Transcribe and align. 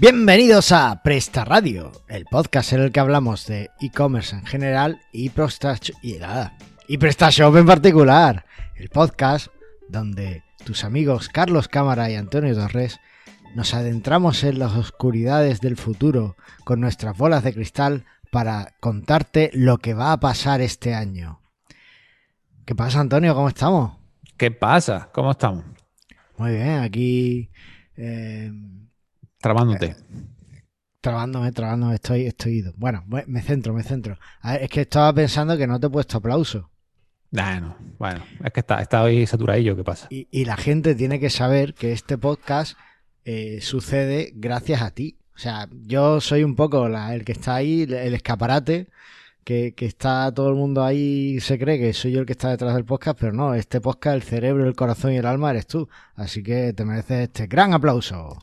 Bienvenidos 0.00 0.72
a 0.72 1.02
Presta 1.02 1.44
Radio, 1.44 1.92
el 2.08 2.24
podcast 2.24 2.72
en 2.72 2.80
el 2.80 2.90
que 2.90 3.00
hablamos 3.00 3.46
de 3.46 3.68
e-commerce 3.82 4.34
en 4.34 4.46
general 4.46 5.02
y 5.12 5.28
PrestaShop 5.28 5.94
y, 6.02 6.16
y 6.88 6.96
PrestaShop 6.96 7.54
en 7.58 7.66
particular. 7.66 8.46
El 8.76 8.88
podcast 8.88 9.48
donde 9.90 10.42
tus 10.64 10.84
amigos 10.84 11.28
Carlos 11.28 11.68
Cámara 11.68 12.10
y 12.10 12.14
Antonio 12.14 12.54
Torres 12.54 12.98
nos 13.54 13.74
adentramos 13.74 14.42
en 14.42 14.58
las 14.58 14.72
oscuridades 14.74 15.60
del 15.60 15.76
futuro 15.76 16.34
con 16.64 16.80
nuestras 16.80 17.14
bolas 17.18 17.44
de 17.44 17.52
cristal 17.52 18.06
para 18.32 18.72
contarte 18.80 19.50
lo 19.52 19.76
que 19.76 19.92
va 19.92 20.12
a 20.12 20.20
pasar 20.20 20.62
este 20.62 20.94
año. 20.94 21.42
¿Qué 22.64 22.74
pasa, 22.74 23.00
Antonio? 23.00 23.34
¿Cómo 23.34 23.48
estamos? 23.48 23.98
¿Qué 24.38 24.50
pasa? 24.50 25.10
¿Cómo 25.12 25.32
estamos? 25.32 25.62
Muy 26.38 26.52
bien, 26.52 26.78
aquí... 26.78 27.50
Eh, 27.98 28.50
Trabándote. 29.40 29.86
Eh, 29.86 29.96
trabándome, 31.00 31.52
trabándome, 31.52 31.94
estoy, 31.94 32.26
estoy 32.26 32.58
ido. 32.58 32.74
Bueno, 32.76 33.04
me 33.06 33.42
centro, 33.42 33.72
me 33.72 33.82
centro. 33.82 34.18
es 34.60 34.68
que 34.68 34.82
estaba 34.82 35.12
pensando 35.12 35.56
que 35.56 35.66
no 35.66 35.80
te 35.80 35.86
he 35.86 35.90
puesto 35.90 36.18
aplauso. 36.18 36.70
Bueno, 37.32 37.76
bueno, 37.98 38.24
es 38.44 38.52
que 38.52 38.60
está, 38.60 38.82
está 38.82 39.02
hoy 39.02 39.24
saturadillo, 39.24 39.76
¿qué 39.76 39.84
pasa? 39.84 40.08
Y, 40.10 40.44
la 40.44 40.56
gente 40.56 40.96
tiene 40.96 41.20
que 41.20 41.30
saber 41.30 41.74
que 41.74 41.92
este 41.92 42.18
podcast 42.18 42.76
eh, 43.24 43.60
sucede 43.60 44.32
gracias 44.34 44.82
a 44.82 44.90
ti. 44.90 45.16
O 45.36 45.38
sea, 45.38 45.68
yo 45.86 46.20
soy 46.20 46.42
un 46.42 46.56
poco 46.56 46.86
el 46.86 47.24
que 47.24 47.32
está 47.32 47.54
ahí, 47.54 47.82
el 47.82 48.14
escaparate, 48.14 48.88
que, 49.44 49.74
que, 49.74 49.86
está 49.86 50.32
todo 50.34 50.48
el 50.48 50.56
mundo 50.56 50.84
ahí, 50.84 51.38
se 51.40 51.58
cree 51.58 51.78
que 51.78 51.92
soy 51.92 52.12
yo 52.12 52.20
el 52.20 52.26
que 52.26 52.32
está 52.32 52.50
detrás 52.50 52.74
del 52.74 52.84
podcast, 52.84 53.18
pero 53.18 53.32
no, 53.32 53.54
este 53.54 53.80
podcast, 53.80 54.16
el 54.16 54.22
cerebro, 54.22 54.66
el 54.66 54.74
corazón 54.74 55.12
y 55.12 55.16
el 55.16 55.24
alma 55.24 55.50
eres 55.50 55.68
tú. 55.68 55.88
Así 56.16 56.42
que 56.42 56.72
te 56.72 56.84
mereces 56.84 57.28
este 57.28 57.46
gran 57.46 57.72
aplauso. 57.72 58.38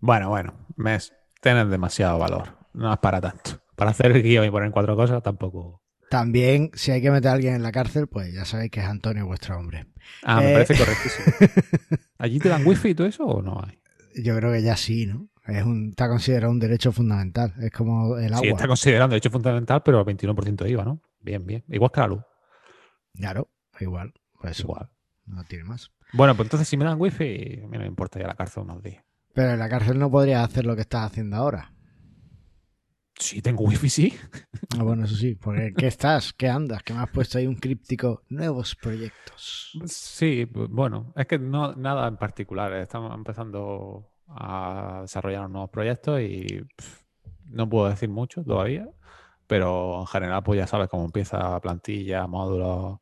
Bueno, 0.00 0.28
bueno, 0.28 0.54
me, 0.76 0.98
tienes 1.40 1.68
demasiado 1.68 2.18
valor. 2.18 2.56
No 2.72 2.92
es 2.92 2.98
para 2.98 3.20
tanto. 3.20 3.62
Para 3.74 3.90
hacer 3.90 4.12
el 4.12 4.22
guion 4.22 4.44
y 4.44 4.50
poner 4.50 4.70
cuatro 4.70 4.96
cosas 4.96 5.22
tampoco. 5.22 5.82
También, 6.08 6.70
si 6.74 6.92
hay 6.92 7.02
que 7.02 7.10
meter 7.10 7.30
a 7.30 7.34
alguien 7.34 7.54
en 7.54 7.62
la 7.62 7.72
cárcel, 7.72 8.06
pues 8.06 8.32
ya 8.32 8.44
sabéis 8.44 8.70
que 8.70 8.80
es 8.80 8.86
Antonio 8.86 9.26
vuestro 9.26 9.58
hombre. 9.58 9.86
Ah, 10.22 10.40
me 10.40 10.50
eh, 10.50 10.52
parece 10.52 10.76
correctísimo. 10.76 11.26
¿Allí 12.18 12.38
te 12.38 12.48
dan 12.48 12.66
wifi 12.66 12.90
y 12.90 12.94
todo 12.94 13.06
eso 13.06 13.24
o 13.24 13.42
no 13.42 13.60
hay? 13.64 13.80
Yo 14.22 14.36
creo 14.36 14.52
que 14.52 14.62
ya 14.62 14.76
sí, 14.76 15.06
¿no? 15.06 15.28
Es 15.46 15.64
un, 15.64 15.90
está 15.90 16.08
considerado 16.08 16.52
un 16.52 16.58
derecho 16.58 16.92
fundamental. 16.92 17.54
Es 17.60 17.70
como 17.70 18.16
el 18.18 18.32
agua. 18.32 18.40
Sí, 18.40 18.48
está 18.48 18.66
considerado 18.66 19.06
un 19.06 19.10
derecho 19.10 19.30
fundamental, 19.30 19.82
pero 19.84 19.98
al 19.98 20.04
21% 20.04 20.64
de 20.64 20.70
IVA, 20.70 20.84
¿no? 20.84 21.02
Bien, 21.20 21.44
bien. 21.44 21.64
Igual 21.68 21.90
que 21.92 22.00
la 22.00 22.06
luz. 22.08 22.22
Claro, 23.14 23.50
igual. 23.80 24.14
Pues 24.40 24.60
igual. 24.60 24.88
No 25.26 25.44
tiene 25.44 25.64
más. 25.64 25.90
Bueno, 26.12 26.36
pues 26.36 26.46
entonces 26.46 26.68
si 26.68 26.76
me 26.76 26.84
dan 26.84 27.00
wifi, 27.00 27.60
a 27.64 27.66
mí 27.66 27.76
no 27.76 27.80
me 27.80 27.86
importa 27.86 28.18
ir 28.18 28.24
a 28.24 28.28
la 28.28 28.36
cárcel 28.36 28.62
unos 28.62 28.82
días. 28.82 29.05
Pero 29.36 29.52
en 29.52 29.58
la 29.58 29.68
cárcel 29.68 29.98
no 29.98 30.10
podrías 30.10 30.42
hacer 30.42 30.64
lo 30.64 30.74
que 30.74 30.80
estás 30.80 31.12
haciendo 31.12 31.36
ahora. 31.36 31.70
Sí, 33.18 33.42
tengo 33.42 33.64
wifi, 33.64 33.90
sí. 33.90 34.14
Ah, 34.78 34.82
bueno, 34.82 35.04
eso 35.04 35.14
sí. 35.14 35.34
Porque 35.34 35.74
¿qué 35.76 35.88
estás? 35.88 36.32
¿Qué 36.32 36.48
andas? 36.48 36.82
¿Qué 36.82 36.94
me 36.94 37.00
has 37.00 37.10
puesto 37.10 37.36
ahí 37.36 37.46
un 37.46 37.56
críptico? 37.56 38.22
Nuevos 38.30 38.74
proyectos. 38.74 39.78
Sí, 39.84 40.50
bueno, 40.50 41.12
es 41.16 41.26
que 41.26 41.38
no 41.38 41.74
nada 41.74 42.08
en 42.08 42.16
particular. 42.16 42.72
Estamos 42.72 43.14
empezando 43.14 44.08
a 44.28 45.00
desarrollar 45.02 45.50
nuevos 45.50 45.68
proyectos 45.68 46.18
y 46.22 46.62
no 47.44 47.68
puedo 47.68 47.90
decir 47.90 48.08
mucho 48.08 48.42
todavía. 48.42 48.88
Pero 49.46 50.00
en 50.00 50.06
general, 50.06 50.42
pues 50.44 50.56
ya 50.56 50.66
sabes 50.66 50.88
cómo 50.88 51.04
empieza 51.04 51.60
plantilla, 51.60 52.26
módulos, 52.26 53.00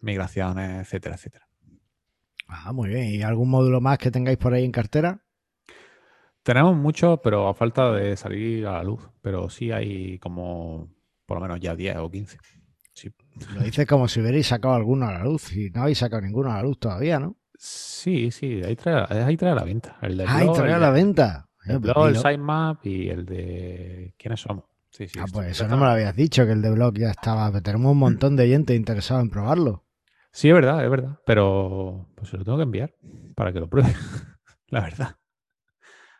migraciones, 0.00 0.82
etcétera, 0.82 1.14
etcétera. 1.14 1.48
Ah, 2.52 2.72
muy 2.72 2.90
bien. 2.90 3.14
¿Y 3.14 3.22
algún 3.22 3.50
módulo 3.50 3.80
más 3.80 3.98
que 3.98 4.10
tengáis 4.10 4.38
por 4.38 4.54
ahí 4.54 4.64
en 4.64 4.72
cartera? 4.72 5.24
Tenemos 6.42 6.76
mucho, 6.76 7.20
pero 7.22 7.48
a 7.48 7.54
falta 7.54 7.92
de 7.92 8.16
salir 8.16 8.66
a 8.66 8.72
la 8.72 8.84
luz. 8.84 9.08
Pero 9.20 9.48
sí 9.48 9.70
hay 9.70 10.18
como 10.18 10.88
por 11.26 11.38
lo 11.38 11.42
menos 11.42 11.60
ya 11.60 11.74
10 11.74 11.96
o 11.96 12.10
15. 12.10 12.38
Lo 13.54 13.62
dices 13.62 13.86
como 13.86 14.06
si 14.06 14.20
hubierais 14.20 14.46
sacado 14.46 14.74
alguno 14.74 15.06
a 15.06 15.12
la 15.12 15.24
luz 15.24 15.56
y 15.56 15.70
no 15.70 15.82
habéis 15.82 15.98
sacado 15.98 16.20
ninguno 16.20 16.50
a 16.52 16.56
la 16.56 16.62
luz 16.62 16.78
todavía, 16.78 17.18
¿no? 17.18 17.36
Sí, 17.56 18.30
sí, 18.30 18.60
ahí 18.62 18.76
trae, 18.76 19.06
ahí 19.22 19.36
trae 19.36 19.52
a 19.52 19.54
la 19.54 19.64
venta. 19.64 19.96
El 20.02 20.18
de 20.18 20.24
ah, 20.24 20.36
ahí 20.36 20.52
trae 20.52 20.72
a 20.72 20.78
la 20.78 20.90
venta. 20.90 21.48
El 21.64 21.78
blog, 21.78 22.08
el 22.08 22.16
sitemap 22.16 22.84
y 22.84 23.08
el 23.08 23.24
de 23.24 24.14
quiénes 24.18 24.40
somos. 24.40 24.64
Sí, 24.90 25.08
sí, 25.08 25.18
ah, 25.18 25.24
pues 25.32 25.52
eso 25.52 25.66
no 25.68 25.76
me 25.76 25.84
lo 25.84 25.92
habías 25.92 26.14
dicho, 26.14 26.44
que 26.44 26.52
el 26.52 26.60
de 26.60 26.70
blog 26.70 26.98
ya 26.98 27.10
estaba. 27.10 27.50
Pero 27.50 27.62
tenemos 27.62 27.92
un 27.92 27.98
montón 27.98 28.36
de 28.36 28.48
gente 28.48 28.74
interesado 28.74 29.20
en 29.20 29.30
probarlo. 29.30 29.84
Sí, 30.32 30.48
es 30.48 30.54
verdad, 30.54 30.82
es 30.82 30.90
verdad. 30.90 31.18
Pero 31.26 32.08
pues 32.14 32.30
se 32.30 32.38
lo 32.38 32.44
tengo 32.44 32.58
que 32.58 32.64
enviar 32.64 32.94
para 33.36 33.52
que 33.52 33.60
lo 33.60 33.68
pruebe. 33.68 33.94
la 34.68 34.80
verdad. 34.80 35.16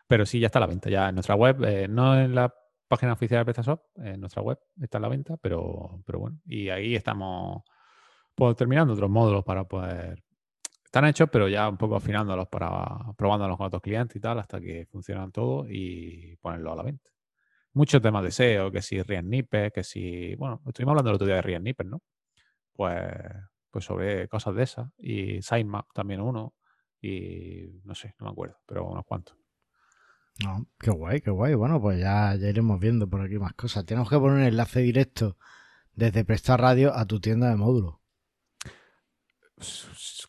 Pero 0.07 0.25
sí, 0.25 0.39
ya 0.39 0.47
está 0.47 0.59
a 0.59 0.61
la 0.61 0.67
venta. 0.67 0.89
Ya 0.89 1.09
en 1.09 1.15
nuestra 1.15 1.35
web, 1.35 1.63
eh, 1.65 1.87
no 1.87 2.19
en 2.19 2.35
la 2.35 2.53
página 2.87 3.13
oficial 3.13 3.39
de 3.41 3.45
PrestaShop, 3.45 3.81
en 3.97 4.19
nuestra 4.19 4.43
web 4.43 4.59
está 4.79 4.99
a 4.99 5.01
la 5.01 5.07
venta, 5.09 5.37
pero, 5.37 6.03
pero 6.05 6.19
bueno. 6.19 6.39
Y 6.45 6.69
ahí 6.69 6.95
estamos 6.95 7.63
pues, 8.35 8.55
terminando 8.55 8.93
otros 8.93 9.09
módulos 9.09 9.43
para 9.43 9.65
poder. 9.65 10.23
Están 10.85 11.05
hechos, 11.05 11.29
pero 11.31 11.47
ya 11.49 11.67
un 11.69 11.77
poco 11.77 11.95
afinándolos 11.95 12.47
para 12.49 13.13
probándolos 13.17 13.57
con 13.57 13.67
otros 13.67 13.81
clientes 13.81 14.15
y 14.17 14.19
tal, 14.19 14.39
hasta 14.39 14.61
que 14.61 14.85
funcionan 14.91 15.31
todos 15.31 15.67
y 15.69 16.35
ponerlo 16.37 16.73
a 16.73 16.75
la 16.75 16.83
venta. 16.83 17.09
Muchos 17.73 18.01
temas 18.01 18.23
de 18.23 18.31
SEO, 18.31 18.71
que 18.71 18.81
si 18.83 19.01
React 19.01 19.73
que 19.73 19.83
si. 19.83 20.35
Bueno, 20.35 20.61
estuvimos 20.67 20.91
hablando 20.91 21.09
el 21.11 21.15
otro 21.15 21.27
día 21.27 21.37
de 21.37 21.41
React 21.41 21.83
¿no? 21.85 22.01
Pues 22.73 23.01
pues 23.73 23.85
sobre 23.85 24.27
cosas 24.27 24.53
de 24.53 24.63
esas. 24.63 24.91
Y 24.99 25.41
Sitemap 25.41 25.87
también 25.93 26.21
uno. 26.21 26.53
Y 27.01 27.81
no 27.83 27.95
sé, 27.95 28.13
no 28.19 28.27
me 28.27 28.31
acuerdo, 28.31 28.59
pero 28.67 28.85
unos 28.85 29.03
cuantos. 29.03 29.35
No, 30.43 30.67
qué 30.79 30.91
guay, 30.91 31.21
qué 31.21 31.31
guay. 31.31 31.55
Bueno, 31.55 31.81
pues 31.81 31.99
ya, 31.99 32.35
ya 32.35 32.49
iremos 32.49 32.79
viendo 32.79 33.09
por 33.09 33.21
aquí 33.21 33.39
más 33.39 33.53
cosas. 33.53 33.83
Tenemos 33.83 34.09
que 34.09 34.17
poner 34.17 34.37
un 34.37 34.43
enlace 34.43 34.79
directo 34.81 35.37
desde 35.91 36.23
Prestar 36.23 36.61
Radio 36.61 36.93
a 36.93 37.05
tu 37.07 37.19
tienda 37.19 37.49
de 37.49 37.55
módulos. 37.55 37.95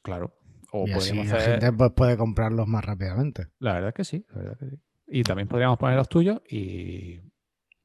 Claro. 0.02 0.34
O 0.72 0.88
y 0.88 0.92
así 0.92 1.14
la 1.14 1.40
gente 1.40 1.72
pues, 1.72 1.92
puede 1.92 2.16
comprarlos 2.16 2.66
más 2.66 2.84
rápidamente. 2.84 3.48
La 3.58 3.74
verdad 3.74 3.92
que 3.92 4.04
sí, 4.04 4.24
la 4.30 4.42
verdad 4.42 4.58
que 4.58 4.70
sí. 4.70 4.76
Y 5.06 5.22
también 5.22 5.48
podríamos 5.48 5.78
poner 5.78 5.96
los 5.96 6.08
tuyos 6.08 6.40
y 6.48 7.20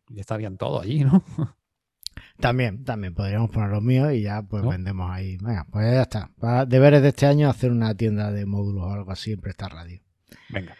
ya 0.08 0.22
estarían 0.22 0.58
todos 0.58 0.84
allí, 0.84 1.04
¿no? 1.04 1.22
También, 2.40 2.86
también 2.86 3.14
podríamos 3.14 3.50
poner 3.50 3.70
los 3.70 3.84
míos 3.84 4.14
y 4.14 4.22
ya 4.22 4.42
pues 4.44 4.66
vendemos 4.66 5.12
ahí. 5.12 5.38
Venga, 5.42 5.66
pues 5.70 5.92
ya 5.92 6.02
está. 6.04 6.32
Para 6.40 6.66
deberes 6.66 7.02
de 7.02 7.10
este 7.10 7.26
año 7.26 7.50
hacer 7.50 7.72
una 7.72 7.94
tienda 7.96 8.32
de 8.32 8.46
módulos 8.46 8.84
o 8.84 8.94
algo 8.94 9.12
así 9.12 9.34
en 9.34 9.42
Presta 9.42 9.68
Radio. 9.68 10.00
Venga. 10.50 10.76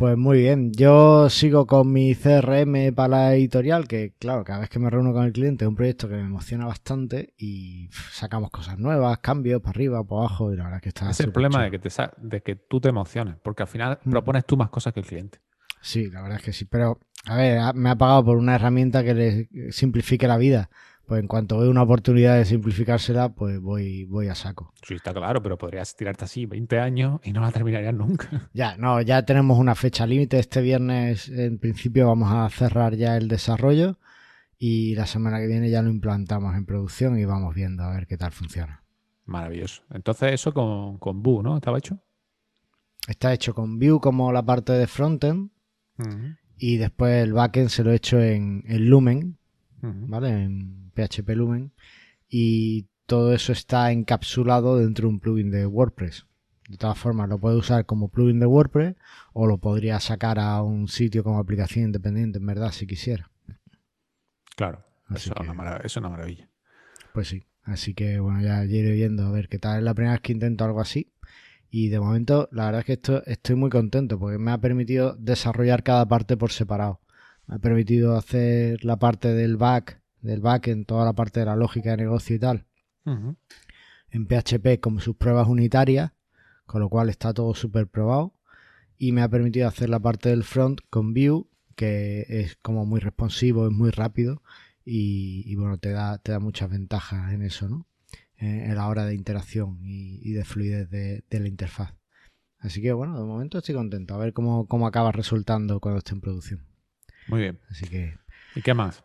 Pues 0.00 0.16
muy 0.16 0.38
bien, 0.38 0.72
yo 0.72 1.28
sigo 1.28 1.66
con 1.66 1.92
mi 1.92 2.14
CRM 2.14 2.94
para 2.94 3.08
la 3.08 3.34
editorial, 3.34 3.86
que 3.86 4.14
claro, 4.18 4.44
cada 4.44 4.60
vez 4.60 4.70
que 4.70 4.78
me 4.78 4.88
reúno 4.88 5.12
con 5.12 5.26
el 5.26 5.32
cliente 5.32 5.66
es 5.66 5.68
un 5.68 5.74
proyecto 5.74 6.08
que 6.08 6.14
me 6.14 6.22
emociona 6.22 6.64
bastante 6.64 7.34
y 7.36 7.90
sacamos 8.10 8.50
cosas 8.50 8.78
nuevas, 8.78 9.18
cambios 9.18 9.60
para 9.60 9.72
arriba, 9.72 10.02
para 10.02 10.22
abajo 10.22 10.54
y 10.54 10.56
la 10.56 10.64
verdad 10.64 10.80
que 10.80 10.88
está... 10.88 11.10
Es 11.10 11.20
el 11.20 11.32
problema 11.32 11.64
de 11.64 11.70
que, 11.70 11.78
te, 11.78 11.90
de 12.16 12.40
que 12.42 12.56
tú 12.56 12.80
te 12.80 12.88
emociones, 12.88 13.36
porque 13.42 13.64
al 13.64 13.68
final 13.68 13.98
mm. 14.02 14.10
propones 14.10 14.46
tú 14.46 14.56
más 14.56 14.70
cosas 14.70 14.94
que 14.94 15.00
el 15.00 15.06
cliente. 15.06 15.40
Sí, 15.82 16.10
la 16.10 16.22
verdad 16.22 16.38
es 16.38 16.44
que 16.44 16.52
sí, 16.54 16.64
pero 16.64 16.98
a 17.26 17.36
ver, 17.36 17.74
me 17.74 17.90
ha 17.90 17.96
pagado 17.96 18.24
por 18.24 18.36
una 18.36 18.54
herramienta 18.54 19.04
que 19.04 19.14
le 19.14 19.72
simplifique 19.72 20.26
la 20.26 20.38
vida. 20.38 20.70
Pues 21.06 21.20
en 21.20 21.26
cuanto 21.26 21.58
veo 21.58 21.70
una 21.70 21.82
oportunidad 21.82 22.36
de 22.36 22.44
simplificársela, 22.44 23.30
pues 23.30 23.60
voy, 23.60 24.04
voy 24.04 24.28
a 24.28 24.36
saco. 24.36 24.72
Sí, 24.86 24.94
está 24.94 25.12
claro, 25.12 25.42
pero 25.42 25.58
podrías 25.58 25.96
tirarte 25.96 26.24
así 26.24 26.46
20 26.46 26.78
años 26.78 27.20
y 27.24 27.32
no 27.32 27.40
la 27.40 27.50
terminarías 27.50 27.94
nunca. 27.94 28.28
Ya, 28.52 28.76
no, 28.76 29.00
ya 29.02 29.24
tenemos 29.24 29.58
una 29.58 29.74
fecha 29.74 30.06
límite. 30.06 30.38
Este 30.38 30.60
viernes, 30.60 31.28
en 31.28 31.58
principio, 31.58 32.06
vamos 32.06 32.32
a 32.32 32.48
cerrar 32.50 32.94
ya 32.94 33.16
el 33.16 33.26
desarrollo 33.26 33.98
y 34.56 34.94
la 34.94 35.06
semana 35.06 35.40
que 35.40 35.48
viene 35.48 35.68
ya 35.68 35.82
lo 35.82 35.90
implantamos 35.90 36.54
en 36.54 36.64
producción 36.64 37.18
y 37.18 37.24
vamos 37.24 37.56
viendo 37.56 37.82
a 37.82 37.90
ver 37.92 38.06
qué 38.06 38.16
tal 38.16 38.30
funciona. 38.30 38.84
Maravilloso. 39.24 39.82
Entonces, 39.90 40.32
eso 40.32 40.54
con, 40.54 40.98
con 40.98 41.22
Vue, 41.22 41.42
¿no? 41.42 41.56
¿Estaba 41.56 41.78
hecho? 41.78 41.98
Está 43.08 43.32
hecho 43.32 43.52
con 43.52 43.80
Vue 43.80 44.00
como 44.00 44.30
la 44.32 44.44
parte 44.44 44.74
de 44.74 44.86
frontend 44.86 45.50
y 46.60 46.76
después 46.76 47.24
el 47.24 47.32
backend 47.32 47.70
se 47.70 47.82
lo 47.82 47.90
he 47.90 47.96
hecho 47.96 48.20
en, 48.20 48.62
Lumen, 48.68 49.38
¿vale? 49.80 50.28
En 50.28 50.92
PHP 50.94 51.30
Lumen. 51.30 51.72
Y 52.28 52.86
todo 53.06 53.32
eso 53.32 53.52
está 53.52 53.90
encapsulado 53.92 54.76
dentro 54.76 55.08
de 55.08 55.14
un 55.14 55.20
plugin 55.20 55.50
de 55.50 55.64
WordPress. 55.64 56.26
De 56.68 56.76
todas 56.76 56.98
formas, 56.98 57.30
lo 57.30 57.38
puedo 57.38 57.58
usar 57.58 57.86
como 57.86 58.08
plugin 58.08 58.40
de 58.40 58.46
WordPress 58.46 58.94
o 59.32 59.46
lo 59.46 59.56
podría 59.56 59.98
sacar 60.00 60.38
a 60.38 60.62
un 60.62 60.86
sitio 60.86 61.24
como 61.24 61.38
aplicación 61.38 61.86
independiente, 61.86 62.38
en 62.38 62.46
verdad, 62.46 62.72
si 62.72 62.86
quisiera. 62.86 63.30
Claro, 64.54 64.84
eso, 65.14 65.32
es 65.32 65.96
una 65.96 66.10
maravilla. 66.10 66.50
Pues 67.14 67.28
sí, 67.28 67.46
así 67.62 67.94
que 67.94 68.20
bueno, 68.20 68.42
ya 68.42 68.62
iré 68.66 68.92
viendo 68.92 69.26
a 69.26 69.30
ver 69.30 69.48
qué 69.48 69.58
tal. 69.58 69.78
Es 69.78 69.84
la 69.84 69.94
primera 69.94 70.12
vez 70.12 70.20
que 70.20 70.32
intento 70.32 70.66
algo 70.66 70.82
así. 70.82 71.10
Y 71.70 71.88
de 71.88 72.00
momento, 72.00 72.48
la 72.50 72.66
verdad 72.66 72.80
es 72.80 72.86
que 72.86 72.92
esto, 72.94 73.24
estoy 73.26 73.54
muy 73.54 73.70
contento 73.70 74.18
porque 74.18 74.38
me 74.38 74.50
ha 74.50 74.58
permitido 74.58 75.14
desarrollar 75.18 75.84
cada 75.84 76.06
parte 76.06 76.36
por 76.36 76.50
separado. 76.50 77.00
Me 77.46 77.56
ha 77.56 77.58
permitido 77.58 78.16
hacer 78.16 78.84
la 78.84 78.98
parte 78.98 79.28
del 79.28 79.56
back, 79.56 80.02
del 80.20 80.40
back 80.40 80.68
en 80.68 80.84
toda 80.84 81.04
la 81.04 81.12
parte 81.12 81.40
de 81.40 81.46
la 81.46 81.56
lógica 81.56 81.90
de 81.90 81.98
negocio 81.98 82.36
y 82.36 82.38
tal. 82.40 82.66
En 83.04 84.26
PHP 84.26 84.80
como 84.80 85.00
sus 85.00 85.16
pruebas 85.16 85.48
unitarias, 85.48 86.12
con 86.66 86.80
lo 86.80 86.88
cual 86.88 87.08
está 87.08 87.32
todo 87.32 87.54
súper 87.54 87.86
probado 87.86 88.34
y 88.98 89.12
me 89.12 89.22
ha 89.22 89.28
permitido 89.28 89.66
hacer 89.66 89.88
la 89.88 89.98
parte 89.98 90.28
del 90.28 90.44
front 90.44 90.80
con 90.90 91.14
Vue, 91.14 91.46
que 91.74 92.26
es 92.28 92.56
como 92.62 92.84
muy 92.84 93.00
responsivo, 93.00 93.66
es 93.66 93.72
muy 93.72 93.90
rápido 93.90 94.42
y, 94.84 95.54
bueno, 95.54 95.78
te 95.78 95.90
da, 95.90 96.18
te 96.18 96.32
da 96.32 96.40
muchas 96.40 96.68
ventajas 96.68 97.32
en 97.32 97.42
eso, 97.42 97.68
¿no? 97.68 97.86
En, 98.40 98.74
la 98.74 98.88
hora 98.88 99.04
de 99.04 99.14
interacción 99.14 99.78
y, 99.82 100.32
de 100.32 100.44
fluidez 100.44 100.88
de, 100.88 101.22
la 101.30 101.48
interfaz. 101.48 101.94
Así 102.58 102.80
que 102.80 102.92
bueno, 102.92 103.18
de 103.18 103.26
momento 103.26 103.58
estoy 103.58 103.74
contento. 103.74 104.14
A 104.14 104.18
ver 104.18 104.32
cómo, 104.32 104.66
cómo 104.66 104.86
acaba 104.86 105.12
resultando 105.12 105.78
cuando 105.80 105.98
esté 105.98 106.12
en 106.12 106.20
producción. 106.20 106.66
Muy 107.28 107.40
bien. 107.40 107.60
Así 107.70 107.86
que. 107.86 108.18
¿Y 108.54 108.62
qué 108.62 108.74
más? 108.74 109.04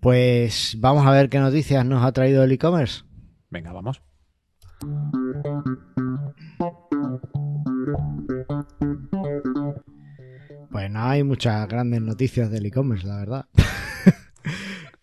Pues 0.00 0.76
vamos 0.78 1.06
a 1.06 1.10
ver 1.10 1.28
qué 1.28 1.38
noticias 1.40 1.84
nos 1.84 2.04
ha 2.04 2.12
traído 2.12 2.44
el 2.44 2.52
e-commerce. 2.52 3.02
Venga, 3.50 3.72
vamos. 3.72 4.02
Pues 10.70 10.90
no 10.90 11.02
hay 11.02 11.22
muchas 11.22 11.66
grandes 11.68 12.02
noticias 12.02 12.50
del 12.50 12.66
e-commerce, 12.66 13.06
la 13.06 13.16
verdad. 13.16 13.46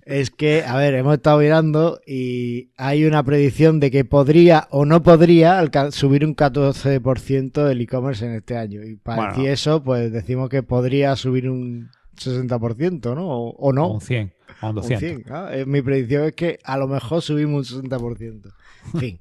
es 0.05 0.31
que, 0.31 0.63
a 0.63 0.75
ver, 0.77 0.94
hemos 0.95 1.15
estado 1.15 1.39
mirando 1.39 2.01
y 2.05 2.71
hay 2.77 3.05
una 3.05 3.23
predicción 3.23 3.79
de 3.79 3.89
que 3.89 4.03
podría 4.05 4.67
o 4.69 4.85
no 4.85 5.01
podría 5.01 5.63
subir 5.91 6.25
un 6.25 6.35
14% 6.35 7.69
el 7.69 7.81
e-commerce 7.81 8.25
en 8.25 8.33
este 8.33 8.57
año. 8.57 8.83
Y 8.83 8.95
para 8.95 9.29
decir 9.29 9.50
eso, 9.50 9.83
pues 9.83 10.11
decimos 10.11 10.50
que 10.50 10.63
podría 10.63 11.15
subir 11.15 11.50
un 11.50 11.89
60%, 12.17 13.15
¿no? 13.15 13.27
O, 13.27 13.73
no. 13.73 13.94
un 13.94 14.01
100, 14.01 14.33
o 14.61 14.69
un 14.69 14.75
200. 14.75 15.53
Eh, 15.53 15.65
mi 15.65 15.81
predicción 15.81 16.25
es 16.25 16.33
que 16.33 16.59
a 16.63 16.77
lo 16.77 16.88
mejor 16.88 17.21
subimos 17.21 17.71
un 17.71 17.89
60%. 17.89 18.53
En 18.94 19.00
fin. 19.00 19.19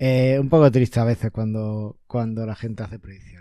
Eh, 0.00 0.38
un 0.40 0.48
poco 0.48 0.70
triste 0.70 1.00
a 1.00 1.04
veces 1.04 1.32
cuando, 1.32 1.96
cuando 2.06 2.46
la 2.46 2.54
gente 2.54 2.84
hace 2.84 3.00
predicciones. 3.00 3.37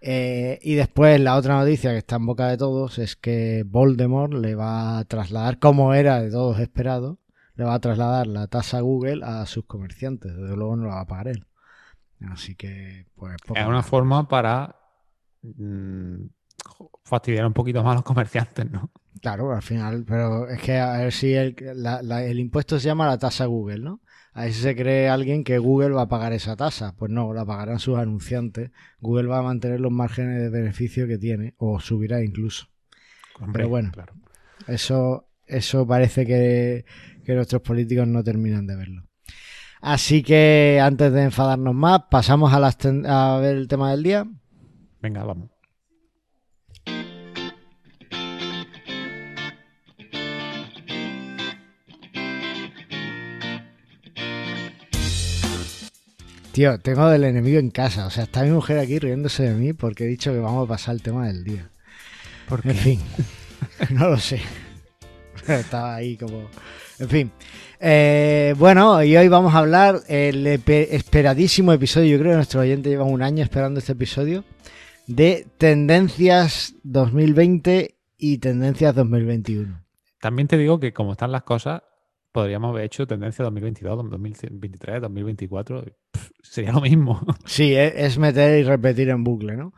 Eh, 0.00 0.58
y 0.62 0.74
después 0.74 1.20
la 1.20 1.36
otra 1.36 1.58
noticia 1.58 1.90
que 1.90 1.98
está 1.98 2.16
en 2.16 2.26
boca 2.26 2.48
de 2.48 2.56
todos 2.56 2.98
es 2.98 3.16
que 3.16 3.64
Voldemort 3.66 4.32
le 4.32 4.54
va 4.54 4.98
a 4.98 5.04
trasladar, 5.04 5.58
como 5.58 5.94
era 5.94 6.20
de 6.22 6.30
todos 6.30 6.60
esperado, 6.60 7.18
le 7.56 7.64
va 7.64 7.74
a 7.74 7.80
trasladar 7.80 8.26
la 8.26 8.46
tasa 8.46 8.80
Google 8.80 9.24
a 9.24 9.44
sus 9.46 9.64
comerciantes. 9.64 10.36
Desde 10.36 10.56
luego 10.56 10.76
no 10.76 10.86
la 10.86 10.96
va 10.96 11.00
a 11.00 11.06
pagar 11.06 11.28
él. 11.28 11.46
Así 12.30 12.54
que, 12.54 13.06
pues. 13.14 13.36
Es 13.54 13.66
una 13.66 13.82
forma 13.82 14.28
para 14.28 14.76
mm, 15.42 16.26
fastidiar 17.04 17.46
un 17.46 17.52
poquito 17.52 17.82
más 17.82 17.92
a 17.92 17.94
los 17.96 18.04
comerciantes, 18.04 18.70
¿no? 18.70 18.90
Claro, 19.20 19.52
al 19.52 19.62
final, 19.62 20.04
pero 20.06 20.48
es 20.48 20.60
que 20.62 20.78
a 20.78 20.98
ver 20.98 21.12
si 21.12 21.34
el, 21.34 21.56
el 21.58 22.38
impuesto 22.38 22.78
se 22.78 22.86
llama 22.86 23.06
la 23.06 23.18
tasa 23.18 23.46
Google, 23.46 23.80
¿no? 23.80 24.00
Ahí 24.38 24.52
se 24.52 24.76
cree 24.76 25.08
alguien 25.08 25.42
que 25.42 25.58
Google 25.58 25.90
va 25.90 26.02
a 26.02 26.08
pagar 26.08 26.32
esa 26.32 26.54
tasa. 26.54 26.94
Pues 26.96 27.10
no, 27.10 27.34
la 27.34 27.44
pagarán 27.44 27.80
sus 27.80 27.98
anunciantes. 27.98 28.70
Google 29.00 29.26
va 29.26 29.38
a 29.40 29.42
mantener 29.42 29.80
los 29.80 29.90
márgenes 29.90 30.40
de 30.40 30.48
beneficio 30.48 31.08
que 31.08 31.18
tiene, 31.18 31.54
o 31.58 31.80
subirá 31.80 32.22
incluso. 32.22 32.68
Pero 33.52 33.68
bueno, 33.68 33.90
eso, 34.68 35.28
eso 35.44 35.84
parece 35.88 36.24
que, 36.24 36.84
nuestros 37.26 37.62
políticos 37.62 38.06
no 38.06 38.22
terminan 38.22 38.68
de 38.68 38.76
verlo. 38.76 39.02
Así 39.80 40.22
que 40.22 40.78
antes 40.80 41.12
de 41.12 41.24
enfadarnos 41.24 41.74
más, 41.74 42.02
pasamos 42.08 42.52
a, 42.52 42.60
las 42.60 42.78
a 43.08 43.38
ver 43.40 43.56
el 43.56 43.66
tema 43.66 43.90
del 43.90 44.04
día. 44.04 44.24
Venga, 45.02 45.24
vamos. 45.24 45.50
Tío, 56.52 56.78
tengo 56.80 57.08
del 57.08 57.24
enemigo 57.24 57.58
en 57.58 57.70
casa. 57.70 58.06
O 58.06 58.10
sea, 58.10 58.24
está 58.24 58.42
mi 58.42 58.50
mujer 58.50 58.78
aquí 58.78 58.98
riéndose 58.98 59.44
de 59.44 59.54
mí 59.54 59.72
porque 59.72 60.04
he 60.04 60.06
dicho 60.06 60.32
que 60.32 60.38
vamos 60.38 60.64
a 60.64 60.68
pasar 60.68 60.94
el 60.94 61.02
tema 61.02 61.26
del 61.26 61.44
día. 61.44 61.70
En 62.64 62.74
fin, 62.74 63.00
no 63.90 64.08
lo 64.08 64.18
sé. 64.18 64.40
Estaba 65.46 65.96
ahí 65.96 66.16
como... 66.16 66.48
En 66.98 67.08
fin. 67.08 67.32
Eh, 67.78 68.54
bueno, 68.58 69.02
y 69.04 69.16
hoy 69.16 69.28
vamos 69.28 69.54
a 69.54 69.58
hablar 69.58 70.00
el 70.08 70.46
esperadísimo 70.46 71.72
episodio. 71.72 72.16
Yo 72.16 72.18
creo 72.18 72.32
que 72.32 72.36
nuestro 72.36 72.60
oyente 72.60 72.88
lleva 72.88 73.04
un 73.04 73.22
año 73.22 73.44
esperando 73.44 73.78
este 73.78 73.92
episodio. 73.92 74.44
De 75.06 75.46
tendencias 75.58 76.74
2020 76.82 77.94
y 78.16 78.38
tendencias 78.38 78.94
2021. 78.94 79.84
También 80.20 80.48
te 80.48 80.58
digo 80.58 80.80
que 80.80 80.92
como 80.92 81.12
están 81.12 81.30
las 81.30 81.44
cosas, 81.44 81.82
podríamos 82.32 82.70
haber 82.70 82.84
hecho 82.84 83.06
tendencia 83.06 83.44
2022, 83.44 84.10
2023, 84.10 85.02
2024. 85.02 85.84
sería 86.42 86.72
lo 86.72 86.80
mismo. 86.80 87.20
Sí, 87.46 87.74
e, 87.74 88.04
es 88.06 88.18
meter 88.18 88.58
y 88.58 88.62
repetir 88.64 89.08
en 89.08 89.24
bucle, 89.24 89.56
¿no? 89.56 89.72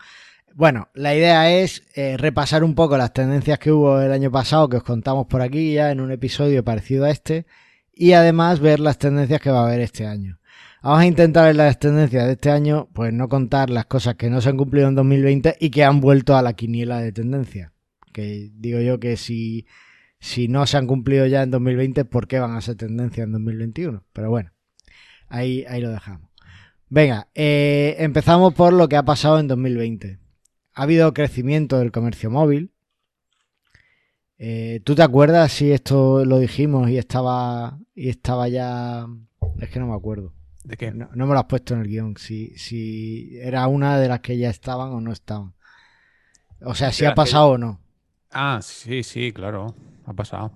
Bueno, 0.54 0.88
la 0.94 1.14
idea 1.14 1.50
es 1.50 1.84
eh, 1.94 2.16
repasar 2.16 2.64
un 2.64 2.74
poco 2.74 2.96
las 2.96 3.12
tendencias 3.12 3.58
que 3.58 3.70
hubo 3.70 4.00
el 4.00 4.12
año 4.12 4.30
pasado, 4.30 4.68
que 4.68 4.78
os 4.78 4.82
contamos 4.82 5.26
por 5.26 5.42
aquí 5.42 5.74
ya 5.74 5.90
en 5.92 6.00
un 6.00 6.10
episodio 6.10 6.64
parecido 6.64 7.04
a 7.04 7.10
este, 7.10 7.46
y 7.92 8.12
además 8.12 8.60
ver 8.60 8.80
las 8.80 8.98
tendencias 8.98 9.40
que 9.40 9.50
va 9.50 9.60
a 9.60 9.66
haber 9.66 9.80
este 9.80 10.06
año. 10.06 10.40
Vamos 10.82 11.00
a 11.00 11.06
intentar 11.06 11.50
en 11.50 11.58
las 11.58 11.78
tendencias 11.78 12.26
de 12.26 12.32
este 12.32 12.50
año, 12.50 12.88
pues 12.94 13.12
no 13.12 13.28
contar 13.28 13.68
las 13.68 13.86
cosas 13.86 14.14
que 14.14 14.30
no 14.30 14.40
se 14.40 14.48
han 14.48 14.56
cumplido 14.56 14.88
en 14.88 14.94
2020 14.94 15.56
y 15.60 15.70
que 15.70 15.84
han 15.84 16.00
vuelto 16.00 16.36
a 16.36 16.42
la 16.42 16.54
quiniela 16.54 17.00
de 17.00 17.12
tendencia. 17.12 17.74
Que 18.12 18.50
digo 18.54 18.80
yo 18.80 18.98
que 18.98 19.16
si 19.16 19.66
si 20.20 20.48
no 20.48 20.66
se 20.66 20.76
han 20.76 20.86
cumplido 20.86 21.26
ya 21.26 21.42
en 21.42 21.50
2020, 21.50 22.04
¿por 22.04 22.28
qué 22.28 22.38
van 22.38 22.54
a 22.54 22.60
ser 22.60 22.76
tendencia 22.76 23.24
en 23.24 23.32
2021? 23.32 24.04
Pero 24.12 24.30
bueno, 24.30 24.52
ahí, 25.28 25.64
ahí 25.68 25.80
lo 25.80 25.90
dejamos. 25.90 26.30
Venga, 26.88 27.28
eh, 27.34 27.96
empezamos 27.98 28.52
por 28.52 28.72
lo 28.72 28.88
que 28.88 28.96
ha 28.96 29.02
pasado 29.04 29.38
en 29.38 29.48
2020. 29.48 30.18
Ha 30.74 30.82
habido 30.82 31.14
crecimiento 31.14 31.78
del 31.78 31.92
comercio 31.92 32.30
móvil. 32.30 32.72
Eh, 34.38 34.80
¿Tú 34.84 34.94
te 34.94 35.02
acuerdas 35.02 35.52
si 35.52 35.72
esto 35.72 36.24
lo 36.24 36.38
dijimos 36.38 36.90
y 36.90 36.98
estaba 36.98 37.78
y 37.94 38.08
estaba 38.08 38.48
ya? 38.48 39.06
Es 39.60 39.70
que 39.70 39.78
no 39.78 39.86
me 39.86 39.94
acuerdo. 39.94 40.34
¿De 40.64 40.76
qué? 40.76 40.92
No, 40.92 41.08
me 41.14 41.32
lo 41.32 41.38
has 41.38 41.44
puesto 41.46 41.74
en 41.74 41.80
el 41.80 41.88
guion. 41.88 42.16
Si, 42.16 42.56
si 42.58 43.38
era 43.38 43.66
una 43.68 43.98
de 43.98 44.08
las 44.08 44.20
que 44.20 44.36
ya 44.36 44.50
estaban 44.50 44.90
o 44.90 45.00
no 45.00 45.12
estaban. 45.12 45.54
O 46.62 46.74
sea, 46.74 46.92
si 46.92 47.04
ha 47.04 47.14
pasado 47.14 47.50
o 47.50 47.58
no. 47.58 47.80
Ah, 48.30 48.60
sí, 48.62 49.02
sí, 49.02 49.32
claro. 49.32 49.74
Ha 50.10 50.12
pasado. 50.12 50.50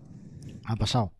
Ha 0.64 0.74
pasado. 0.74 1.12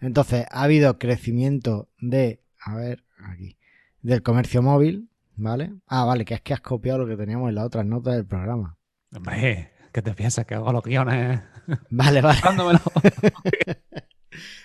Entonces, 0.00 0.44
ha 0.50 0.64
habido 0.64 0.98
crecimiento 0.98 1.88
de, 2.00 2.42
a 2.60 2.74
ver, 2.74 3.04
aquí, 3.24 3.56
del 4.02 4.24
comercio 4.24 4.60
móvil, 4.60 5.08
¿vale? 5.36 5.72
Ah, 5.86 6.04
vale, 6.04 6.24
que 6.24 6.34
es 6.34 6.40
que 6.40 6.52
has 6.52 6.60
copiado 6.60 6.98
lo 6.98 7.06
que 7.06 7.16
teníamos 7.16 7.48
en 7.48 7.54
las 7.54 7.64
otras 7.64 7.86
notas 7.86 8.16
del 8.16 8.26
programa. 8.26 8.76
Hombre, 9.14 9.70
¿qué 9.92 10.02
te 10.02 10.14
piensas 10.14 10.46
que 10.46 10.56
hago 10.56 10.72
los 10.72 10.82
guiones? 10.82 11.42
Vale, 11.90 12.22
vale. 12.22 12.40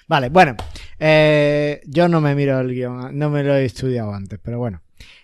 vale, 0.08 0.30
bueno, 0.30 0.56
eh, 1.00 1.82
yo 1.86 2.08
no 2.08 2.22
me 2.22 2.34
miro 2.34 2.60
el 2.60 2.74
guion, 2.74 3.18
no 3.18 3.30
me 3.30 3.44
lo 3.44 3.56
he 3.56 3.66
estudiado 3.66 4.14
antes, 4.14 4.40
pero 4.42 4.58
bueno. 4.58 4.82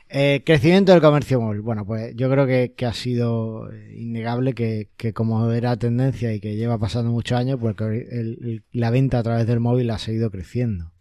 Eh, 0.09 0.41
crecimiento 0.45 0.93
del 0.93 1.01
comercio 1.01 1.41
móvil. 1.41 1.61
Bueno, 1.61 1.85
pues 1.85 2.15
yo 2.15 2.29
creo 2.29 2.45
que, 2.47 2.85
ha 2.85 2.93
sido 2.93 3.69
innegable 3.93 4.53
que, 4.53 4.89
como 5.13 5.51
era 5.51 5.77
tendencia 5.77 6.33
y 6.33 6.39
que 6.39 6.55
lleva 6.55 6.77
pasando 6.77 7.11
muchos 7.11 7.37
años, 7.37 7.59
pues 7.59 7.75
la 8.71 8.89
venta 8.89 9.19
a 9.19 9.23
través 9.23 9.47
del 9.47 9.59
móvil 9.59 9.89
ha 9.89 9.97
seguido 9.97 10.31
creciendo. 10.31 10.93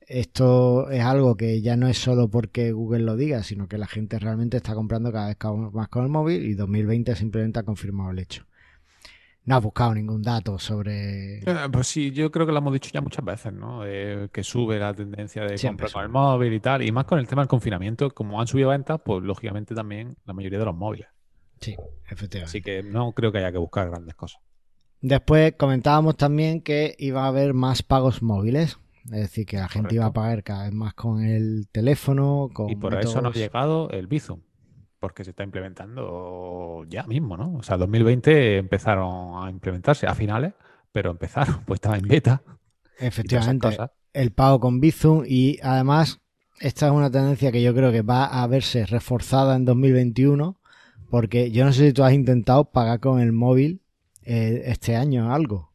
Esto 0.00 0.90
es 0.90 1.02
algo 1.02 1.36
que 1.36 1.60
ya 1.60 1.76
no 1.76 1.88
es 1.88 1.98
solo 1.98 2.28
porque 2.30 2.72
Google 2.72 3.04
lo 3.04 3.16
diga, 3.16 3.42
sino 3.42 3.68
que 3.68 3.78
la 3.78 3.86
gente 3.86 4.18
realmente 4.18 4.56
está 4.56 4.74
comprando 4.74 5.12
cada 5.12 5.28
vez 5.28 5.36
más 5.72 5.88
con 5.88 6.04
el 6.04 6.08
móvil 6.08 6.46
y 6.46 6.54
2020 6.54 7.14
simplemente 7.14 7.58
ha 7.58 7.64
confirmado 7.64 8.12
el 8.12 8.20
hecho 8.20 8.47
no 9.48 9.54
ha 9.54 9.60
buscado 9.60 9.94
ningún 9.94 10.20
dato 10.20 10.58
sobre. 10.58 11.38
Eh, 11.38 11.68
pues 11.72 11.86
sí, 11.86 12.12
yo 12.12 12.30
creo 12.30 12.44
que 12.44 12.52
lo 12.52 12.58
hemos 12.58 12.74
dicho 12.74 12.90
ya 12.92 13.00
muchas 13.00 13.24
veces, 13.24 13.50
¿no? 13.50 13.80
que 13.80 14.42
sube 14.42 14.78
la 14.78 14.92
tendencia 14.92 15.42
de 15.44 15.58
comprar 15.58 15.90
con 15.90 16.02
el 16.02 16.10
móvil 16.10 16.52
y 16.52 16.60
tal. 16.60 16.82
Y 16.82 16.92
más 16.92 17.06
con 17.06 17.18
el 17.18 17.26
tema 17.26 17.40
del 17.40 17.48
confinamiento, 17.48 18.10
como 18.10 18.42
han 18.42 18.46
subido 18.46 18.68
ventas, 18.68 19.00
pues 19.02 19.24
lógicamente 19.24 19.74
también 19.74 20.18
la 20.26 20.34
mayoría 20.34 20.58
de 20.58 20.66
los 20.66 20.76
móviles. 20.76 21.08
Sí, 21.60 21.74
efectivamente. 22.04 22.44
Así 22.44 22.60
que 22.60 22.82
no 22.82 23.12
creo 23.12 23.32
que 23.32 23.38
haya 23.38 23.50
que 23.50 23.56
buscar 23.56 23.88
grandes 23.88 24.14
cosas. 24.16 24.42
Después 25.00 25.54
comentábamos 25.56 26.18
también 26.18 26.60
que 26.60 26.94
iba 26.98 27.24
a 27.24 27.28
haber 27.28 27.54
más 27.54 27.82
pagos 27.82 28.20
móviles. 28.20 28.78
Es 29.04 29.20
decir, 29.20 29.46
que 29.46 29.56
la 29.56 29.68
gente 29.68 29.94
iba 29.94 30.04
a 30.04 30.12
pagar 30.12 30.42
cada 30.42 30.64
vez 30.64 30.74
más 30.74 30.92
con 30.92 31.24
el 31.24 31.68
teléfono. 31.72 32.50
Con 32.52 32.68
y 32.68 32.76
por 32.76 32.94
eso 32.94 33.22
nos 33.22 33.34
ha 33.34 33.38
llegado 33.38 33.88
el 33.92 34.08
Bizum 34.08 34.40
porque 35.00 35.24
se 35.24 35.30
está 35.30 35.44
implementando 35.44 36.84
ya 36.88 37.04
mismo, 37.04 37.36
¿no? 37.36 37.54
O 37.56 37.62
sea, 37.62 37.76
2020 37.76 38.58
empezaron 38.58 39.44
a 39.44 39.50
implementarse 39.50 40.06
a 40.06 40.14
finales, 40.14 40.54
pero 40.92 41.10
empezaron, 41.10 41.62
pues 41.66 41.78
estaba 41.78 41.96
en 41.96 42.08
beta. 42.08 42.42
Efectivamente, 42.98 43.76
el 44.12 44.32
pago 44.32 44.58
con 44.60 44.80
Bizum 44.80 45.24
y 45.26 45.58
además 45.62 46.20
esta 46.60 46.86
es 46.86 46.92
una 46.92 47.10
tendencia 47.10 47.52
que 47.52 47.62
yo 47.62 47.74
creo 47.74 47.92
que 47.92 48.02
va 48.02 48.24
a 48.24 48.46
verse 48.46 48.86
reforzada 48.86 49.54
en 49.54 49.64
2021 49.64 50.58
porque 51.10 51.50
yo 51.50 51.64
no 51.64 51.72
sé 51.72 51.86
si 51.86 51.92
tú 51.92 52.02
has 52.02 52.12
intentado 52.12 52.64
pagar 52.70 53.00
con 53.00 53.20
el 53.20 53.32
móvil 53.32 53.80
eh, 54.24 54.62
este 54.66 54.96
año 54.96 55.32
algo. 55.32 55.72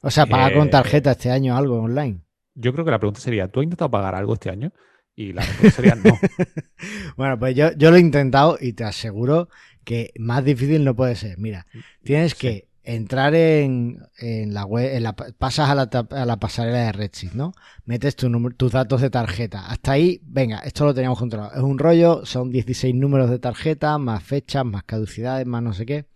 O 0.00 0.10
sea, 0.10 0.26
pagar 0.26 0.54
con 0.54 0.66
eh, 0.66 0.70
tarjeta 0.70 1.12
este 1.12 1.30
año 1.30 1.56
algo 1.56 1.80
online. 1.80 2.20
Yo 2.54 2.72
creo 2.72 2.84
que 2.84 2.90
la 2.90 2.98
pregunta 2.98 3.20
sería, 3.20 3.48
¿tú 3.48 3.60
has 3.60 3.64
intentado 3.64 3.90
pagar 3.90 4.14
algo 4.14 4.34
este 4.34 4.50
año? 4.50 4.72
Y 5.16 5.32
la 5.32 5.42
respuesta 5.42 5.82
sería 5.82 5.94
no. 5.94 6.18
bueno, 7.16 7.38
pues 7.38 7.54
yo, 7.54 7.72
yo 7.76 7.90
lo 7.90 7.96
he 7.96 8.00
intentado 8.00 8.58
y 8.60 8.72
te 8.72 8.84
aseguro 8.84 9.48
que 9.84 10.12
más 10.18 10.44
difícil 10.44 10.84
no 10.84 10.96
puede 10.96 11.14
ser. 11.14 11.38
Mira, 11.38 11.66
tienes 12.02 12.34
que 12.34 12.68
entrar 12.84 13.34
en, 13.34 13.98
la 14.20 14.64
web, 14.64 15.00
la, 15.00 15.14
pasas 15.14 15.70
a 15.70 15.74
la, 15.74 15.82
a 15.82 16.26
la, 16.26 16.36
pasarela 16.38 16.78
de 16.78 16.92
Redshift, 16.92 17.34
¿no? 17.34 17.54
Metes 17.86 18.14
tu 18.16 18.30
tus 18.52 18.72
datos 18.72 19.00
de 19.00 19.10
tarjeta. 19.10 19.66
Hasta 19.66 19.92
ahí, 19.92 20.20
venga, 20.24 20.58
esto 20.58 20.84
lo 20.84 20.94
teníamos 20.94 21.18
controlado. 21.18 21.54
Es 21.54 21.62
un 21.62 21.78
rollo, 21.78 22.26
son 22.26 22.50
16 22.50 22.94
números 22.94 23.30
de 23.30 23.38
tarjeta, 23.38 23.96
más 23.98 24.22
fechas, 24.22 24.64
más 24.64 24.84
caducidades, 24.84 25.46
más 25.46 25.62
no 25.62 25.72
sé 25.72 25.86
qué. 25.86 26.06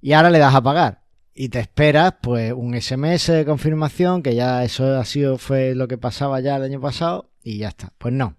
Y 0.00 0.12
ahora 0.12 0.30
le 0.30 0.38
das 0.38 0.54
a 0.54 0.62
pagar. 0.62 1.02
Y 1.34 1.48
te 1.48 1.60
esperas, 1.60 2.14
pues, 2.22 2.52
un 2.52 2.80
SMS 2.80 3.32
de 3.32 3.44
confirmación, 3.44 4.22
que 4.22 4.34
ya 4.34 4.62
eso 4.64 4.98
ha 4.98 5.04
sido, 5.04 5.36
fue 5.36 5.74
lo 5.74 5.88
que 5.88 5.98
pasaba 5.98 6.40
ya 6.40 6.56
el 6.56 6.62
año 6.62 6.80
pasado, 6.80 7.30
y 7.44 7.58
ya 7.58 7.68
está. 7.68 7.92
Pues 7.98 8.12
no. 8.12 8.36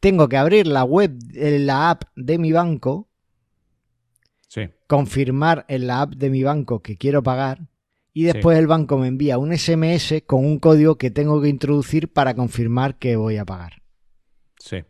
Tengo 0.00 0.28
que 0.28 0.36
abrir 0.36 0.66
la 0.66 0.84
web, 0.84 1.16
la 1.32 1.90
app 1.90 2.04
de 2.16 2.38
mi 2.38 2.52
banco, 2.52 3.08
confirmar 4.86 5.64
en 5.68 5.86
la 5.86 6.02
app 6.02 6.14
de 6.14 6.30
mi 6.30 6.42
banco 6.42 6.80
que 6.80 6.96
quiero 6.96 7.22
pagar 7.22 7.68
y 8.16 8.22
después 8.22 8.58
el 8.58 8.66
banco 8.66 8.96
me 8.96 9.08
envía 9.08 9.36
un 9.36 9.54
SMS 9.54 10.22
con 10.24 10.42
un 10.42 10.58
código 10.58 10.96
que 10.96 11.10
tengo 11.10 11.42
que 11.42 11.48
introducir 11.48 12.10
para 12.10 12.32
confirmar 12.32 12.96
que 12.96 13.16
voy 13.16 13.36
a 13.36 13.44
pagar. 13.44 13.82
Sí. 14.58 14.84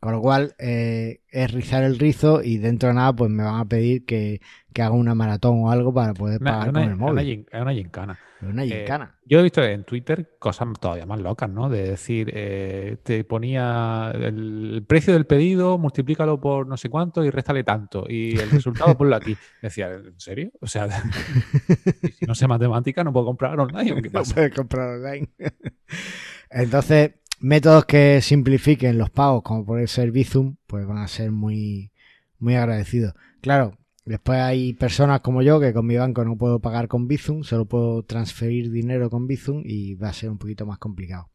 Con 0.00 0.12
lo 0.12 0.22
cual 0.22 0.54
eh, 0.58 1.20
es 1.28 1.52
rizar 1.52 1.84
el 1.84 1.98
rizo 1.98 2.42
y 2.42 2.56
dentro 2.56 2.88
de 2.88 2.94
nada 2.94 3.12
pues 3.12 3.30
me 3.30 3.42
van 3.42 3.60
a 3.60 3.66
pedir 3.66 4.06
que, 4.06 4.40
haga 4.74 4.92
una 4.92 5.14
maratón 5.14 5.64
o 5.64 5.70
algo 5.70 5.92
para 5.92 6.14
poder 6.14 6.40
pagar 6.40 6.72
con 6.72 6.82
el 6.82 6.96
móvil. 6.96 7.46
Es 7.52 7.60
una 7.60 7.74
gincana. 7.74 8.18
Una 8.42 8.64
eh, 8.64 8.86
yo 9.24 9.38
he 9.38 9.42
visto 9.42 9.62
en 9.62 9.84
Twitter 9.84 10.36
cosas 10.38 10.68
todavía 10.80 11.06
más 11.06 11.20
locas, 11.20 11.48
¿no? 11.48 11.68
De 11.68 11.90
decir, 11.90 12.30
eh, 12.34 12.96
te 13.02 13.22
ponía 13.22 14.10
el 14.14 14.84
precio 14.86 15.12
del 15.12 15.26
pedido, 15.26 15.78
multiplícalo 15.78 16.40
por 16.40 16.66
no 16.66 16.76
sé 16.76 16.88
cuánto 16.88 17.24
y 17.24 17.30
réstale 17.30 17.62
tanto. 17.62 18.04
Y 18.08 18.36
el 18.38 18.50
resultado 18.50 18.96
ponlo 18.98 19.14
aquí. 19.14 19.36
Decía, 19.60 19.92
¿en 19.92 20.18
serio? 20.18 20.50
O 20.60 20.66
sea, 20.66 20.88
si 22.18 22.26
no 22.26 22.34
sé 22.34 22.48
matemática 22.48 23.04
no 23.04 23.12
puedo 23.12 23.26
comprar 23.26 23.58
online. 23.58 24.02
¿qué 24.02 24.10
No 24.10 24.22
puedes 24.24 24.54
comprar 24.54 24.88
online. 24.98 25.28
Entonces, 26.50 27.12
métodos 27.40 27.84
que 27.84 28.20
simplifiquen 28.22 28.98
los 28.98 29.10
pagos, 29.10 29.42
como 29.42 29.64
puede 29.64 29.86
ser 29.86 30.10
Bizum, 30.10 30.56
pues 30.66 30.84
van 30.86 30.98
a 30.98 31.06
ser 31.06 31.30
muy, 31.30 31.92
muy 32.38 32.56
agradecidos. 32.56 33.14
Claro, 33.40 33.78
Después 34.12 34.40
hay 34.40 34.74
personas 34.74 35.22
como 35.22 35.40
yo 35.40 35.58
que 35.58 35.72
con 35.72 35.86
mi 35.86 35.96
banco 35.96 36.22
no 36.22 36.36
puedo 36.36 36.60
pagar 36.60 36.86
con 36.86 37.08
Bizum, 37.08 37.44
solo 37.44 37.64
puedo 37.64 38.02
transferir 38.02 38.70
dinero 38.70 39.08
con 39.08 39.26
Bizum 39.26 39.62
y 39.64 39.94
va 39.94 40.10
a 40.10 40.12
ser 40.12 40.28
un 40.28 40.36
poquito 40.36 40.66
más 40.66 40.76
complicado. 40.76 41.30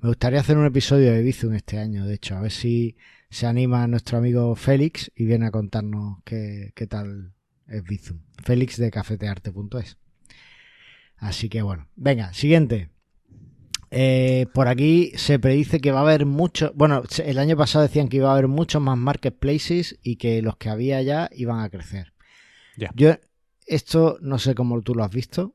Me 0.00 0.08
gustaría 0.08 0.38
hacer 0.38 0.56
un 0.56 0.64
episodio 0.64 1.10
de 1.10 1.20
Bizum 1.20 1.52
este 1.54 1.80
año, 1.80 2.06
de 2.06 2.14
hecho, 2.14 2.36
a 2.36 2.40
ver 2.40 2.52
si 2.52 2.96
se 3.28 3.48
anima 3.48 3.88
nuestro 3.88 4.18
amigo 4.18 4.54
Félix 4.54 5.10
y 5.16 5.24
viene 5.24 5.46
a 5.46 5.50
contarnos 5.50 6.18
qué, 6.22 6.72
tal 6.88 7.34
es 7.66 7.82
Bizum. 7.82 8.20
Félix 8.44 8.76
de 8.76 8.92
cafetearte.es. 8.92 9.98
Así 11.16 11.48
que 11.48 11.62
bueno, 11.62 11.88
venga, 11.96 12.32
siguiente. 12.34 12.90
Eh, 13.90 14.46
por 14.54 14.68
aquí 14.68 15.10
se 15.16 15.40
predice 15.40 15.80
que 15.80 15.90
va 15.90 15.98
a 15.98 16.02
haber 16.02 16.24
muchos. 16.24 16.70
Bueno, 16.76 17.02
el 17.24 17.38
año 17.40 17.56
pasado 17.56 17.82
decían 17.82 18.06
que 18.06 18.18
iba 18.18 18.28
a 18.28 18.34
haber 18.34 18.46
muchos 18.46 18.80
más 18.80 18.96
marketplaces 18.96 19.98
y 20.04 20.16
que 20.16 20.40
los 20.40 20.56
que 20.56 20.68
había 20.68 21.02
ya 21.02 21.28
iban 21.32 21.58
a 21.58 21.68
crecer. 21.68 22.11
Yo, 22.94 23.10
esto 23.66 24.18
no 24.20 24.38
sé 24.38 24.54
cómo 24.54 24.80
tú 24.82 24.94
lo 24.94 25.04
has 25.04 25.10
visto. 25.10 25.54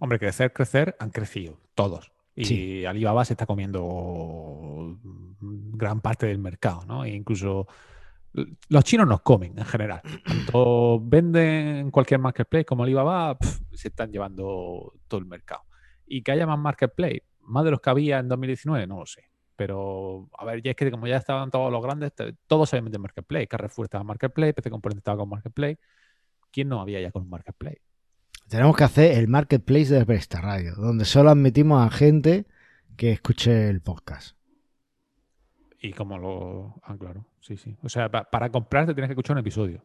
Hombre, 0.00 0.18
crecer, 0.18 0.52
crecer, 0.52 0.96
han 0.98 1.10
crecido 1.10 1.60
todos. 1.74 2.12
Y 2.34 2.84
Alibaba 2.84 3.24
se 3.24 3.32
está 3.32 3.46
comiendo 3.46 4.96
gran 5.40 6.00
parte 6.00 6.26
del 6.26 6.38
mercado, 6.38 6.84
¿no? 6.86 7.04
E 7.04 7.10
incluso 7.10 7.66
los 8.68 8.84
chinos 8.84 9.08
nos 9.08 9.22
comen 9.22 9.58
en 9.58 9.64
general. 9.64 10.02
Tanto 10.24 11.00
venden 11.00 11.90
cualquier 11.90 12.20
marketplace 12.20 12.64
como 12.64 12.84
Alibaba, 12.84 13.36
se 13.72 13.88
están 13.88 14.12
llevando 14.12 14.94
todo 15.08 15.18
el 15.20 15.26
mercado. 15.26 15.62
Y 16.06 16.22
que 16.22 16.32
haya 16.32 16.46
más 16.46 16.58
marketplace, 16.58 17.24
más 17.40 17.64
de 17.64 17.72
los 17.72 17.80
que 17.80 17.90
había 17.90 18.18
en 18.18 18.28
2019, 18.28 18.86
no 18.86 19.00
lo 19.00 19.06
sé. 19.06 19.24
Pero, 19.56 20.28
a 20.38 20.44
ver, 20.44 20.62
ya 20.62 20.70
es 20.70 20.76
que 20.76 20.90
como 20.90 21.08
ya 21.08 21.16
estaban 21.16 21.50
todos 21.50 21.72
los 21.72 21.82
grandes, 21.82 22.12
todos 22.46 22.70
se 22.70 22.80
de 22.80 22.98
Marketplace. 22.98 23.48
Carrefour 23.48 23.86
estaba 23.86 24.02
en 24.02 24.06
Marketplace, 24.06 24.54
PC 24.54 24.70
Componente 24.70 25.00
estaba 25.00 25.18
con 25.18 25.28
Marketplace. 25.28 25.78
¿Quién 26.50 26.68
no 26.68 26.80
había 26.80 27.00
ya 27.00 27.10
con 27.10 27.22
un 27.22 27.30
Marketplace? 27.30 27.82
Tenemos 28.48 28.76
que 28.76 28.84
hacer 28.84 29.18
el 29.18 29.28
Marketplace 29.28 29.92
de 29.92 30.06
Presta 30.06 30.40
Radio, 30.40 30.74
donde 30.74 31.04
solo 31.04 31.30
admitimos 31.30 31.86
a 31.86 31.90
gente 31.90 32.46
que 32.96 33.12
escuche 33.12 33.68
el 33.68 33.80
podcast. 33.80 34.36
Y 35.80 35.92
como 35.92 36.18
lo. 36.18 36.80
Ah, 36.82 36.96
claro, 36.98 37.26
sí, 37.40 37.56
sí. 37.56 37.76
O 37.82 37.88
sea, 37.88 38.10
para 38.10 38.50
comprarte 38.50 38.94
tienes 38.94 39.08
que 39.08 39.12
escuchar 39.12 39.34
un 39.36 39.40
episodio. 39.40 39.84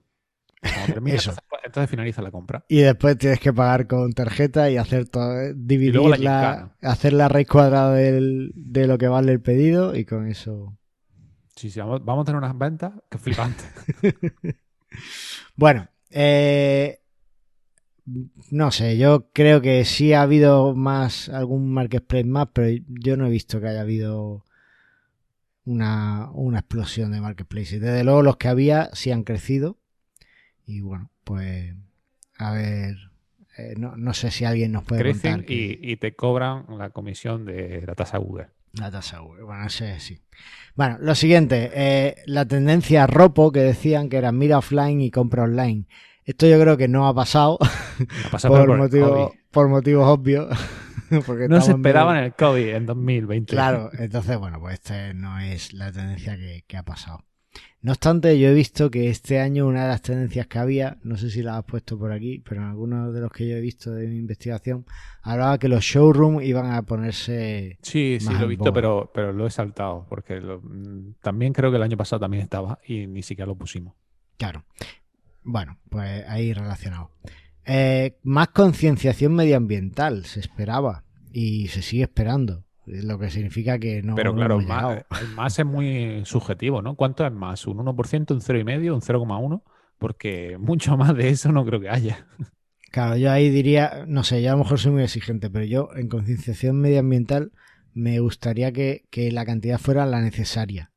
Entonces, 1.65 1.89
finaliza 1.89 2.21
la 2.21 2.31
compra. 2.31 2.65
Y 2.67 2.81
después 2.81 3.17
tienes 3.17 3.39
que 3.39 3.53
pagar 3.53 3.87
con 3.87 4.11
tarjeta 4.13 4.69
y 4.69 4.77
hacer 4.77 5.09
todo, 5.09 5.39
eh, 5.39 5.53
dividir 5.55 6.19
la, 6.19 6.75
hacer 6.81 7.13
la 7.13 7.27
raíz 7.27 7.47
cuadrada 7.47 7.93
de 7.93 8.87
lo 8.87 8.97
que 8.97 9.07
vale 9.07 9.31
el 9.31 9.41
pedido 9.41 9.95
y 9.95 10.05
con 10.05 10.27
eso. 10.27 10.77
Sí, 11.55 11.69
sí, 11.69 11.79
vamos, 11.79 12.21
a 12.21 12.25
tener 12.25 12.37
unas 12.37 12.57
ventas 12.57 12.93
que 13.09 13.17
flipante. 13.17 13.63
bueno, 15.55 15.87
eh, 16.13 16.99
no 18.51 18.71
sé, 18.71 18.97
yo 18.97 19.29
creo 19.33 19.61
que 19.61 19.85
sí 19.85 20.13
ha 20.13 20.21
habido 20.21 20.75
más, 20.75 21.29
algún 21.29 21.71
marketplace 21.73 22.25
más, 22.25 22.49
pero 22.53 22.81
yo 22.87 23.17
no 23.17 23.27
he 23.27 23.29
visto 23.29 23.59
que 23.59 23.67
haya 23.67 23.81
habido 23.81 24.45
una, 25.65 26.29
una 26.31 26.59
explosión 26.59 27.11
de 27.11 27.21
marketplaces. 27.21 27.79
Desde 27.79 28.03
luego 28.03 28.21
los 28.21 28.37
que 28.37 28.49
había 28.49 28.89
sí 28.93 29.11
han 29.11 29.23
crecido 29.23 29.77
y 30.65 30.81
bueno, 30.81 31.09
pues 31.23 31.73
a 32.37 32.51
ver, 32.51 32.97
eh, 33.57 33.75
no, 33.77 34.13
sé 34.13 34.31
si 34.31 34.45
alguien 34.45 34.71
nos 34.71 34.83
puede 34.83 35.11
contar. 35.11 35.45
Y, 35.47 35.95
te 35.97 36.15
cobran 36.15 36.65
la 36.77 36.89
comisión 36.89 37.45
de 37.45 37.83
la 37.85 37.95
tasa 37.95 38.17
Google. 38.17 38.47
La 38.73 38.89
tasa 38.89 39.19
Google, 39.19 39.43
bueno, 39.43 39.69
sé, 39.69 39.99
sí. 39.99 40.19
Bueno, 40.75 40.97
lo 40.99 41.13
siguiente, 41.13 41.71
eh, 41.73 42.15
la 42.25 42.45
tendencia 42.45 43.05
ropo 43.05 43.51
que 43.51 43.59
decían 43.59 44.09
que 44.09 44.17
era 44.17 44.31
mira 44.31 44.57
offline 44.57 44.99
y 44.99 45.11
compra 45.11 45.43
online. 45.43 45.85
Esto 46.25 46.47
yo 46.47 46.59
creo 46.59 46.75
que 46.75 46.87
no 46.87 47.07
ha 47.07 47.13
pasado, 47.13 47.59
por, 48.31 48.89
por, 49.51 49.69
motivos 49.69 50.07
obvios. 50.07 50.57
Porque 51.27 51.47
no 51.47 51.61
se 51.61 51.73
esperaba 51.73 52.17
en 52.17 52.23
el 52.23 52.33
COVID 52.33 52.69
en 52.69 52.85
2020. 52.87 53.53
Claro, 53.53 53.91
entonces, 53.93 54.39
bueno, 54.39 54.59
pues 54.59 54.75
esta 54.75 55.13
no 55.13 55.39
es 55.39 55.73
la 55.73 55.91
tendencia 55.91 56.35
que 56.65 56.77
ha 56.77 56.83
pasado. 56.83 57.23
No 57.83 57.91
obstante, 57.91 58.39
yo 58.39 58.47
he 58.47 58.53
visto 58.53 58.89
que 58.89 59.09
este 59.09 59.41
año 59.41 59.67
una 59.67 59.83
de 59.83 59.87
las 59.89 60.01
tendencias 60.01 60.47
que 60.47 60.57
había, 60.57 60.99
no 61.03 61.17
sé 61.17 61.29
si 61.29 61.43
la 61.43 61.57
has 61.57 61.65
puesto 61.65 61.99
por 61.99 62.13
aquí, 62.13 62.41
pero 62.47 62.61
en 62.61 62.67
algunos 62.67 63.13
de 63.13 63.19
los 63.19 63.29
que 63.29 63.45
yo 63.45 63.57
he 63.57 63.59
visto 63.59 63.91
de 63.91 64.07
mi 64.07 64.15
investigación, 64.15 64.85
hablaba 65.21 65.57
que 65.57 65.67
los 65.67 65.83
showrooms 65.83 66.45
iban 66.45 66.71
a 66.71 66.81
ponerse. 66.83 67.77
Sí, 67.81 68.19
sí, 68.21 68.33
lo 68.39 68.45
he 68.45 68.47
visto, 68.47 68.71
pero, 68.71 69.11
pero 69.13 69.33
lo 69.33 69.45
he 69.45 69.51
saltado, 69.51 70.05
porque 70.07 70.41
también 71.21 71.51
creo 71.51 71.71
que 71.71 71.75
el 71.75 71.83
año 71.83 71.97
pasado 71.97 72.21
también 72.21 72.43
estaba 72.43 72.79
y 72.87 73.05
ni 73.05 73.21
siquiera 73.21 73.47
lo 73.47 73.55
pusimos. 73.55 73.93
Claro. 74.37 74.63
Bueno, 75.43 75.77
pues 75.89 76.25
ahí 76.29 76.53
relacionado. 76.53 77.11
Eh, 77.65 78.17
más 78.23 78.47
concienciación 78.49 79.35
medioambiental 79.35 80.23
se 80.23 80.39
esperaba 80.39 81.03
y 81.33 81.67
se 81.67 81.81
sigue 81.81 82.03
esperando. 82.03 82.62
Lo 82.85 83.17
que 83.17 83.29
significa 83.29 83.79
que 83.79 84.01
no. 84.01 84.15
Pero 84.15 84.35
claro, 84.35 84.59
más, 84.59 85.05
más, 85.35 85.59
es 85.59 85.65
muy 85.65 86.21
subjetivo, 86.25 86.81
¿no? 86.81 86.95
¿Cuánto 86.95 87.25
es 87.25 87.31
más? 87.31 87.65
¿Un 87.65 87.77
1%, 87.77 88.31
un 88.31 88.41
0,5%, 88.41 88.93
un 88.93 89.01
0,1%? 89.01 89.63
Porque 89.97 90.57
mucho 90.59 90.97
más 90.97 91.15
de 91.15 91.29
eso 91.29 91.51
no 91.51 91.65
creo 91.65 91.79
que 91.79 91.89
haya. 91.89 92.27
Claro, 92.91 93.15
yo 93.15 93.31
ahí 93.31 93.49
diría, 93.49 94.05
no 94.07 94.23
sé, 94.23 94.41
yo 94.41 94.49
a 94.49 94.51
lo 94.51 94.59
mejor 94.59 94.79
soy 94.79 94.91
muy 94.91 95.03
exigente, 95.03 95.49
pero 95.49 95.65
yo 95.65 95.89
en 95.95 96.09
concienciación 96.09 96.79
medioambiental 96.79 97.51
me 97.93 98.19
gustaría 98.19 98.71
que, 98.71 99.05
la 99.31 99.45
cantidad 99.45 99.79
fuera 99.79 100.05
la 100.05 100.21
necesaria. 100.21 100.91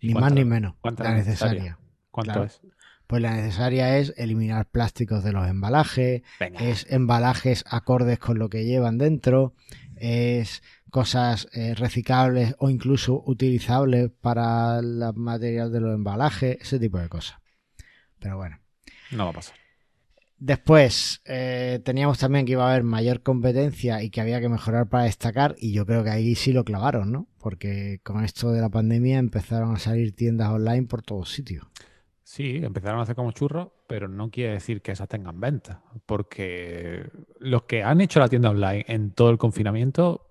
Ni 0.00 0.14
más 0.14 0.32
ni 0.32 0.44
menos. 0.44 0.74
La 0.98 1.14
necesaria. 1.14 1.78
¿Cuánto 2.10 2.44
es? 2.44 2.62
Pues 3.06 3.22
la 3.22 3.34
necesaria 3.34 3.98
es 3.98 4.14
eliminar 4.16 4.66
plásticos 4.66 5.24
de 5.24 5.32
los 5.32 5.48
embalajes, 5.48 6.22
es 6.60 6.86
embalajes 6.90 7.64
acordes 7.68 8.20
con 8.20 8.38
lo 8.38 8.48
que 8.48 8.64
llevan 8.64 8.98
dentro, 8.98 9.54
es 10.00 10.62
cosas 10.90 11.48
eh, 11.52 11.74
reciclables 11.74 12.54
o 12.58 12.70
incluso 12.70 13.22
utilizables 13.26 14.10
para 14.20 14.78
el 14.78 15.02
material 15.14 15.70
de 15.72 15.80
los 15.80 15.94
embalajes, 15.94 16.58
ese 16.60 16.78
tipo 16.78 16.98
de 16.98 17.08
cosas. 17.08 17.38
Pero 18.18 18.36
bueno. 18.36 18.58
No 19.10 19.24
va 19.24 19.30
a 19.30 19.34
pasar. 19.34 19.56
Después, 20.38 21.20
eh, 21.26 21.80
teníamos 21.84 22.18
también 22.18 22.46
que 22.46 22.52
iba 22.52 22.64
a 22.64 22.70
haber 22.70 22.82
mayor 22.82 23.22
competencia 23.22 24.02
y 24.02 24.08
que 24.08 24.22
había 24.22 24.40
que 24.40 24.48
mejorar 24.48 24.88
para 24.88 25.04
destacar, 25.04 25.54
y 25.58 25.72
yo 25.72 25.84
creo 25.84 26.02
que 26.02 26.08
ahí 26.08 26.34
sí 26.34 26.54
lo 26.54 26.64
clavaron, 26.64 27.12
¿no? 27.12 27.28
Porque 27.38 28.00
con 28.02 28.24
esto 28.24 28.50
de 28.50 28.62
la 28.62 28.70
pandemia 28.70 29.18
empezaron 29.18 29.74
a 29.74 29.78
salir 29.78 30.16
tiendas 30.16 30.48
online 30.48 30.86
por 30.86 31.02
todos 31.02 31.30
sitios. 31.30 31.66
Sí, 32.30 32.60
empezaron 32.62 33.00
a 33.00 33.02
hacer 33.02 33.16
como 33.16 33.32
churros, 33.32 33.70
pero 33.88 34.06
no 34.06 34.30
quiere 34.30 34.52
decir 34.52 34.82
que 34.82 34.92
esas 34.92 35.08
tengan 35.08 35.40
venta, 35.40 35.82
porque 36.06 37.10
los 37.40 37.64
que 37.64 37.82
han 37.82 38.00
hecho 38.00 38.20
la 38.20 38.28
tienda 38.28 38.50
online 38.50 38.84
en 38.86 39.10
todo 39.10 39.30
el 39.30 39.36
confinamiento, 39.36 40.28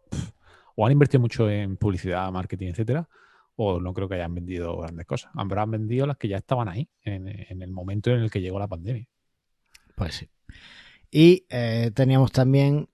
o 0.78 0.86
han 0.86 0.94
invertido 0.94 1.20
mucho 1.20 1.50
en 1.50 1.76
publicidad, 1.76 2.32
marketing, 2.32 2.68
etcétera, 2.68 3.10
o 3.58 3.82
no 3.82 3.94
creo 3.94 4.08
que 4.08 4.16
hayan 4.16 4.34
vendido 4.34 4.78
grandes 4.78 5.06
cosas. 5.06 5.30
Habrán 5.36 5.72
vendido 5.72 6.08
las 6.08 6.16
que 6.16 6.30
ya 6.30 6.38
estaban 6.38 6.70
ahí, 6.70 6.88
en, 7.02 7.28
en 7.28 7.62
el 7.62 7.72
momento 7.72 8.12
en 8.12 8.22
el 8.22 8.32
que 8.32 8.40
llegó 8.40 8.60
la 8.60 8.70
pandemia. 8.70 9.06
Pues 9.96 10.16
sí. 10.16 10.30
Y 11.12 11.46
eh, 11.50 11.92
teníamos 11.94 12.32
también, 12.32 12.88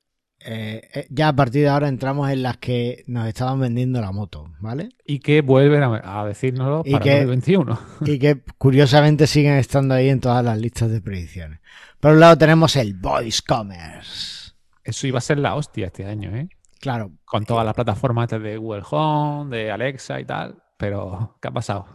eh, 0.45 0.89
eh, 0.93 1.07
ya 1.09 1.29
a 1.29 1.35
partir 1.35 1.63
de 1.63 1.69
ahora 1.69 1.87
entramos 1.87 2.29
en 2.29 2.43
las 2.43 2.57
que 2.57 3.03
nos 3.07 3.27
estaban 3.27 3.59
vendiendo 3.59 3.99
la 4.01 4.11
moto, 4.11 4.51
¿vale? 4.59 4.89
Y 5.05 5.19
que 5.19 5.41
vuelven 5.41 5.83
a, 5.83 6.21
a 6.21 6.25
decírnoslo 6.25 6.83
Y 6.85 6.91
para 6.91 7.03
que- 7.03 7.25
2021. 7.25 7.79
Y 8.05 8.19
que 8.19 8.41
curiosamente 8.57 9.27
siguen 9.27 9.55
estando 9.55 9.93
ahí 9.95 10.09
en 10.09 10.19
todas 10.19 10.43
las 10.45 10.57
listas 10.59 10.89
de 10.91 11.01
predicciones. 11.01 11.59
Por 11.99 12.11
un 12.13 12.19
lado 12.19 12.37
tenemos 12.37 12.75
el 12.75 12.93
Voice 12.93 13.41
Commerce. 13.47 14.51
Eso 14.83 15.07
iba 15.07 15.17
a 15.17 15.21
ser 15.21 15.39
la 15.39 15.55
hostia 15.55 15.87
este 15.87 16.05
año, 16.05 16.35
¿eh? 16.35 16.47
Claro, 16.79 17.11
Con 17.25 17.45
todas 17.45 17.65
las 17.65 17.73
plataformas 17.73 18.27
de 18.29 18.57
Google 18.57 18.83
Home, 18.91 19.55
de 19.57 19.71
Alexa 19.71 20.19
y 20.19 20.25
tal. 20.25 20.61
Pero, 20.77 21.37
¿qué 21.41 21.47
ha 21.47 21.51
pasado? 21.51 21.87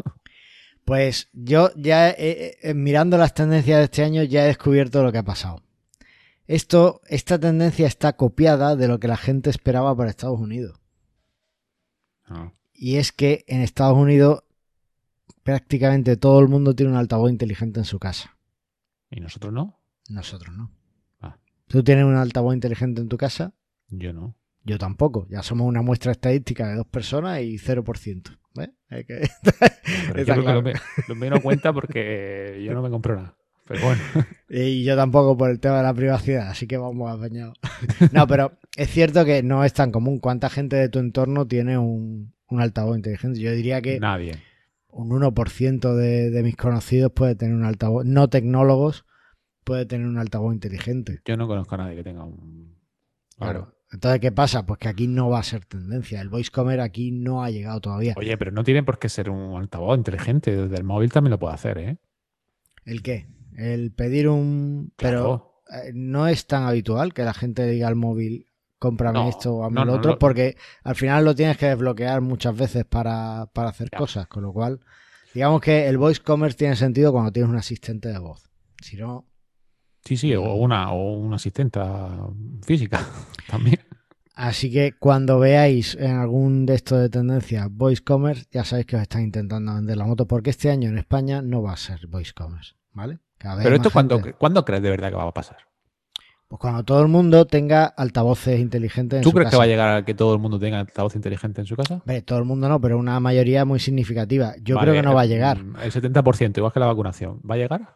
pues 0.84 1.28
yo 1.32 1.70
ya 1.76 2.10
eh, 2.10 2.56
eh, 2.62 2.74
mirando 2.74 3.16
las 3.16 3.32
tendencias 3.34 3.78
de 3.78 3.84
este 3.84 4.02
año 4.02 4.22
ya 4.24 4.42
he 4.44 4.48
descubierto 4.48 5.04
lo 5.04 5.12
que 5.12 5.18
ha 5.18 5.22
pasado. 5.22 5.62
Esto, 6.50 7.00
esta 7.06 7.38
tendencia 7.38 7.86
está 7.86 8.14
copiada 8.16 8.74
de 8.74 8.88
lo 8.88 8.98
que 8.98 9.06
la 9.06 9.16
gente 9.16 9.50
esperaba 9.50 9.96
para 9.96 10.10
Estados 10.10 10.40
Unidos. 10.40 10.80
No. 12.28 12.52
Y 12.74 12.96
es 12.96 13.12
que 13.12 13.44
en 13.46 13.60
Estados 13.60 13.96
Unidos 13.96 14.42
prácticamente 15.44 16.16
todo 16.16 16.40
el 16.40 16.48
mundo 16.48 16.74
tiene 16.74 16.90
un 16.90 16.98
altavoz 16.98 17.30
inteligente 17.30 17.78
en 17.78 17.84
su 17.84 18.00
casa. 18.00 18.36
¿Y 19.10 19.20
nosotros 19.20 19.52
no? 19.52 19.80
Nosotros 20.08 20.56
no. 20.56 20.72
Ah. 21.20 21.38
¿Tú 21.68 21.84
tienes 21.84 22.04
un 22.04 22.16
altavoz 22.16 22.52
inteligente 22.54 23.00
en 23.00 23.08
tu 23.08 23.16
casa? 23.16 23.54
Yo 23.88 24.12
no. 24.12 24.36
Yo 24.64 24.76
tampoco. 24.76 25.28
Ya 25.30 25.44
somos 25.44 25.68
una 25.68 25.82
muestra 25.82 26.10
estadística 26.10 26.66
de 26.66 26.74
dos 26.74 26.86
personas 26.88 27.42
y 27.42 27.58
0%. 27.58 28.38
¿ves? 28.56 28.70
Hay 28.88 29.04
que- 29.04 29.28
Pero 29.42 30.20
Está 30.20 30.34
yo 30.36 30.42
creo 30.42 30.42
claro. 30.42 30.62
que 30.64 30.72
lo, 30.72 30.74
me, 30.74 30.80
lo 31.08 31.14
me 31.14 31.30
no 31.30 31.40
cuenta 31.40 31.72
porque 31.72 32.60
yo 32.66 32.72
no 32.74 32.82
me 32.82 32.90
compro 32.90 33.14
nada. 33.14 33.36
Pero 33.70 33.84
bueno. 33.84 34.02
Y 34.52 34.82
yo 34.82 34.96
tampoco 34.96 35.36
por 35.36 35.48
el 35.48 35.60
tema 35.60 35.76
de 35.76 35.84
la 35.84 35.94
privacidad, 35.94 36.48
así 36.48 36.66
que 36.66 36.76
vamos 36.76 37.08
apañados. 37.08 37.56
No, 38.12 38.26
pero 38.26 38.58
es 38.76 38.90
cierto 38.90 39.24
que 39.24 39.44
no 39.44 39.64
es 39.64 39.72
tan 39.72 39.92
común. 39.92 40.18
¿Cuánta 40.18 40.50
gente 40.50 40.74
de 40.74 40.88
tu 40.88 40.98
entorno 40.98 41.46
tiene 41.46 41.78
un, 41.78 42.34
un 42.48 42.60
altavoz 42.60 42.96
inteligente? 42.96 43.38
Yo 43.38 43.52
diría 43.52 43.80
que 43.80 44.00
Nadie. 44.00 44.42
un 44.88 45.10
1% 45.10 45.94
de, 45.94 46.30
de 46.30 46.42
mis 46.42 46.56
conocidos 46.56 47.12
puede 47.12 47.36
tener 47.36 47.54
un 47.54 47.64
altavoz, 47.64 48.04
no 48.04 48.28
tecnólogos, 48.28 49.04
puede 49.62 49.86
tener 49.86 50.08
un 50.08 50.18
altavoz 50.18 50.52
inteligente. 50.52 51.20
Yo 51.24 51.36
no 51.36 51.46
conozco 51.46 51.76
a 51.76 51.78
nadie 51.78 51.94
que 51.94 52.02
tenga 52.02 52.24
un. 52.24 52.74
Claro. 53.38 53.72
Entonces, 53.92 54.20
¿qué 54.20 54.32
pasa? 54.32 54.66
Pues 54.66 54.80
que 54.80 54.88
aquí 54.88 55.06
no 55.06 55.30
va 55.30 55.38
a 55.38 55.44
ser 55.44 55.64
tendencia. 55.64 56.20
El 56.20 56.28
voice 56.28 56.50
comer 56.50 56.80
aquí 56.80 57.12
no 57.12 57.44
ha 57.44 57.50
llegado 57.50 57.80
todavía. 57.80 58.14
Oye, 58.16 58.36
pero 58.36 58.50
no 58.50 58.64
tiene 58.64 58.82
por 58.82 58.98
qué 58.98 59.08
ser 59.08 59.30
un 59.30 59.56
altavoz 59.56 59.96
inteligente. 59.96 60.54
Desde 60.56 60.76
el 60.76 60.82
móvil 60.84 61.12
también 61.12 61.30
lo 61.30 61.38
puede 61.38 61.54
hacer, 61.54 61.78
¿eh? 61.78 61.98
¿El 62.84 63.02
qué? 63.02 63.26
El 63.56 63.92
pedir 63.92 64.28
un... 64.28 64.92
Pero 64.96 65.62
eh, 65.70 65.92
no 65.94 66.26
es 66.26 66.46
tan 66.46 66.64
habitual 66.64 67.12
que 67.12 67.24
la 67.24 67.34
gente 67.34 67.66
diga 67.66 67.88
al 67.88 67.96
móvil, 67.96 68.46
cómprame 68.78 69.18
No, 69.18 69.28
esto 69.28 69.54
o 69.56 69.64
hazme 69.64 69.80
no, 69.80 69.84
lo 69.84 69.94
otro, 69.94 70.12
no. 70.12 70.18
porque 70.18 70.56
al 70.82 70.96
final 70.96 71.24
lo 71.24 71.34
tienes 71.34 71.56
que 71.56 71.66
desbloquear 71.66 72.20
muchas 72.20 72.56
veces 72.56 72.84
para, 72.84 73.50
para 73.52 73.70
hacer 73.70 73.90
cosas, 73.90 74.26
con 74.26 74.42
lo 74.42 74.52
cual, 74.52 74.80
digamos 75.34 75.60
que 75.60 75.88
el 75.88 75.98
voice 75.98 76.22
commerce 76.22 76.56
tiene 76.56 76.76
sentido 76.76 77.12
cuando 77.12 77.32
tienes 77.32 77.50
un 77.50 77.56
asistente 77.56 78.08
de 78.08 78.18
voz. 78.18 78.50
Si 78.82 78.96
no, 78.96 79.30
Sí, 80.04 80.16
sí, 80.16 80.34
o 80.34 80.54
una, 80.54 80.92
o 80.92 81.18
una 81.18 81.36
asistenta 81.36 82.26
física 82.62 83.06
también. 83.48 83.80
Así 84.34 84.72
que 84.72 84.94
cuando 84.98 85.38
veáis 85.38 85.94
en 85.96 86.16
algún 86.16 86.64
de 86.64 86.74
estos 86.74 86.98
de 87.00 87.10
tendencia 87.10 87.68
Voice 87.70 88.02
Commerce, 88.02 88.46
ya 88.50 88.64
sabéis 88.64 88.86
que 88.86 88.96
os 88.96 89.02
están 89.02 89.22
intentando 89.22 89.74
vender 89.74 89.98
la 89.98 90.06
moto, 90.06 90.26
porque 90.26 90.50
este 90.50 90.70
año 90.70 90.88
en 90.88 90.96
España 90.96 91.42
no 91.42 91.62
va 91.62 91.72
a 91.72 91.76
ser 91.76 92.06
Voice 92.06 92.32
Commerce, 92.32 92.74
¿vale? 92.92 93.18
Pero 93.62 93.76
esto, 93.76 93.90
¿cuándo, 93.90 94.16
gente- 94.16 94.34
¿cuándo 94.34 94.64
crees 94.64 94.82
de 94.82 94.90
verdad 94.90 95.08
que 95.10 95.16
va 95.16 95.24
a 95.24 95.32
pasar? 95.32 95.56
Pues 96.48 96.58
cuando 96.60 96.82
todo 96.84 97.00
el 97.00 97.06
mundo 97.08 97.46
tenga 97.46 97.84
altavoces 97.84 98.58
inteligentes 98.58 99.18
en 99.18 99.22
¿Tú 99.22 99.30
su 99.30 99.34
crees 99.34 99.46
casa. 99.46 99.52
que 99.52 99.58
va 99.58 99.64
a 99.64 99.66
llegar 99.68 99.96
a 99.96 100.04
que 100.04 100.14
todo 100.14 100.34
el 100.34 100.40
mundo 100.40 100.58
tenga 100.58 100.80
altavoz 100.80 101.14
inteligente 101.14 101.60
en 101.60 101.66
su 101.66 101.76
casa? 101.76 102.02
Todo 102.24 102.38
el 102.40 102.44
mundo 102.44 102.68
no, 102.68 102.80
pero 102.80 102.98
una 102.98 103.20
mayoría 103.20 103.64
muy 103.64 103.78
significativa. 103.78 104.54
Yo 104.60 104.74
Vale, 104.74 104.90
creo 104.90 105.00
que 105.00 105.06
no 105.06 105.14
va 105.14 105.20
a 105.20 105.24
eh, 105.26 105.28
llegar. 105.28 105.62
mm, 105.62 105.76
El 105.80 105.92
70%, 105.92 106.58
igual 106.58 106.72
que 106.72 106.80
la 106.80 106.86
vacunación. 106.86 107.40
¿Va 107.48 107.54
a 107.54 107.58
llegar? 107.58 107.94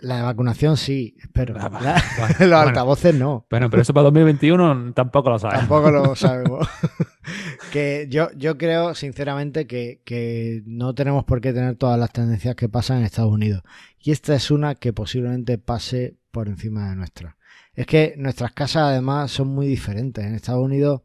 La 0.00 0.22
vacunación 0.24 0.76
sí, 0.76 1.16
pero 1.32 1.54
Ah, 1.56 1.70
la- 1.80 2.02
los 2.46 2.58
altavoces 2.58 3.14
no. 3.14 3.46
Bueno, 3.48 3.70
pero 3.70 3.82
eso 3.82 3.94
para 3.94 4.04
2021 4.04 4.92
tampoco 4.92 5.30
lo 5.30 5.38
sabes. 5.38 5.60
Tampoco 5.60 5.92
lo 5.92 6.16
sabemos. 6.16 6.66
que 7.72 8.06
yo, 8.10 8.28
yo 8.36 8.58
creo, 8.58 8.94
sinceramente, 8.94 9.66
que, 9.66 10.02
que 10.04 10.62
no 10.66 10.94
tenemos 10.94 11.24
por 11.24 11.40
qué 11.40 11.54
tener 11.54 11.74
todas 11.76 11.98
las 11.98 12.12
tendencias 12.12 12.54
que 12.54 12.68
pasan 12.68 12.98
en 12.98 13.04
Estados 13.04 13.32
Unidos. 13.32 13.62
Y 13.98 14.12
esta 14.12 14.34
es 14.34 14.50
una 14.50 14.74
que 14.74 14.92
posiblemente 14.92 15.56
pase 15.56 16.18
por 16.30 16.48
encima 16.48 16.90
de 16.90 16.96
nuestra. 16.96 17.38
Es 17.72 17.86
que 17.86 18.14
nuestras 18.18 18.52
casas, 18.52 18.82
además, 18.82 19.30
son 19.30 19.48
muy 19.48 19.66
diferentes. 19.66 20.22
En 20.22 20.34
Estados 20.34 20.62
Unidos 20.62 21.00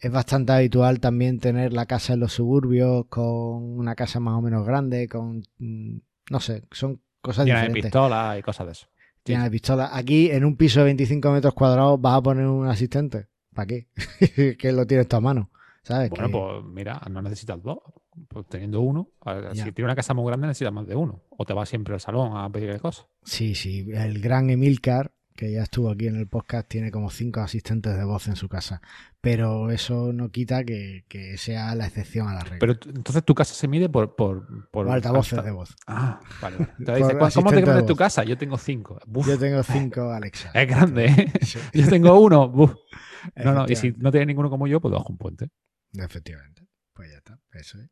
es 0.00 0.10
bastante 0.10 0.52
habitual 0.52 0.98
también 0.98 1.38
tener 1.38 1.72
la 1.72 1.86
casa 1.86 2.14
en 2.14 2.20
los 2.20 2.32
suburbios, 2.32 3.06
con 3.06 3.78
una 3.78 3.94
casa 3.94 4.18
más 4.18 4.34
o 4.34 4.42
menos 4.42 4.66
grande, 4.66 5.08
con. 5.08 5.44
No 5.58 6.40
sé, 6.40 6.64
son 6.72 7.00
cosas 7.20 7.46
Llena 7.46 7.60
de 7.60 7.66
diferentes. 7.68 7.90
pistolas 7.92 8.38
y 8.40 8.42
cosas 8.42 8.66
de 8.66 8.72
eso. 8.72 8.88
Llena 9.24 9.42
sí. 9.42 9.44
de 9.44 9.50
pistolas. 9.52 9.90
Aquí, 9.92 10.32
en 10.32 10.44
un 10.44 10.56
piso 10.56 10.80
de 10.80 10.86
25 10.86 11.30
metros 11.30 11.54
cuadrados, 11.54 12.00
vas 12.00 12.18
a 12.18 12.22
poner 12.22 12.46
un 12.48 12.66
asistente. 12.66 13.28
¿Para 13.54 13.66
qué? 13.66 13.86
que 14.58 14.72
lo 14.72 14.84
tienes 14.84 15.06
tú 15.06 15.14
a 15.14 15.20
mano. 15.20 15.52
¿Sabes? 15.82 16.10
Bueno, 16.10 16.26
Que- 16.26 16.32
pues 16.32 16.64
mira, 16.72 17.00
no 17.10 17.22
necesitas 17.22 17.60
dos. 17.62 17.78
Pues 18.28 18.46
teniendo 18.46 18.80
uno, 18.82 19.08
ver, 19.24 19.56
si 19.56 19.62
tienes 19.72 19.84
una 19.84 19.96
casa 19.96 20.12
muy 20.14 20.26
grande 20.26 20.46
necesitas 20.46 20.72
más 20.72 20.86
de 20.86 20.94
uno. 20.94 21.22
O 21.30 21.44
te 21.46 21.54
vas 21.54 21.68
siempre 21.68 21.94
al 21.94 22.00
salón 22.00 22.36
a 22.36 22.48
pedirle 22.50 22.78
cosas. 22.78 23.06
Sí, 23.24 23.54
sí. 23.54 23.86
El 23.90 24.20
gran 24.20 24.50
Emilcar, 24.50 25.12
que 25.34 25.50
ya 25.50 25.62
estuvo 25.62 25.90
aquí 25.90 26.08
en 26.08 26.16
el 26.16 26.28
podcast, 26.28 26.68
tiene 26.68 26.90
como 26.90 27.08
cinco 27.10 27.40
asistentes 27.40 27.96
de 27.96 28.04
voz 28.04 28.28
en 28.28 28.36
su 28.36 28.50
casa. 28.50 28.82
Pero 29.22 29.70
eso 29.70 30.12
no 30.12 30.28
quita 30.30 30.62
que, 30.64 31.04
que 31.08 31.38
sea 31.38 31.74
la 31.74 31.86
excepción 31.86 32.28
a 32.28 32.34
la 32.34 32.40
regla. 32.40 32.58
Pero 32.60 32.72
entonces 32.94 33.24
tu 33.24 33.34
casa 33.34 33.54
se 33.54 33.66
mide 33.66 33.88
por... 33.88 34.14
por, 34.14 34.68
por 34.70 34.90
altavoces 34.90 35.32
alta- 35.32 35.44
de 35.46 35.52
voz. 35.52 35.74
Ah, 35.86 36.20
vale, 36.42 36.56
dices, 36.78 37.14
"¿Cu- 37.14 37.28
¿cómo 37.34 37.50
te 37.50 37.62
crees 37.62 37.86
tu 37.86 37.96
casa? 37.96 38.24
Yo 38.24 38.36
tengo 38.36 38.58
cinco. 38.58 38.98
Buf, 39.06 39.26
Yo 39.26 39.38
tengo 39.38 39.62
cinco 39.62 40.10
Alexa. 40.10 40.50
es 40.54 40.68
grande, 40.68 41.06
¿eh? 41.06 41.32
Sí, 41.40 41.58
Yo 41.72 41.88
tengo 41.88 42.20
uno. 42.20 42.48
Buf. 42.48 42.74
No, 43.36 43.54
no, 43.54 43.66
y 43.68 43.76
si 43.76 43.92
no 43.98 44.10
tienes 44.10 44.26
ninguno 44.26 44.50
como 44.50 44.66
yo, 44.66 44.80
pues 44.80 44.92
bajo 44.92 45.06
un 45.10 45.16
puente. 45.16 45.48
Efectivamente. 45.94 46.66
Pues 46.92 47.10
ya 47.10 47.18
está. 47.18 47.40
Eso 47.52 47.78
es. 47.78 47.90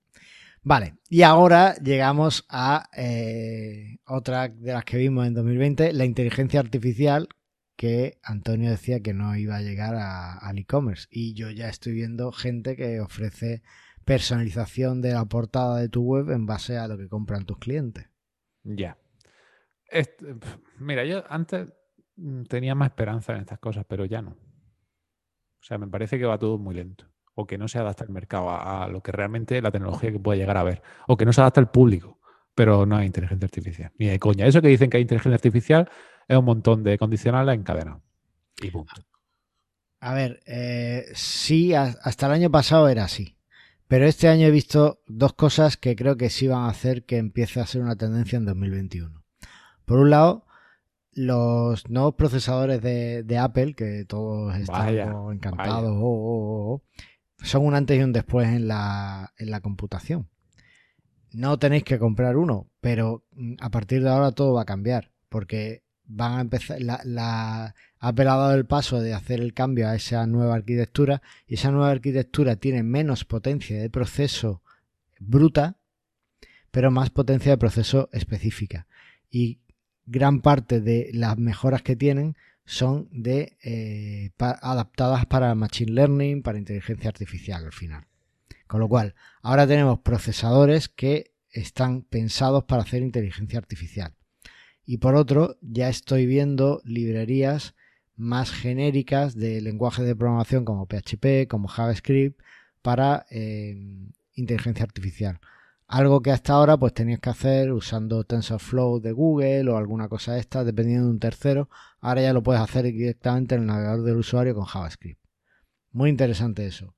Vale, 0.62 0.96
y 1.08 1.22
ahora 1.22 1.74
llegamos 1.76 2.44
a 2.50 2.90
eh, 2.94 3.98
otra 4.06 4.48
de 4.48 4.74
las 4.74 4.84
que 4.84 4.98
vimos 4.98 5.26
en 5.26 5.32
2020, 5.32 5.94
la 5.94 6.04
inteligencia 6.04 6.60
artificial, 6.60 7.28
que 7.76 8.18
Antonio 8.22 8.70
decía 8.70 9.00
que 9.00 9.14
no 9.14 9.34
iba 9.36 9.56
a 9.56 9.62
llegar 9.62 9.94
al 9.94 10.58
e-commerce. 10.58 11.08
Y 11.10 11.32
yo 11.32 11.50
ya 11.50 11.70
estoy 11.70 11.94
viendo 11.94 12.30
gente 12.30 12.76
que 12.76 13.00
ofrece 13.00 13.62
personalización 14.04 15.00
de 15.00 15.12
la 15.12 15.24
portada 15.24 15.78
de 15.78 15.88
tu 15.88 16.02
web 16.02 16.30
en 16.30 16.44
base 16.44 16.76
a 16.76 16.88
lo 16.88 16.98
que 16.98 17.08
compran 17.08 17.46
tus 17.46 17.58
clientes. 17.58 18.10
Ya. 18.64 18.98
Mira, 20.78 21.06
yo 21.06 21.24
antes 21.30 21.72
mm, 22.16 22.42
tenía 22.44 22.74
más 22.74 22.90
esperanza 22.90 23.32
en 23.32 23.40
estas 23.40 23.58
cosas, 23.58 23.86
pero 23.88 24.04
ya 24.04 24.20
no. 24.20 24.32
O 24.32 25.62
sea, 25.62 25.78
me 25.78 25.88
parece 25.88 26.18
que 26.18 26.26
va 26.26 26.38
todo 26.38 26.58
muy 26.58 26.74
lento. 26.74 27.06
O 27.40 27.46
que 27.46 27.59
no 27.59 27.68
se 27.68 27.79
adapta 27.79 28.05
el 28.05 28.11
mercado 28.11 28.50
a, 28.50 28.85
a 28.85 28.88
lo 28.88 29.03
que 29.03 29.12
realmente 29.12 29.61
la 29.62 29.70
tecnología 29.70 30.12
que 30.12 30.18
puede 30.18 30.38
llegar 30.38 30.57
a 30.57 30.62
ver. 30.62 30.83
O 31.09 31.16
que 31.16 31.24
no 31.24 31.33
se 31.33 31.40
adapta 31.40 31.61
el 31.61 31.68
público. 31.68 32.18
Pero 32.55 32.87
no 32.87 32.96
hay 32.96 33.07
inteligencia 33.07 33.46
artificial. 33.46 33.92
Ni 33.98 34.07
de 34.07 34.18
coña. 34.18 34.46
Eso 34.46 34.61
que 34.61 34.68
dicen 34.68 34.90
que 34.90 34.98
hay 34.98 35.03
inteligencia 35.03 35.35
artificial 35.35 35.88
es 36.29 36.37
un 36.37 36.44
montón 36.44 36.83
de 36.83 36.98
condicionales 36.98 37.59
encadenados. 37.59 38.03
Y 38.62 38.70
punto. 38.70 38.92
A 40.00 40.14
ver, 40.14 40.40
eh, 40.46 41.07
sí, 41.14 41.74
hasta 41.74 42.26
el 42.26 42.33
año 42.33 42.50
pasado 42.50 42.88
era 42.88 43.05
así. 43.05 43.37
Pero 43.87 44.07
este 44.07 44.29
año 44.29 44.46
he 44.46 44.50
visto 44.50 45.03
dos 45.09 45.33
cosas 45.33 45.76
que 45.76 45.96
creo 45.96 46.16
que 46.16 46.31
sí 46.31 46.46
van 46.46 46.64
a 46.64 46.68
hacer 46.68 47.05
que 47.05 47.18
empiece 47.18 47.61
a 47.61 47.66
ser 47.66 47.83
una 47.83 47.96
tendencia 47.96 48.37
en 48.37 48.46
2021. 48.46 49.24
Por 49.85 49.98
un 49.98 50.11
lado, 50.11 50.46
los 51.12 51.90
nuevos 51.90 52.14
procesadores 52.14 52.81
de, 52.81 53.24
de 53.24 53.38
Apple, 53.38 53.74
que 53.74 54.05
todos 54.07 54.55
estamos 54.57 54.85
Vaya, 54.87 55.12
encantados, 55.33 55.90
oh, 55.90 56.05
oh, 56.05 56.72
oh, 56.72 56.74
oh, 56.74 56.83
son 57.42 57.66
un 57.66 57.74
antes 57.74 57.98
y 57.98 58.03
un 58.03 58.12
después 58.12 58.48
en 58.48 58.68
la, 58.68 59.33
en 59.38 59.50
la 59.50 59.61
computación. 59.61 60.29
No 61.33 61.59
tenéis 61.59 61.85
que 61.85 61.98
comprar 61.98 62.37
uno, 62.37 62.68
pero 62.81 63.24
mm, 63.33 63.55
a 63.61 63.70
partir 63.70 64.03
de 64.03 64.11
ahora 64.11 64.33
todo 64.33 64.55
va 64.55 64.62
a 64.62 64.66
cambiar, 64.66 65.12
porque 65.29 65.85
van 66.05 66.38
a 66.38 66.40
empezar, 66.40 66.81
la, 66.83 67.00
la, 67.05 67.74
ha 68.00 68.12
dado 68.12 68.55
el 68.55 68.66
paso 68.66 69.00
de 69.00 69.14
hacer 69.14 69.40
el 69.40 69.55
cambio 69.55 69.88
a 69.88 69.94
esa 69.94 70.26
nueva 70.26 70.57
arquitectura 70.57 71.22
y 71.46 71.55
esa 71.55 71.70
nueva 71.70 71.90
arquitectura 71.90 72.57
tiene 72.57 72.83
menos 72.83 73.24
potencia 73.24 73.81
de 73.81 73.90
proceso 73.90 74.62
bruta, 75.20 75.76
pero 76.70 76.90
más 76.90 77.11
potencia 77.11 77.53
de 77.53 77.59
proceso 77.59 78.09
específica. 78.12 78.87
Y 79.31 79.61
gran 80.07 80.40
parte 80.40 80.81
de 80.81 81.11
las 81.12 81.38
mejoras 81.38 81.83
que 81.83 81.94
tienen 81.94 82.37
son 82.70 83.09
de 83.11 83.56
eh, 83.64 84.30
adaptadas 84.38 85.26
para 85.26 85.56
machine 85.56 85.90
learning, 85.90 86.40
para 86.40 86.56
inteligencia 86.56 87.09
artificial 87.09 87.64
al 87.64 87.72
final. 87.72 88.06
Con 88.68 88.78
lo 88.78 88.88
cual, 88.88 89.16
ahora 89.42 89.66
tenemos 89.66 89.98
procesadores 89.98 90.88
que 90.88 91.35
están 91.50 92.02
pensados 92.02 92.62
para 92.64 92.83
hacer 92.83 93.02
inteligencia 93.02 93.59
artificial. 93.59 94.14
Y 94.87 94.98
por 94.98 95.16
otro, 95.16 95.59
ya 95.61 95.88
estoy 95.88 96.26
viendo 96.26 96.80
librerías 96.85 97.74
más 98.14 98.52
genéricas 98.52 99.35
de 99.35 99.61
lenguajes 99.61 100.06
de 100.06 100.14
programación 100.14 100.64
como 100.64 100.87
PHP, 100.87 101.48
como 101.48 101.66
JavaScript, 101.66 102.40
para 102.83 103.26
eh, 103.30 103.74
inteligencia 104.35 104.85
artificial. 104.85 105.40
Algo 105.92 106.22
que 106.22 106.31
hasta 106.31 106.53
ahora 106.53 106.76
pues 106.76 106.94
tenías 106.94 107.18
que 107.18 107.31
hacer 107.31 107.72
usando 107.72 108.22
TensorFlow 108.22 109.00
de 109.00 109.11
Google 109.11 109.68
o 109.70 109.76
alguna 109.76 110.09
cosa 110.09 110.38
esta, 110.38 110.62
dependiendo 110.62 111.07
de 111.07 111.11
un 111.11 111.18
tercero. 111.18 111.68
Ahora 112.00 112.22
ya 112.22 112.33
lo 112.33 112.44
puedes 112.44 112.62
hacer 112.62 112.85
directamente 112.85 113.57
en 113.57 113.62
el 113.62 113.66
navegador 113.66 114.05
del 114.05 114.18
usuario 114.18 114.55
con 114.55 114.66
JavaScript. 114.66 115.20
Muy 115.90 116.09
interesante 116.09 116.64
eso. 116.64 116.94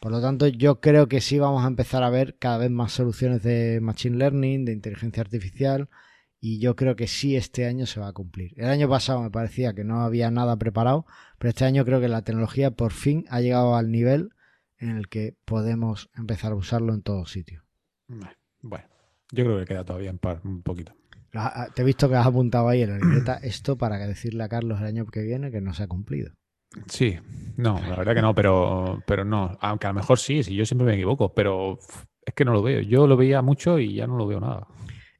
Por 0.00 0.12
lo 0.12 0.22
tanto, 0.22 0.46
yo 0.46 0.80
creo 0.80 1.08
que 1.08 1.20
sí 1.20 1.38
vamos 1.38 1.62
a 1.62 1.66
empezar 1.66 2.02
a 2.02 2.08
ver 2.08 2.38
cada 2.38 2.56
vez 2.56 2.70
más 2.70 2.92
soluciones 2.92 3.42
de 3.42 3.80
Machine 3.82 4.16
Learning, 4.16 4.64
de 4.64 4.72
inteligencia 4.72 5.20
artificial, 5.20 5.90
y 6.40 6.58
yo 6.58 6.74
creo 6.74 6.96
que 6.96 7.08
sí 7.08 7.36
este 7.36 7.66
año 7.66 7.84
se 7.84 8.00
va 8.00 8.08
a 8.08 8.14
cumplir. 8.14 8.54
El 8.56 8.70
año 8.70 8.88
pasado 8.88 9.20
me 9.20 9.30
parecía 9.30 9.74
que 9.74 9.84
no 9.84 10.00
había 10.00 10.30
nada 10.30 10.56
preparado, 10.56 11.04
pero 11.38 11.50
este 11.50 11.66
año 11.66 11.84
creo 11.84 12.00
que 12.00 12.08
la 12.08 12.22
tecnología 12.22 12.70
por 12.70 12.92
fin 12.92 13.26
ha 13.28 13.42
llegado 13.42 13.76
al 13.76 13.90
nivel 13.90 14.30
en 14.78 14.96
el 14.96 15.08
que 15.08 15.36
podemos 15.44 16.08
empezar 16.16 16.52
a 16.52 16.56
usarlo 16.56 16.94
en 16.94 17.02
todos 17.02 17.30
sitios. 17.30 17.65
Bueno, 18.08 18.86
yo 19.32 19.44
creo 19.44 19.58
que 19.58 19.64
queda 19.64 19.84
todavía 19.84 20.10
en 20.10 20.18
par, 20.18 20.40
un 20.44 20.62
poquito. 20.62 20.92
Te 21.74 21.82
he 21.82 21.84
visto 21.84 22.08
que 22.08 22.16
has 22.16 22.26
apuntado 22.26 22.68
ahí 22.68 22.82
en 22.82 22.90
la 22.90 22.98
libreta 22.98 23.34
esto 23.42 23.76
para 23.76 23.98
decirle 23.98 24.44
a 24.44 24.48
Carlos 24.48 24.80
el 24.80 24.86
año 24.86 25.06
que 25.06 25.22
viene 25.22 25.50
que 25.50 25.60
no 25.60 25.74
se 25.74 25.82
ha 25.82 25.88
cumplido. 25.88 26.32
Sí, 26.88 27.18
no, 27.56 27.80
la 27.80 27.96
verdad 27.96 28.14
que 28.14 28.22
no, 28.22 28.34
pero, 28.34 29.02
pero 29.06 29.24
no. 29.24 29.56
Aunque 29.60 29.86
a 29.86 29.90
lo 29.90 29.94
mejor 29.94 30.18
sí, 30.18 30.42
si 30.42 30.54
yo 30.54 30.66
siempre 30.66 30.86
me 30.86 30.94
equivoco, 30.94 31.32
pero 31.32 31.78
es 32.24 32.34
que 32.34 32.44
no 32.44 32.52
lo 32.52 32.62
veo. 32.62 32.80
Yo 32.80 33.06
lo 33.06 33.16
veía 33.16 33.40
mucho 33.42 33.78
y 33.78 33.94
ya 33.94 34.06
no 34.06 34.16
lo 34.16 34.26
veo 34.26 34.40
nada. 34.40 34.66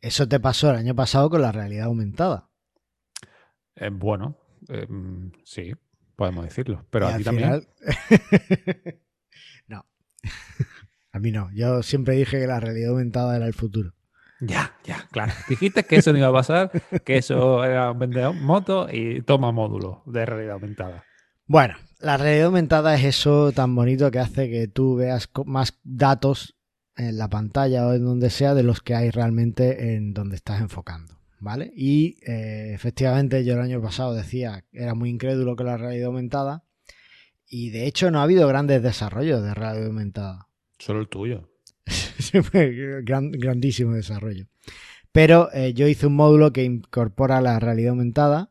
Eso 0.01 0.29
te 0.29 0.41
pasó 0.41 0.71
el 0.71 0.77
año 0.77 0.95
pasado 0.95 1.31
con 1.31 1.43
la 1.43 1.53
realidad 1.53 1.87
aumentada. 1.87 2.51
Eh, 3.77 3.91
bueno, 3.91 4.39
em, 4.69 5.33
sí, 5.45 5.73
podemos 6.15 6.45
decirlo. 6.45 6.85
Pero 6.91 7.09
a 7.09 7.17
ti 7.17 7.25
también. 7.25 7.67
no. 9.69 9.87
a 11.17 11.19
mí 11.19 11.33
no. 11.33 11.51
Yo 11.53 11.83
siempre 11.83 12.15
dije 12.15 12.41
que 12.41 12.47
la 12.47 12.61
realidad 12.61 12.91
aumentada 12.91 13.37
era 13.37 13.47
el 13.47 13.55
futuro. 13.55 13.95
Ya, 14.41 14.75
ya, 14.85 15.09
claro. 15.11 15.33
Dijiste 15.49 15.85
que 15.85 15.97
eso 15.97 16.13
no 16.13 16.19
iba 16.19 16.29
a 16.29 16.33
pasar, 16.33 16.71
que 17.05 17.17
eso 17.17 17.65
era 17.65 17.91
un 17.93 17.99
vendedor 17.99 18.35
moto 18.35 18.87
y 18.93 19.23
toma 19.23 19.51
módulo 19.51 20.03
de 20.05 20.27
realidad 20.27 20.55
aumentada. 20.55 21.05
Bueno, 21.47 21.75
la 22.01 22.19
realidad 22.19 22.47
aumentada 22.47 22.95
es 22.95 23.05
eso 23.05 23.53
tan 23.53 23.75
bonito 23.75 24.11
que 24.11 24.19
hace 24.19 24.51
que 24.51 24.69
tú 24.69 24.97
veas 24.97 25.31
más 25.47 25.79
datos 25.85 26.57
en 26.97 27.17
la 27.17 27.29
pantalla 27.29 27.87
o 27.87 27.95
en 27.95 28.05
donde 28.05 28.31
sea 28.31 28.55
de 28.55 28.63
los 28.63 28.83
que 28.83 28.95
hay 28.95 29.11
realmente 29.11 29.95
en 29.95 30.13
donde 30.13 30.37
estás 30.37 30.61
enfocando. 30.61 31.15
¿Vale? 31.39 31.71
Y 31.75 32.17
eh, 32.27 32.73
efectivamente 32.75 33.45
yo 33.45 33.55
el 33.55 33.61
año 33.61 33.81
pasado 33.81 34.15
decía 34.15 34.65
que 34.71 34.83
era 34.83 34.95
muy 34.95 35.11
incrédulo 35.11 35.55
con 35.55 35.67
la 35.67 35.77
realidad 35.77 36.07
aumentada 36.07 36.65
y 37.47 37.71
de 37.71 37.87
hecho 37.87 38.11
no 38.11 38.21
ha 38.21 38.25
habido 38.25 38.49
grandes 38.49 38.83
desarrollos 38.83 39.43
de 39.43 39.55
realidad 39.55 39.87
aumentada. 39.87 40.46
Solo 40.79 41.01
el 41.01 41.09
tuyo. 41.09 41.49
grandísimo 43.33 43.95
desarrollo. 43.95 44.47
Pero 45.13 45.53
eh, 45.53 45.73
yo 45.73 45.87
hice 45.89 46.07
un 46.07 46.17
módulo 46.17 46.53
que 46.53 46.65
incorpora 46.65 47.41
la 47.41 47.59
realidad 47.59 47.91
aumentada 47.91 48.51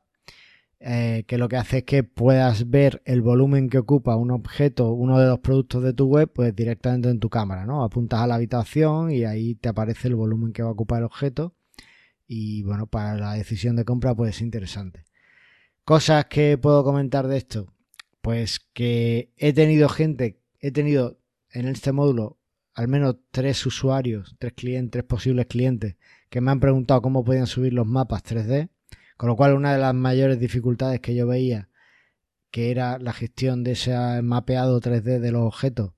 eh, 0.88 1.24
que 1.28 1.40
lo 1.40 1.50
que 1.50 1.56
hace 1.56 1.80
es 1.80 1.84
que 1.84 2.04
puedas 2.04 2.70
ver 2.70 3.02
el 3.06 3.24
volumen 3.24 3.70
que 3.70 3.80
ocupa 3.80 4.16
un 4.18 4.30
objeto, 4.30 4.92
uno 4.92 5.20
de 5.20 5.28
los 5.28 5.40
productos 5.40 5.82
de 5.82 5.94
tu 5.94 6.06
web, 6.06 6.32
pues 6.32 6.56
directamente 6.56 7.10
en 7.10 7.20
tu 7.20 7.28
cámara, 7.28 7.66
¿no? 7.66 7.84
Apuntas 7.84 8.20
a 8.20 8.28
la 8.28 8.36
habitación 8.36 9.10
y 9.10 9.24
ahí 9.24 9.56
te 9.56 9.70
aparece 9.70 10.10
el 10.10 10.16
volumen 10.16 10.54
que 10.54 10.62
va 10.62 10.70
a 10.70 10.74
ocupar 10.74 11.00
el 11.00 11.06
objeto. 11.06 11.56
Y 12.28 12.62
bueno, 12.64 12.88
para 12.88 13.16
la 13.16 13.34
decisión 13.34 13.76
de 13.76 13.86
compra, 13.86 14.14
pues 14.16 14.36
es 14.36 14.42
interesante. 14.42 15.06
Cosas 15.86 16.26
que 16.26 16.58
puedo 16.60 16.84
comentar 16.84 17.28
de 17.28 17.38
esto. 17.38 17.74
Pues 18.22 18.60
que 18.74 19.34
he 19.38 19.54
tenido 19.54 19.90
gente, 19.90 20.40
he 20.60 20.72
tenido 20.72 21.20
en 21.56 21.68
este 21.68 21.92
módulo 21.92 22.38
al 22.74 22.88
menos 22.90 23.16
tres 23.32 23.66
usuarios, 23.66 24.36
tres 24.38 24.54
clientes, 24.54 24.92
tres 24.92 25.04
posibles 25.06 25.46
clientes 25.48 25.96
que 26.30 26.42
me 26.42 26.52
han 26.52 26.60
preguntado 26.60 27.02
cómo 27.02 27.24
podían 27.24 27.48
subir 27.48 27.74
los 27.74 27.88
mapas 27.88 28.24
3D 28.24 28.70
con 29.18 29.30
lo 29.30 29.36
cual, 29.36 29.54
una 29.54 29.74
de 29.74 29.80
las 29.80 29.94
mayores 29.94 30.40
dificultades 30.40 31.00
que 31.00 31.16
yo 31.16 31.26
veía, 31.28 31.70
que 32.52 32.72
era 32.72 33.00
la 33.00 33.14
gestión 33.14 33.64
de 33.64 33.72
ese 33.74 33.94
mapeado 34.22 34.82
3D 34.82 35.20
de 35.20 35.32
los 35.32 35.44
objetos, 35.44 35.94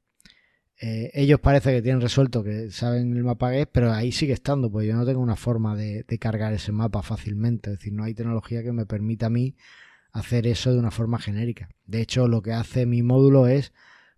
eh, 0.79 1.09
ellos 1.15 1.39
parece 1.39 1.71
que 1.71 1.81
tienen 1.81 2.01
resuelto, 2.01 2.43
que 2.43 2.69
saben 2.69 3.17
el 3.17 3.23
mapa 3.23 3.49
que 3.51 3.61
es, 3.61 3.67
pero 3.67 3.91
ahí 3.91 4.11
sigue 4.11 4.33
estando, 4.33 4.71
pues 4.71 4.87
yo 4.87 4.95
no 4.95 5.05
tengo 5.05 5.21
una 5.21 5.35
forma 5.35 5.75
de, 5.75 6.05
cargar 6.19 6.53
ese 6.53 6.71
mapa 6.71 7.01
fácilmente. 7.01 7.71
Es 7.71 7.79
decir, 7.79 7.93
no 7.93 8.03
hay 8.03 8.13
tecnología 8.13 8.61
que 8.61 8.71
me 8.71 8.85
permita 8.85 9.27
a 9.27 9.29
mí 9.31 9.55
hacer 10.11 10.45
eso 10.45 10.71
de 10.71 10.79
una 10.79 10.91
forma 10.91 11.17
genérica. 11.17 11.69
De 11.85 12.01
hecho, 12.01 12.27
lo 12.27 12.43
que 12.43 12.53
hace 12.53 12.85
mi 12.85 13.01
módulo 13.01 13.47
es 13.47 13.73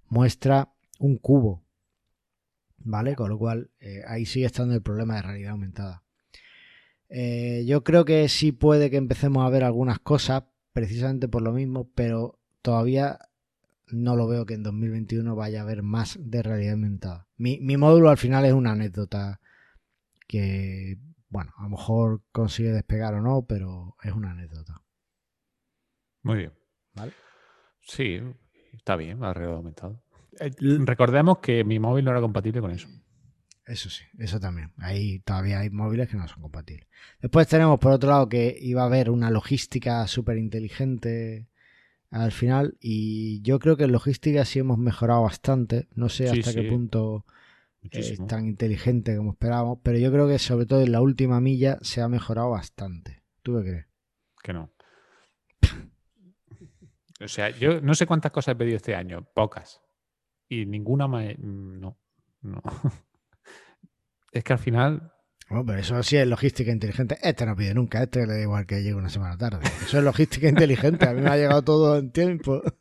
muestra 0.09 0.73
un 0.99 1.17
cubo, 1.17 1.65
¿vale? 2.77 3.15
Con 3.15 3.29
lo 3.29 3.39
cual, 3.39 3.71
eh, 3.79 4.03
ahí 4.07 4.25
sigue 4.25 4.45
estando 4.45 4.75
el 4.75 4.81
problema 4.81 5.15
de 5.15 5.21
realidad 5.23 5.51
aumentada. 5.51 6.03
Eh, 7.09 7.63
yo 7.65 7.83
creo 7.83 8.05
que 8.05 8.29
sí 8.29 8.51
puede 8.51 8.91
que 8.91 8.97
empecemos 8.97 9.43
a 9.43 9.49
ver 9.49 9.63
algunas 9.63 9.99
cosas, 9.99 10.43
precisamente 10.73 11.27
por 11.27 11.41
lo 11.41 11.51
mismo, 11.51 11.89
pero 11.95 12.39
todavía 12.61 13.19
no 13.87 14.15
lo 14.15 14.27
veo 14.27 14.45
que 14.45 14.53
en 14.53 14.63
2021 14.63 15.35
vaya 15.35 15.61
a 15.61 15.63
haber 15.63 15.81
más 15.81 16.17
de 16.19 16.43
realidad 16.43 16.73
aumentada. 16.73 17.27
Mi, 17.37 17.59
módulo 17.77 18.09
al 18.09 18.17
final 18.17 18.45
es 18.45 18.53
una 18.53 18.73
anécdota 18.73 19.41
que, 20.27 20.99
bueno, 21.29 21.51
a 21.57 21.63
lo 21.63 21.69
mejor 21.69 22.21
consigue 22.31 22.71
despegar 22.71 23.15
o 23.15 23.21
no, 23.21 23.45
pero 23.47 23.95
es 24.03 24.13
una 24.13 24.31
anécdota. 24.31 24.83
Muy 26.21 26.37
bien. 26.37 26.53
¿Vale? 26.93 27.13
Sí, 27.81 28.19
está 28.73 28.95
bien, 28.95 29.19
la 29.21 29.33
realidad 29.33 29.57
aumentada. 29.57 29.99
Eh, 30.39 30.51
recordemos 30.59 31.39
que 31.39 31.63
mi 31.63 31.79
móvil 31.79 32.05
no 32.05 32.11
era 32.11 32.21
compatible 32.21 32.61
con 32.61 32.71
eso. 32.71 32.87
Eso 33.65 33.89
sí, 33.89 34.03
eso 34.17 34.39
también. 34.39 34.71
Ahí 34.77 35.19
todavía 35.19 35.59
hay 35.59 35.69
móviles 35.69 36.09
que 36.09 36.17
no 36.17 36.27
son 36.27 36.41
compatibles. 36.41 36.87
Después 37.21 37.47
tenemos 37.47 37.79
por 37.79 37.91
otro 37.91 38.09
lado 38.09 38.27
que 38.27 38.57
iba 38.59 38.81
a 38.81 38.85
haber 38.85 39.11
una 39.11 39.29
logística 39.29 40.07
súper 40.07 40.37
inteligente 40.37 41.47
al 42.09 42.31
final 42.31 42.77
y 42.79 43.41
yo 43.43 43.59
creo 43.59 43.77
que 43.77 43.83
en 43.83 43.91
logística 43.91 44.43
sí 44.43 44.57
hemos 44.57 44.79
mejorado 44.79 45.21
bastante. 45.21 45.87
No 45.93 46.09
sé 46.09 46.29
hasta 46.29 46.51
qué 46.51 46.63
punto 46.63 47.25
es 47.91 48.25
tan 48.25 48.47
inteligente 48.47 49.15
como 49.15 49.33
esperábamos, 49.33 49.79
pero 49.83 49.99
yo 49.99 50.11
creo 50.11 50.27
que 50.27 50.39
sobre 50.39 50.65
todo 50.65 50.81
en 50.81 50.91
la 50.91 51.01
última 51.01 51.39
milla 51.39 51.77
se 51.81 52.01
ha 52.01 52.07
mejorado 52.07 52.49
bastante. 52.49 53.21
¿Tú 53.43 53.57
qué 53.57 53.69
crees? 53.69 53.85
Que 54.41 54.53
no. 54.53 54.71
o 57.21 57.27
sea, 57.27 57.51
yo 57.51 57.81
no 57.81 57.93
sé 57.93 58.07
cuántas 58.07 58.31
cosas 58.31 58.53
he 58.53 58.55
pedido 58.55 58.77
este 58.77 58.95
año, 58.95 59.27
pocas. 59.35 59.79
Y 60.49 60.65
ninguna 60.65 61.07
me... 61.07 61.35
No, 61.35 61.97
no. 62.41 62.61
es 64.31 64.43
que 64.43 64.53
al 64.53 64.59
final. 64.59 65.13
Bueno, 65.47 65.65
pero 65.65 65.79
eso 65.79 66.01
sí 66.03 66.17
es 66.17 66.27
logística 66.27 66.71
inteligente. 66.71 67.17
Este 67.21 67.45
no 67.45 67.55
pide 67.55 67.73
nunca, 67.73 68.03
este 68.03 68.25
le 68.25 68.33
da 68.33 68.41
igual 68.41 68.65
que 68.65 68.81
llegue 68.81 68.95
una 68.95 69.09
semana 69.09 69.37
tarde. 69.37 69.65
Eso 69.65 69.99
es 69.99 70.03
logística 70.03 70.47
inteligente. 70.49 71.07
A 71.07 71.13
mí 71.13 71.21
me 71.21 71.29
ha 71.29 71.37
llegado 71.37 71.61
todo 71.63 71.97
en 71.97 72.11
tiempo. 72.11 72.61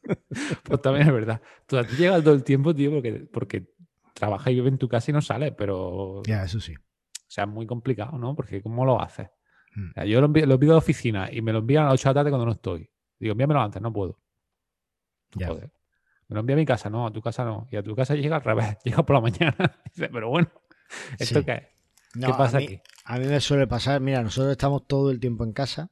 Pues 0.63 0.83
también 0.83 1.07
es 1.07 1.13
verdad. 1.13 1.41
Tú, 1.67 1.79
a 1.79 1.85
ti 1.85 1.97
llega 1.97 2.21
todo 2.23 2.35
el 2.35 2.45
tiempo, 2.45 2.75
tío, 2.75 2.91
porque, 2.91 3.27
porque 3.33 3.75
trabaja 4.15 4.51
y 4.51 4.57
vive 4.57 4.69
en 4.69 4.79
tu 4.79 4.89
casa 4.89 5.11
y 5.11 5.15
no 5.15 5.23
sale, 5.23 5.53
pero. 5.53 6.23
Ya, 6.25 6.45
eso 6.45 6.61
sí. 6.61 6.75
O 6.75 7.31
sea, 7.31 7.45
es 7.45 7.51
muy 7.51 7.67
complicado, 7.67 8.19
¿no? 8.19 8.35
Porque 8.35 8.63
¿cómo 8.63 8.85
lo 8.85 9.01
haces? 9.01 9.29
Hmm. 9.75 10.05
yo 10.07 10.21
lo, 10.21 10.33
pido 10.33 10.73
de 10.73 10.79
oficina 10.79 11.29
y 11.31 11.43
me 11.43 11.53
lo 11.53 11.59
envían 11.59 11.85
a 11.85 11.87
las 11.87 11.95
8 11.95 12.09
de 12.09 12.11
la 12.11 12.15
tarde 12.15 12.31
cuando 12.31 12.47
no 12.47 12.53
estoy. 12.53 12.91
Digo, 13.19 13.33
envíamelo 13.33 13.61
antes, 13.61 13.83
no 13.83 13.93
puedo. 13.93 14.19
ya. 15.35 15.51
Me 16.29 16.35
lo 16.35 16.41
envía 16.41 16.55
a 16.55 16.59
mi 16.59 16.67
casa, 16.67 16.91
no, 16.91 17.07
a 17.07 17.13
tu 17.13 17.23
casa 17.23 17.45
no. 17.45 17.67
Y 17.71 17.77
a 17.77 17.83
tu 17.83 17.97
casa 17.97 18.15
llega 18.15 18.37
al 18.37 18.43
revés, 18.43 18.77
llega 18.85 19.03
por 19.05 19.17
la 19.17 19.23
mañana. 19.23 19.81
pero 19.97 20.29
bueno. 20.29 20.49
¿Esto 21.19 21.45
qué 21.45 21.69
¿Qué 22.15 22.29
pasa 22.29 22.59
aquí? 22.59 22.81
A 23.05 23.19
mí 23.19 23.27
me 23.27 23.41
suele 23.41 23.67
pasar, 23.67 24.01
mira, 24.01 24.23
nosotros 24.23 24.53
estamos 24.53 24.87
todo 24.87 25.11
el 25.11 25.21
tiempo 25.21 25.45
en 25.45 25.53
casa. 25.53 25.91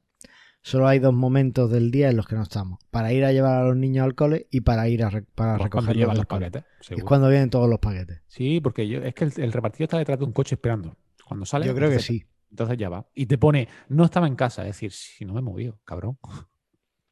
Solo 0.61 0.87
hay 0.87 0.99
dos 0.99 1.13
momentos 1.13 1.71
del 1.71 1.91
día 1.91 2.09
en 2.09 2.17
los 2.17 2.27
que 2.27 2.35
no 2.35 2.43
estamos. 2.43 2.79
Para 2.91 3.13
ir 3.13 3.23
a 3.23 3.31
llevar 3.31 3.61
a 3.61 3.67
los 3.67 3.77
niños 3.77 4.03
al 4.03 4.15
cole 4.15 4.47
y 4.51 4.61
para 4.61 4.89
ir 4.89 5.03
a 5.03 5.23
para 5.33 5.57
recoger 5.57 5.95
los 5.95 6.25
paquetes. 6.25 6.63
Es 6.89 7.03
cuando 7.03 7.29
vienen 7.29 7.49
todos 7.49 7.69
los 7.69 7.79
paquetes. 7.79 8.21
Sí, 8.27 8.59
porque 8.59 8.87
yo, 8.87 9.01
es 9.01 9.13
que 9.13 9.25
el, 9.25 9.53
repartido 9.53 9.85
está 9.85 9.97
detrás 9.97 10.19
de 10.19 10.25
un 10.25 10.33
coche 10.33 10.55
esperando. 10.55 10.97
Cuando 11.25 11.45
sale. 11.45 11.67
Yo 11.67 11.73
creo 11.73 11.89
que 11.89 11.99
sí. 11.99 12.25
Entonces 12.49 12.77
ya 12.77 12.89
va. 12.89 13.07
Y 13.13 13.27
te 13.27 13.37
pone, 13.37 13.67
no 13.89 14.03
estaba 14.05 14.27
en 14.27 14.35
casa. 14.35 14.63
Es 14.63 14.75
decir, 14.75 14.91
si 14.91 15.25
no 15.25 15.33
me 15.33 15.39
he 15.39 15.43
movido, 15.43 15.79
cabrón. 15.85 16.17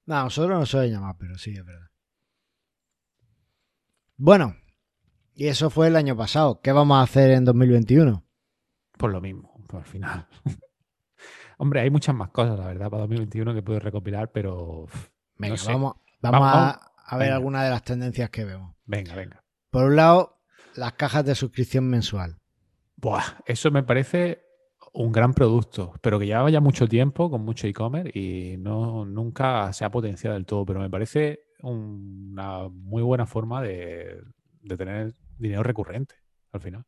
No, 0.06 0.24
nosotros 0.24 0.60
no 0.60 0.66
suele 0.66 0.92
llamar, 0.92 1.16
pero 1.18 1.38
sí, 1.38 1.52
es 1.52 1.66
verdad. 1.66 1.88
Bueno, 4.18 4.56
y 5.34 5.48
eso 5.48 5.70
fue 5.70 5.88
el 5.88 5.96
año 5.96 6.16
pasado. 6.16 6.62
¿Qué 6.62 6.72
vamos 6.72 6.98
a 6.98 7.02
hacer 7.02 7.32
en 7.32 7.46
2021? 7.46 8.24
Pues 8.98 9.12
lo 9.14 9.22
mismo, 9.22 9.54
pues 9.68 9.84
al 9.84 9.90
final. 9.90 10.28
Hombre, 11.58 11.82
hay 11.82 11.90
muchas 11.90 12.16
más 12.16 12.30
cosas, 12.30 12.58
la 12.60 12.68
verdad, 12.68 12.90
para 12.90 13.02
2021 13.02 13.54
que 13.54 13.62
puedo 13.62 13.80
recopilar, 13.80 14.32
pero 14.32 14.88
Venga, 15.38 15.54
No 15.54 15.58
sé. 15.58 15.72
vamos, 15.72 15.96
vamos 16.22 16.40
Vamos, 16.42 16.50
a, 16.54 16.92
a 17.06 17.18
ver 17.18 17.32
algunas 17.32 17.64
de 17.64 17.70
las 17.70 17.84
tendencias 17.84 18.30
que 18.30 18.46
vemos. 18.46 18.76
Venga, 18.86 19.16
venga. 19.16 19.44
Por 19.70 19.86
un 19.86 19.96
lado, 19.96 20.42
las 20.76 20.94
cajas 20.94 21.26
de 21.26 21.36
suscripción 21.36 21.90
mensual. 21.90 22.38
Buah, 22.98 23.24
eso 23.46 23.72
me 23.72 23.84
parece 23.84 24.42
un 24.94 25.12
gran 25.12 25.34
producto, 25.34 25.94
pero 26.02 26.20
que 26.20 26.26
llevaba 26.26 26.50
ya 26.50 26.62
mucho 26.62 26.88
tiempo 26.88 27.30
con 27.30 27.42
mucho 27.44 27.68
e-commerce 27.68 28.18
y 28.18 28.56
no, 28.58 29.06
nunca 29.06 29.74
se 29.74 29.84
ha 29.84 29.92
potenciado 29.92 30.36
del 30.36 30.46
todo, 30.46 30.66
pero 30.66 30.80
me 30.80 30.90
parece 30.90 31.45
una 31.62 32.68
muy 32.70 33.04
buena 33.04 33.26
forma 33.26 33.62
de, 33.62 34.22
de 34.62 34.78
tener 34.78 35.14
dinero 35.38 35.64
recurrente 35.64 36.16
al 36.52 36.62
final. 36.62 36.86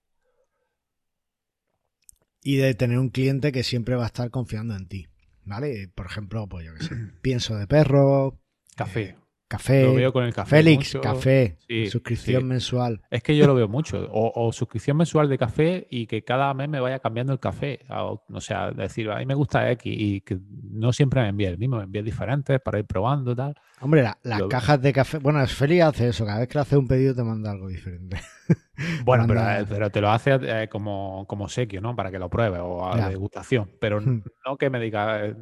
Y 2.42 2.58
de 2.58 2.74
tener 2.76 3.00
un 3.00 3.10
cliente 3.10 3.52
que 3.52 3.64
siempre 3.64 3.96
va 3.96 4.04
a 4.04 4.08
estar 4.08 4.30
confiando 4.30 4.76
en 4.76 4.88
ti. 4.88 5.08
¿Vale? 5.44 5.90
Por 5.96 6.06
ejemplo, 6.06 6.48
pues 6.48 6.66
yo 6.66 6.74
qué 6.76 6.84
sé, 6.84 6.96
pienso 7.22 7.56
de 7.56 7.68
perro, 7.68 8.40
Café. 8.78 9.02
Eh, 9.02 9.16
café, 9.48 9.84
Lo 9.84 9.94
veo 9.94 10.12
con 10.14 10.24
el 10.26 10.34
café. 10.34 10.58
Félix, 10.58 10.96
mucho. 10.96 11.02
café, 11.02 11.58
Sí, 11.68 11.88
suscripción 11.88 12.42
sí. 12.42 12.48
mensual. 12.48 13.02
Es 13.10 13.24
que 13.24 13.36
yo 13.38 13.48
lo 13.48 13.56
veo 13.56 13.68
mucho. 13.68 14.08
O, 14.12 14.32
o 14.48 14.52
suscripción 14.52 14.98
mensual 14.98 15.30
de 15.30 15.38
café 15.38 15.88
y 15.90 16.06
que 16.08 16.24
cada 16.24 16.54
mes 16.54 16.70
me 16.70 16.80
vaya 16.80 17.00
cambiando 17.00 17.34
el 17.34 17.40
café. 17.40 17.80
O, 17.90 18.24
o 18.32 18.42
sea, 18.42 18.72
decir, 18.72 19.10
a 19.10 19.18
mí 19.20 19.26
me 19.26 19.34
gusta 19.36 19.70
X 19.72 19.94
y 19.98 20.22
que 20.22 20.38
no 20.72 20.92
siempre 20.94 21.22
me 21.22 21.30
envíe 21.30 21.46
el 21.48 21.58
mismo, 21.58 21.78
me 21.78 21.84
envíe 21.84 22.02
diferentes 22.04 22.60
para 22.62 22.80
ir 22.80 22.86
probando 22.86 23.32
y 23.32 23.36
tal. 23.36 23.56
Hombre, 23.80 24.04
la- 24.04 24.18
las 24.24 24.40
Lo- 24.40 24.50
cajas 24.50 24.82
de 24.82 24.92
café. 24.94 25.20
Bueno, 25.20 25.46
Félix 25.48 25.84
hace 25.84 26.10
eso. 26.10 26.26
Cada 26.26 26.40
vez 26.40 26.48
que 26.48 26.56
le 26.58 26.62
hace 26.62 26.78
un 26.78 26.88
pedido 26.88 27.16
te 27.16 27.24
manda 27.24 27.52
algo 27.52 27.68
diferente. 27.68 28.18
Bueno, 29.04 29.26
pero, 29.28 29.42
eh, 29.42 29.66
pero 29.68 29.90
te 29.90 30.00
lo 30.02 30.10
hace 30.12 30.38
eh, 30.40 30.68
como, 30.70 31.26
como 31.28 31.50
sequio, 31.50 31.82
¿no? 31.82 31.96
Para 31.96 32.12
que 32.12 32.20
lo 32.20 32.30
pruebes 32.30 32.60
o 32.64 32.86
a 32.88 32.96
Ya. 32.96 33.10
degustación. 33.10 33.72
Pero 33.82 34.00
Hmm. 34.00 34.22
no 34.46 34.56
que 34.58 34.70
me 34.70 34.80
diga, 34.80 35.26
eh, 35.26 35.36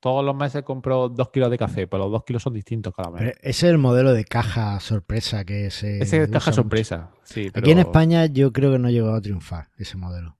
todos 0.00 0.24
los 0.24 0.34
meses 0.34 0.62
compro 0.62 1.08
dos 1.08 1.30
kilos 1.30 1.50
de 1.50 1.58
café, 1.58 1.86
pero 1.86 2.04
los 2.04 2.12
dos 2.12 2.24
kilos 2.24 2.42
son 2.42 2.54
distintos 2.54 2.94
cada 2.94 3.10
mes. 3.10 3.18
Pero 3.20 3.30
ese 3.42 3.66
es 3.66 3.72
el 3.72 3.78
modelo 3.78 4.12
de 4.12 4.24
caja 4.24 4.80
sorpresa 4.80 5.44
que 5.44 5.70
se. 5.70 5.98
Ese 6.02 6.22
es 6.22 6.30
caja 6.30 6.50
mucho. 6.50 6.62
sorpresa. 6.62 7.10
Sí, 7.22 7.48
Aquí 7.54 7.70
en 7.70 7.78
España 7.80 8.26
yo 8.26 8.52
creo 8.52 8.72
que 8.72 8.78
no 8.78 8.90
llegó 8.90 9.10
a 9.12 9.20
triunfar 9.20 9.68
ese 9.76 9.96
modelo. 9.96 10.36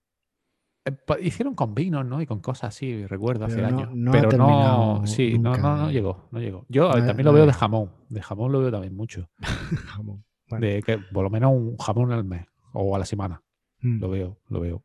eh, 0.87 0.97
hicieron 1.23 1.55
con 1.55 1.75
vinos, 1.75 2.07
¿no? 2.07 2.23
Y 2.23 2.27
con 2.27 2.41
cosas 2.41 2.75
así, 2.75 3.07
recuerdo, 3.07 3.45
hace 3.45 3.61
no- 3.61 3.67
años. 3.69 3.91
no 3.93 4.11
ha 4.11 4.13
pero 4.15 4.25
no, 4.25 4.29
terminado 4.47 5.07
sí, 5.07 5.39
no, 5.39 5.51
nunca 5.51 5.63
no, 5.63 5.77
no 5.77 5.87
de- 5.89 5.93
llegó, 5.93 6.29
no 6.31 6.41
llegó. 6.41 6.67
Yo 6.71 6.87
eh, 6.93 7.01
No- 7.01 7.07
también 7.07 7.25
no 7.27 7.31
lo 7.33 7.37
veo 7.37 7.47
de 7.47 7.53
jamón. 7.53 7.91
De 8.09 8.23
jamón 8.23 8.51
lo 8.53 8.61
veo 8.61 8.71
también 8.71 8.97
mucho. 8.97 9.29
Jamón. 9.87 10.25
Bueno. 10.49 10.67
De 10.67 10.83
que 10.83 10.99
por 10.99 11.23
lo 11.23 11.31
menos 11.31 11.53
un 11.53 11.77
jamón 11.77 12.11
al 12.13 12.25
mes 12.25 12.47
o 12.73 12.97
a 12.97 12.99
la 12.99 13.05
semana. 13.05 13.43
Mm. 13.83 14.01
Lo 14.01 14.09
veo, 14.11 14.39
lo 14.49 14.61
veo. 14.61 14.83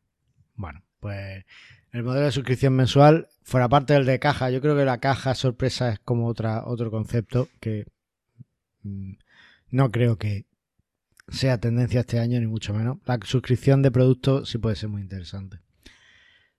Bueno, 0.54 0.80
pues 1.00 1.44
el 1.96 2.02
modelo 2.02 2.26
de 2.26 2.32
suscripción 2.32 2.74
mensual, 2.74 3.28
fuera 3.42 3.70
parte 3.70 3.94
del 3.94 4.04
de 4.04 4.18
caja, 4.18 4.50
yo 4.50 4.60
creo 4.60 4.76
que 4.76 4.84
la 4.84 4.98
caja 4.98 5.34
sorpresa 5.34 5.90
es 5.90 5.98
como 5.98 6.26
otra, 6.26 6.66
otro 6.66 6.90
concepto 6.90 7.48
que 7.58 7.86
mm, 8.82 9.12
no 9.70 9.90
creo 9.90 10.18
que 10.18 10.44
sea 11.28 11.58
tendencia 11.58 12.00
este 12.00 12.18
año, 12.18 12.38
ni 12.38 12.46
mucho 12.46 12.74
menos. 12.74 12.98
La 13.06 13.18
suscripción 13.24 13.80
de 13.80 13.90
productos 13.90 14.50
sí 14.50 14.58
puede 14.58 14.76
ser 14.76 14.90
muy 14.90 15.00
interesante. 15.00 15.60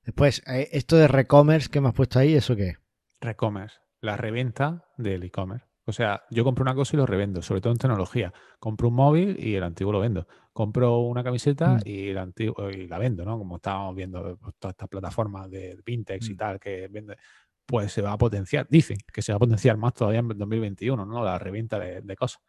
Después, 0.03 0.41
eh, 0.47 0.69
esto 0.71 0.95
de 0.95 1.07
recommerce 1.07 1.69
que 1.69 1.81
me 1.81 1.89
has 1.89 1.93
puesto 1.93 2.17
ahí, 2.17 2.33
¿eso 2.33 2.55
qué 2.55 2.69
es? 2.69 2.77
Recommerce, 3.21 3.77
la 4.01 4.17
reventa 4.17 4.85
del 4.97 5.23
e-commerce. 5.23 5.66
O 5.87 5.93
sea, 5.93 6.21
yo 6.29 6.43
compro 6.43 6.63
una 6.63 6.75
cosa 6.75 6.95
y 6.95 6.97
lo 6.97 7.05
revendo, 7.05 7.41
sobre 7.41 7.61
todo 7.61 7.71
en 7.71 7.79
tecnología. 7.79 8.33
Compro 8.59 8.89
un 8.89 8.95
móvil 8.95 9.37
y 9.39 9.55
el 9.55 9.63
antiguo 9.63 9.93
lo 9.93 9.99
vendo. 10.01 10.27
Compro 10.53 10.99
una 10.99 11.23
camiseta 11.23 11.75
Mm. 11.75 11.81
y, 11.85 12.09
el 12.09 12.17
antiguo, 12.17 12.69
y 12.69 12.87
la 12.87 12.97
vendo, 12.99 13.23
¿no? 13.23 13.37
Como 13.37 13.55
estábamos 13.55 13.95
viendo 13.95 14.37
pues, 14.37 14.55
todas 14.59 14.73
estas 14.73 14.89
plataformas 14.89 15.49
de 15.49 15.79
Vintex 15.85 16.29
y 16.29 16.33
Mm. 16.33 16.37
tal 16.37 16.59
que 16.59 16.87
vende, 16.89 17.15
pues 17.65 17.91
se 17.91 18.01
va 18.01 18.11
a 18.11 18.17
potenciar. 18.17 18.67
Dicen 18.69 18.97
que 19.13 19.21
se 19.21 19.31
va 19.31 19.37
a 19.37 19.39
potenciar 19.39 19.77
más 19.77 19.93
todavía 19.93 20.19
en 20.19 20.27
2021, 20.27 21.05
¿no? 21.05 21.23
La 21.23 21.39
reventa 21.39 21.79
de, 21.79 22.01
de 22.01 22.15
cosas. 22.15 22.41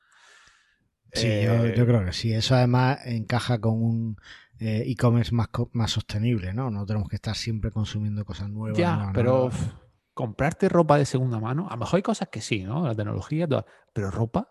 Sí, 1.12 1.26
yo, 1.26 1.64
Eh, 1.64 1.74
yo 1.76 1.86
creo 1.86 2.04
que 2.04 2.12
sí. 2.12 2.32
Eso 2.32 2.54
además 2.54 2.98
encaja 3.06 3.60
con 3.60 3.82
un 3.82 4.16
eh, 4.60 4.82
e-commerce 4.86 5.32
más, 5.34 5.48
más 5.72 5.92
sostenible, 5.92 6.52
¿no? 6.52 6.70
No 6.70 6.84
tenemos 6.84 7.08
que 7.08 7.16
estar 7.16 7.34
siempre 7.36 7.70
consumiendo 7.70 8.24
cosas 8.24 8.50
nuevas. 8.50 8.76
Ya, 8.78 8.94
nuevas, 8.96 9.12
pero 9.14 9.30
nuevas. 9.32 9.74
Comprarte 10.18 10.68
ropa 10.68 10.98
de 10.98 11.04
segunda 11.06 11.38
mano, 11.38 11.68
a 11.68 11.74
lo 11.74 11.78
mejor 11.78 11.98
hay 11.98 12.02
cosas 12.02 12.26
que 12.28 12.40
sí, 12.40 12.64
¿no? 12.64 12.84
La 12.84 12.92
tecnología, 12.96 13.46
pero 13.92 14.10
ropa. 14.10 14.48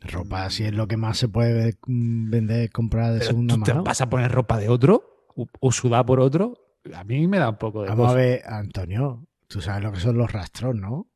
Ropa, 0.00 0.48
si 0.48 0.62
es 0.62 0.72
lo 0.72 0.86
que 0.86 0.96
más 0.96 1.18
se 1.18 1.26
puede 1.26 1.76
mm, 1.88 2.30
vender, 2.30 2.70
comprar 2.70 3.12
de 3.14 3.18
Pero 3.18 3.30
segunda 3.30 3.56
tú 3.56 3.62
te 3.64 3.72
mano. 3.72 3.82
vas 3.82 4.00
a 4.00 4.08
poner 4.08 4.30
ropa 4.30 4.58
de 4.58 4.68
otro 4.68 5.26
o, 5.34 5.48
o 5.58 5.72
sudar 5.72 6.06
por 6.06 6.20
otro. 6.20 6.54
A 6.94 7.02
mí 7.02 7.26
me 7.26 7.40
da 7.40 7.48
un 7.48 7.56
poco 7.56 7.82
de 7.82 7.88
Vamos 7.88 8.12
a 8.12 8.14
ver, 8.14 8.42
Antonio, 8.46 9.26
tú 9.48 9.60
sabes 9.60 9.82
lo 9.82 9.90
que 9.90 9.98
son 9.98 10.16
los 10.16 10.30
rastros, 10.30 10.76
¿no? 10.76 11.08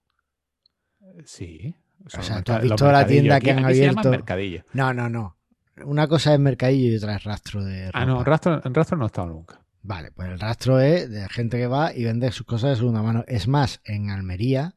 Sí. 1.24 1.76
O 2.04 2.10
sea, 2.10 2.42
tú 2.42 2.54
has 2.54 2.62
visto 2.62 2.90
la 2.90 3.06
tienda 3.06 3.38
que 3.38 3.52
han 3.52 3.58
se 3.60 3.64
abierto. 3.66 4.10
mercadillo. 4.10 4.64
No, 4.72 4.92
no, 4.92 5.08
no. 5.08 5.36
Una 5.84 6.08
cosa 6.08 6.34
es 6.34 6.40
mercadillo 6.40 6.92
y 6.92 6.96
otra 6.96 7.14
es 7.14 7.22
rastro 7.22 7.62
de 7.62 7.86
ropa. 7.86 8.00
Ah, 8.00 8.04
no, 8.04 8.24
rastro, 8.24 8.60
en 8.64 8.74
rastro 8.74 8.96
no 8.96 9.04
he 9.04 9.06
estado 9.06 9.28
nunca. 9.28 9.63
Vale, 9.84 10.10
pues 10.12 10.28
el 10.30 10.40
rastro 10.40 10.80
es 10.80 11.10
de 11.10 11.28
gente 11.28 11.58
que 11.58 11.66
va 11.66 11.94
y 11.94 12.04
vende 12.04 12.32
sus 12.32 12.46
cosas 12.46 12.70
de 12.70 12.76
segunda 12.76 13.02
mano. 13.02 13.22
Es 13.28 13.46
más, 13.48 13.80
en 13.84 14.08
Almería, 14.10 14.74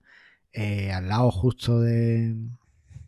eh, 0.52 0.92
al 0.92 1.08
lado 1.08 1.32
justo 1.32 1.80
de, 1.80 2.36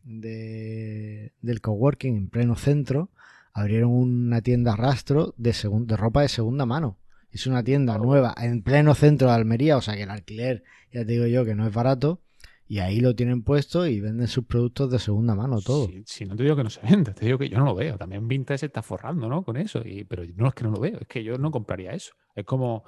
de- 0.04 1.34
del 1.42 1.62
coworking, 1.62 2.16
en 2.16 2.30
pleno 2.30 2.56
centro, 2.56 3.10
abrieron 3.54 3.92
una 3.92 4.42
tienda 4.42 4.76
rastro 4.78 5.34
de, 5.38 5.52
segun- 5.54 5.86
de 5.88 5.98
ropa 5.98 6.22
de 6.22 6.30
segunda 6.30 6.66
mano. 6.66 6.98
Es 7.32 7.48
una 7.48 7.64
tienda 7.64 7.98
nueva 7.98 8.34
en 8.42 8.64
pleno 8.64 8.96
centro 8.96 9.28
de 9.28 9.36
Almería, 9.36 9.76
o 9.78 9.82
sea 9.82 9.96
que 9.96 10.04
el 10.04 10.10
alquiler, 10.10 10.64
ya 10.94 11.02
te 11.06 11.12
digo 11.14 11.28
yo, 11.28 11.44
que 11.46 11.54
no 11.56 11.68
es 11.68 11.74
barato. 11.74 12.22
Y 12.72 12.78
ahí 12.80 13.00
lo 13.00 13.16
tienen 13.16 13.42
puesto 13.42 13.88
y 13.88 14.00
venden 14.00 14.28
sus 14.28 14.46
productos 14.46 14.92
de 14.92 15.00
segunda 15.00 15.34
mano, 15.34 15.60
todo. 15.60 15.88
Si, 15.88 16.04
si 16.06 16.26
no 16.26 16.36
te 16.36 16.44
digo 16.44 16.56
que 16.56 16.64
no 16.64 16.70
se 16.70 16.80
vende, 16.82 17.14
te 17.16 17.26
digo 17.26 17.40
que 17.40 17.50
yo 17.50 17.58
no 17.58 17.66
lo 17.66 17.74
veo. 17.74 17.98
También 17.98 18.28
Vintage 18.28 18.60
se 18.60 18.66
está 18.68 18.84
forrando, 18.84 19.28
¿no? 19.28 19.44
Con 19.44 19.58
eso. 19.58 19.82
Y, 19.84 20.04
pero 20.04 20.24
no 20.36 20.50
es 20.50 20.54
que 20.54 20.64
no 20.66 20.70
lo 20.70 20.80
veo, 20.80 21.00
es 21.02 21.08
que 21.08 21.24
yo 21.24 21.40
no 21.40 21.50
compraría 21.50 21.94
eso. 21.94 22.14
Es 22.36 22.46
como, 22.46 22.84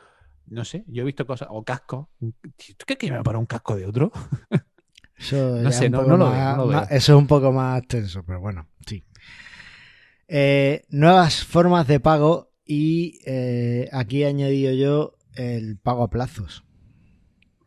no 0.45 0.63
sé, 0.65 0.83
yo 0.87 1.01
he 1.01 1.05
visto 1.05 1.25
cosas, 1.25 1.47
o 1.49 1.63
cascos. 1.63 2.09
¿Tú 2.19 2.85
crees 2.85 2.99
que 2.99 3.07
me 3.07 3.13
voy 3.13 3.19
a 3.21 3.23
poner 3.23 3.39
un 3.39 3.47
casco 3.47 3.75
de 3.75 3.87
otro? 3.87 4.11
Eso, 5.17 5.57
No 5.61 5.71
sé, 5.71 5.89
no- 5.89 6.01
lo 6.03 6.07
veo, 6.07 6.17
más- 6.17 6.57
no 6.57 6.65
lo 6.65 6.71
más- 6.71 6.89
veo. 6.89 6.97
eso 6.97 7.13
es 7.13 7.17
un 7.19 7.27
poco 7.27 7.51
más 7.51 7.85
tenso, 7.87 8.23
pero 8.23 8.39
bueno, 8.39 8.67
sí. 8.87 9.03
Eh, 10.27 10.83
nuevas 10.89 11.43
formas 11.43 11.87
de 11.87 11.99
pago 11.99 12.51
y 12.65 13.19
eh, 13.25 13.89
aquí 13.91 14.23
he 14.23 14.27
añadido 14.27 14.73
yo 14.73 15.17
el 15.35 15.77
pago 15.77 16.03
a 16.03 16.09
plazos. 16.09 16.63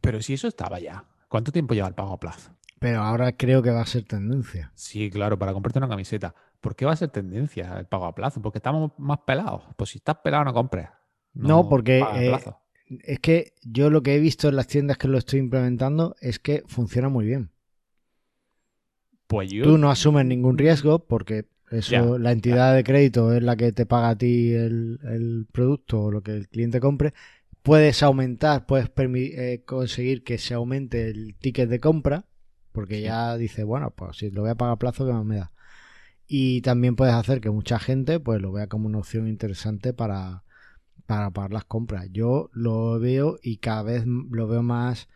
Pero 0.00 0.20
si 0.22 0.34
eso 0.34 0.48
estaba 0.48 0.80
ya. 0.80 1.04
¿Cuánto 1.34 1.50
tiempo 1.50 1.74
lleva 1.74 1.88
el 1.88 1.94
pago 1.94 2.12
a 2.12 2.20
plazo? 2.20 2.52
Pero 2.78 3.00
ahora 3.00 3.32
creo 3.32 3.60
que 3.60 3.70
va 3.72 3.80
a 3.80 3.86
ser 3.86 4.04
tendencia. 4.04 4.70
Sí, 4.76 5.10
claro, 5.10 5.36
para 5.36 5.52
comprarte 5.52 5.80
una 5.80 5.88
camiseta. 5.88 6.32
¿Por 6.60 6.76
qué 6.76 6.86
va 6.86 6.92
a 6.92 6.96
ser 6.96 7.08
tendencia 7.08 7.76
el 7.76 7.86
pago 7.86 8.06
a 8.06 8.14
plazo? 8.14 8.40
Porque 8.40 8.58
estamos 8.58 8.92
más 8.98 9.18
pelados. 9.26 9.64
Pues 9.76 9.90
si 9.90 9.98
estás 9.98 10.18
pelado, 10.22 10.44
no 10.44 10.54
compres. 10.54 10.90
No, 11.32 11.68
porque, 11.68 11.98
eh, 11.98 12.28
plazo. 12.28 12.60
Es 13.02 13.18
que 13.18 13.54
yo 13.64 13.90
lo 13.90 14.04
que 14.04 14.14
he 14.14 14.20
visto 14.20 14.48
en 14.48 14.54
las 14.54 14.68
tiendas 14.68 14.96
que 14.96 15.08
lo 15.08 15.18
estoy 15.18 15.40
implementando 15.40 16.14
es 16.20 16.38
que 16.38 16.62
funciona 16.68 17.08
muy 17.08 17.26
bien. 17.26 17.50
Pues 19.26 19.50
yo. 19.50 19.64
Tú 19.64 19.76
no 19.76 19.90
asumes 19.90 20.26
ningún 20.26 20.56
riesgo 20.56 21.00
porque 21.00 21.46
eso, 21.68 22.16
la 22.16 22.30
entidad 22.30 22.76
de 22.76 22.84
crédito 22.84 23.32
es 23.32 23.42
la 23.42 23.56
que 23.56 23.72
te 23.72 23.86
paga 23.86 24.10
a 24.10 24.16
ti 24.16 24.52
el, 24.52 25.00
el 25.02 25.48
producto 25.50 26.00
o 26.00 26.10
lo 26.12 26.22
que 26.22 26.30
el 26.30 26.48
cliente 26.48 26.78
compre. 26.78 27.12
Puedes 27.64 28.02
aumentar, 28.02 28.66
puedes 28.66 28.90
eh, 28.94 29.62
conseguir 29.64 30.22
que 30.22 30.36
se 30.36 30.52
aumente 30.52 31.08
el 31.08 31.34
ticket 31.38 31.70
de 31.70 31.80
compra, 31.80 32.26
porque 32.72 32.96
Sí. 32.96 33.02
ya 33.04 33.38
dice, 33.38 33.64
bueno, 33.64 33.90
pues 33.90 34.18
si 34.18 34.30
lo 34.30 34.42
voy 34.42 34.50
a 34.50 34.54
pagar 34.54 34.74
a 34.74 34.78
plazo, 34.78 35.06
¿qué 35.06 35.12
más 35.14 35.24
me 35.24 35.36
da? 35.36 35.52
Y 36.26 36.60
también 36.60 36.94
puedes 36.94 37.14
hacer 37.14 37.40
que 37.40 37.48
mucha 37.48 37.78
gente 37.78 38.20
pues 38.20 38.42
lo 38.42 38.52
vea 38.52 38.66
como 38.66 38.86
una 38.86 38.98
opción 38.98 39.28
interesante 39.28 39.94
para, 39.94 40.44
para 41.06 41.30
pagar 41.30 41.52
las 41.52 41.64
compras. 41.64 42.08
Yo 42.12 42.50
lo 42.52 43.00
veo 43.00 43.38
y 43.42 43.56
cada 43.56 43.82
vez 43.82 44.04
lo 44.06 44.46
veo 44.46 44.62
más 44.62 45.08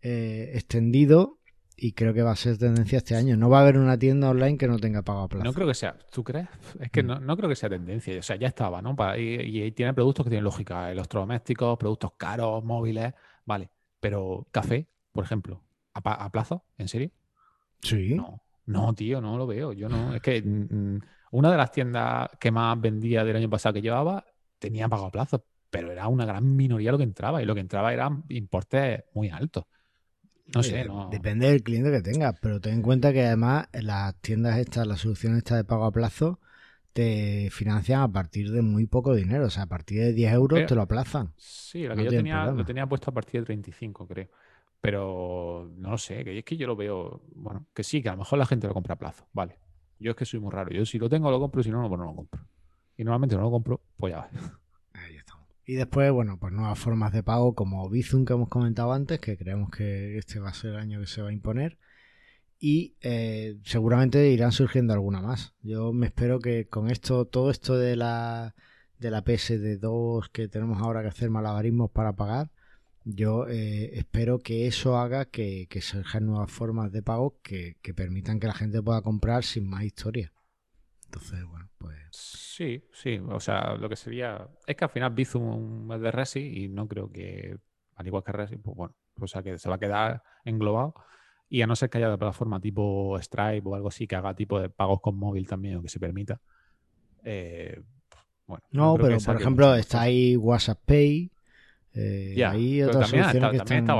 eh, 0.00 0.50
extendido 0.54 1.38
y 1.84 1.92
creo 1.94 2.14
que 2.14 2.22
va 2.22 2.30
a 2.30 2.36
ser 2.36 2.58
tendencia 2.58 2.98
este 2.98 3.16
año. 3.16 3.36
No 3.36 3.50
va 3.50 3.58
a 3.58 3.62
haber 3.62 3.76
una 3.76 3.98
tienda 3.98 4.30
online 4.30 4.56
que 4.56 4.68
no 4.68 4.78
tenga 4.78 5.02
pago 5.02 5.22
a 5.22 5.28
plazo. 5.28 5.44
No 5.44 5.52
creo 5.52 5.66
que 5.66 5.74
sea. 5.74 5.96
¿Tú 6.12 6.22
crees? 6.22 6.48
Es 6.78 6.90
que 6.90 7.02
Mm. 7.02 7.06
no, 7.06 7.18
no 7.20 7.36
creo 7.36 7.48
que 7.48 7.56
sea 7.56 7.68
tendencia. 7.68 8.16
O 8.18 8.22
sea, 8.22 8.36
ya 8.36 8.46
estaba, 8.46 8.80
¿no? 8.80 8.94
Para- 8.94 9.18
y, 9.18 9.34
y 9.64 9.72
tiene 9.72 9.92
productos 9.92 10.24
que 10.24 10.30
tienen 10.30 10.44
lógica. 10.44 10.92
Electrodomésticos, 10.92 11.76
productos 11.78 12.12
caros, 12.16 12.62
móviles. 12.62 13.12
Vale. 13.46 13.68
Pero 13.98 14.46
café, 14.52 14.86
por 15.10 15.24
ejemplo, 15.24 15.60
¿a, 15.94 16.30
plazo? 16.30 16.64
¿En 16.78 16.86
serio? 16.88 17.10
Sí. 17.80 18.14
No. 18.14 18.40
No, 18.66 18.94
tío, 18.94 19.20
no 19.20 19.36
lo 19.36 19.46
veo. 19.48 19.72
Yo 19.72 19.88
no. 19.88 20.14
Es 20.14 20.22
que 20.22 20.40
mm, 20.40 20.98
una 21.32 21.50
de 21.50 21.56
las 21.56 21.72
tiendas 21.72 22.30
que 22.38 22.52
más 22.52 22.80
vendía 22.80 23.24
del 23.24 23.36
año 23.36 23.50
pasado 23.50 23.72
que 23.72 23.82
llevaba 23.82 24.24
tenía 24.58 24.88
pago 24.88 25.06
a 25.06 25.10
plazo. 25.10 25.44
Pero 25.68 25.90
era 25.90 26.06
una 26.06 26.26
gran 26.26 26.54
minoría 26.54 26.92
lo 26.92 26.98
que 26.98 27.04
entraba. 27.04 27.42
Y 27.42 27.44
lo 27.44 27.54
que 27.54 27.60
entraba 27.60 27.92
eran 27.92 28.22
importes 28.28 29.02
muy 29.14 29.30
altos. 29.30 29.64
No 30.54 30.60
Oye, 30.60 30.68
sé, 30.70 30.76
de- 30.76 30.84
no. 30.86 31.08
Depende 31.10 31.48
del 31.50 31.62
cliente 31.62 31.90
que 31.90 32.02
tengas, 32.02 32.34
pero 32.40 32.60
ten 32.60 32.74
en 32.74 32.82
cuenta 32.82 33.12
que 33.12 33.24
además 33.24 33.68
las 33.72 34.14
tiendas 34.16 34.58
estas, 34.58 34.86
las 34.86 35.00
soluciones 35.00 35.38
estas 35.38 35.58
de 35.58 35.64
pago 35.64 35.84
a 35.84 35.92
plazo, 35.92 36.40
te 36.92 37.48
financian 37.50 38.02
a 38.02 38.12
partir 38.12 38.50
de 38.52 38.60
muy 38.62 38.86
poco 38.86 39.14
dinero. 39.14 39.46
O 39.46 39.50
sea, 39.50 39.62
a 39.62 39.66
partir 39.66 40.00
de 40.00 40.12
10 40.12 40.32
euros 40.32 40.58
Pero- 40.58 40.68
te 40.68 40.74
lo 40.74 40.82
aplazan. 40.82 41.32
Sí, 41.36 41.84
la 41.84 41.90
No 41.94 41.96
que 41.96 42.04
yo 42.04 42.10
tenía, 42.10 42.44
lo 42.46 42.64
tenía 42.64 42.86
puesto 42.86 43.10
a 43.10 43.14
partir 43.14 43.40
de 43.40 43.46
35, 43.46 44.06
creo. 44.06 44.28
Pero 44.80 45.70
no 45.76 45.90
lo 45.92 45.98
sé, 45.98 46.24
que 46.24 46.38
es 46.38 46.44
que 46.44 46.56
yo 46.56 46.66
lo 46.66 46.74
veo, 46.76 47.22
bueno, 47.34 47.66
que 47.72 47.84
sí, 47.84 48.02
que 48.02 48.08
a 48.08 48.12
lo 48.12 48.18
mejor 48.18 48.38
la 48.38 48.46
gente 48.46 48.66
lo 48.66 48.74
compra 48.74 48.94
a 48.94 48.98
plazo, 48.98 49.26
vale. 49.32 49.58
Yo 50.00 50.10
es 50.10 50.16
que 50.16 50.24
soy 50.24 50.40
muy 50.40 50.50
raro. 50.50 50.70
Yo 50.72 50.84
si 50.84 50.98
lo 50.98 51.08
tengo 51.08 51.30
lo 51.30 51.38
compro, 51.38 51.62
si 51.62 51.70
no, 51.70 51.88
pues 51.88 51.98
no 51.98 52.04
lo 52.06 52.14
compro. 52.16 52.40
Y 52.96 53.04
normalmente 53.04 53.36
no 53.36 53.42
lo 53.42 53.50
compro, 53.52 53.80
pues 53.96 54.12
ya 54.12 54.18
va. 54.18 54.28
Y 55.64 55.74
después, 55.74 56.10
bueno, 56.10 56.38
pues 56.38 56.52
nuevas 56.52 56.78
formas 56.78 57.12
de 57.12 57.22
pago 57.22 57.54
como 57.54 57.88
Bizum 57.88 58.24
que 58.24 58.32
hemos 58.32 58.48
comentado 58.48 58.92
antes, 58.92 59.20
que 59.20 59.36
creemos 59.36 59.70
que 59.70 60.18
este 60.18 60.40
va 60.40 60.50
a 60.50 60.54
ser 60.54 60.70
el 60.70 60.76
año 60.76 61.00
que 61.00 61.06
se 61.06 61.22
va 61.22 61.28
a 61.30 61.32
imponer. 61.32 61.78
Y 62.58 62.96
eh, 63.00 63.58
seguramente 63.64 64.30
irán 64.30 64.52
surgiendo 64.52 64.92
alguna 64.92 65.20
más. 65.20 65.54
Yo 65.62 65.92
me 65.92 66.06
espero 66.06 66.40
que 66.40 66.68
con 66.68 66.90
esto, 66.90 67.26
todo 67.26 67.50
esto 67.50 67.76
de 67.76 67.96
la, 67.96 68.54
de 68.98 69.10
la 69.10 69.24
PSD2 69.24 70.30
que 70.30 70.48
tenemos 70.48 70.80
ahora 70.80 71.02
que 71.02 71.08
hacer 71.08 71.30
malabarismos 71.30 71.90
para 71.90 72.14
pagar, 72.14 72.50
yo 73.04 73.48
eh, 73.48 73.98
espero 73.98 74.38
que 74.38 74.66
eso 74.66 74.96
haga 74.98 75.26
que, 75.26 75.66
que 75.68 75.80
surjan 75.80 76.26
nuevas 76.26 76.50
formas 76.52 76.92
de 76.92 77.02
pago 77.02 77.36
que, 77.42 77.76
que 77.82 77.94
permitan 77.94 78.38
que 78.40 78.46
la 78.46 78.54
gente 78.54 78.82
pueda 78.82 79.02
comprar 79.02 79.44
sin 79.44 79.68
más 79.68 79.84
historia. 79.84 80.32
Entonces, 81.12 81.44
bueno, 81.44 81.68
pues. 81.78 81.98
Sí, 82.10 82.82
sí. 82.92 83.20
O 83.28 83.38
sea, 83.38 83.74
lo 83.74 83.88
que 83.88 83.96
sería. 83.96 84.48
Es 84.66 84.76
que 84.76 84.84
al 84.84 84.90
final 84.90 85.12
Bizum 85.12 85.92
es 85.92 86.00
de 86.00 86.10
Resi 86.10 86.64
y 86.64 86.68
no 86.68 86.88
creo 86.88 87.10
que, 87.12 87.56
al 87.96 88.06
igual 88.06 88.22
que 88.24 88.32
Resi, 88.32 88.56
pues 88.56 88.74
bueno, 88.76 88.94
o 89.20 89.26
sea 89.26 89.42
que 89.42 89.58
se 89.58 89.68
va 89.68 89.74
a 89.74 89.78
quedar 89.78 90.22
englobado. 90.44 90.94
Y 91.50 91.60
a 91.60 91.66
no 91.66 91.76
ser 91.76 91.90
que 91.90 91.98
haya 91.98 92.08
de 92.08 92.16
plataforma 92.16 92.58
tipo 92.60 93.18
Stripe 93.20 93.62
o 93.68 93.74
algo 93.74 93.88
así 93.88 94.06
que 94.06 94.16
haga 94.16 94.34
tipo 94.34 94.58
de 94.58 94.70
pagos 94.70 95.02
con 95.02 95.16
móvil 95.18 95.46
también 95.46 95.76
o 95.76 95.82
que 95.82 95.90
se 95.90 96.00
permita. 96.00 96.40
Eh, 97.24 97.78
bueno, 98.46 98.64
No, 98.70 98.96
pero 98.96 99.18
por 99.18 99.36
ejemplo 99.36 99.74
está 99.74 100.00
ahí 100.02 100.34
WhatsApp 100.36 100.80
Pay. 100.86 101.30
eh, 101.94 102.34
Ya, 102.38 102.52
hay 102.52 102.78
pero 102.78 102.88
otras 102.88 103.10
también, 103.10 103.24
soluciones 103.24 103.34
está- 103.34 103.50
que 103.50 103.58
también 103.58 103.84
están- 103.84 103.96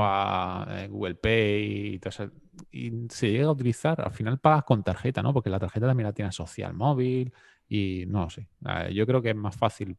estaba 0.65 0.81
eh, 0.83 0.87
Google 0.87 1.15
Pay 1.15 1.93
y 1.93 1.99
todo 1.99 2.09
eso. 2.09 2.31
Y 2.71 2.91
se 3.09 3.31
llega 3.31 3.47
a 3.47 3.51
utilizar, 3.51 4.01
al 4.01 4.11
final 4.11 4.39
pagas 4.39 4.63
con 4.63 4.83
tarjeta, 4.83 5.21
¿no? 5.21 5.33
Porque 5.33 5.49
la 5.49 5.59
tarjeta 5.59 5.87
también 5.87 6.07
la 6.07 6.13
tiene 6.13 6.29
asociada 6.29 6.69
al 6.69 6.77
móvil 6.77 7.33
y 7.67 8.05
no 8.07 8.29
sé. 8.29 8.47
Eh, 8.67 8.93
Yo 8.93 9.05
creo 9.05 9.21
que 9.21 9.31
es 9.31 9.35
más 9.35 9.55
fácil 9.55 9.97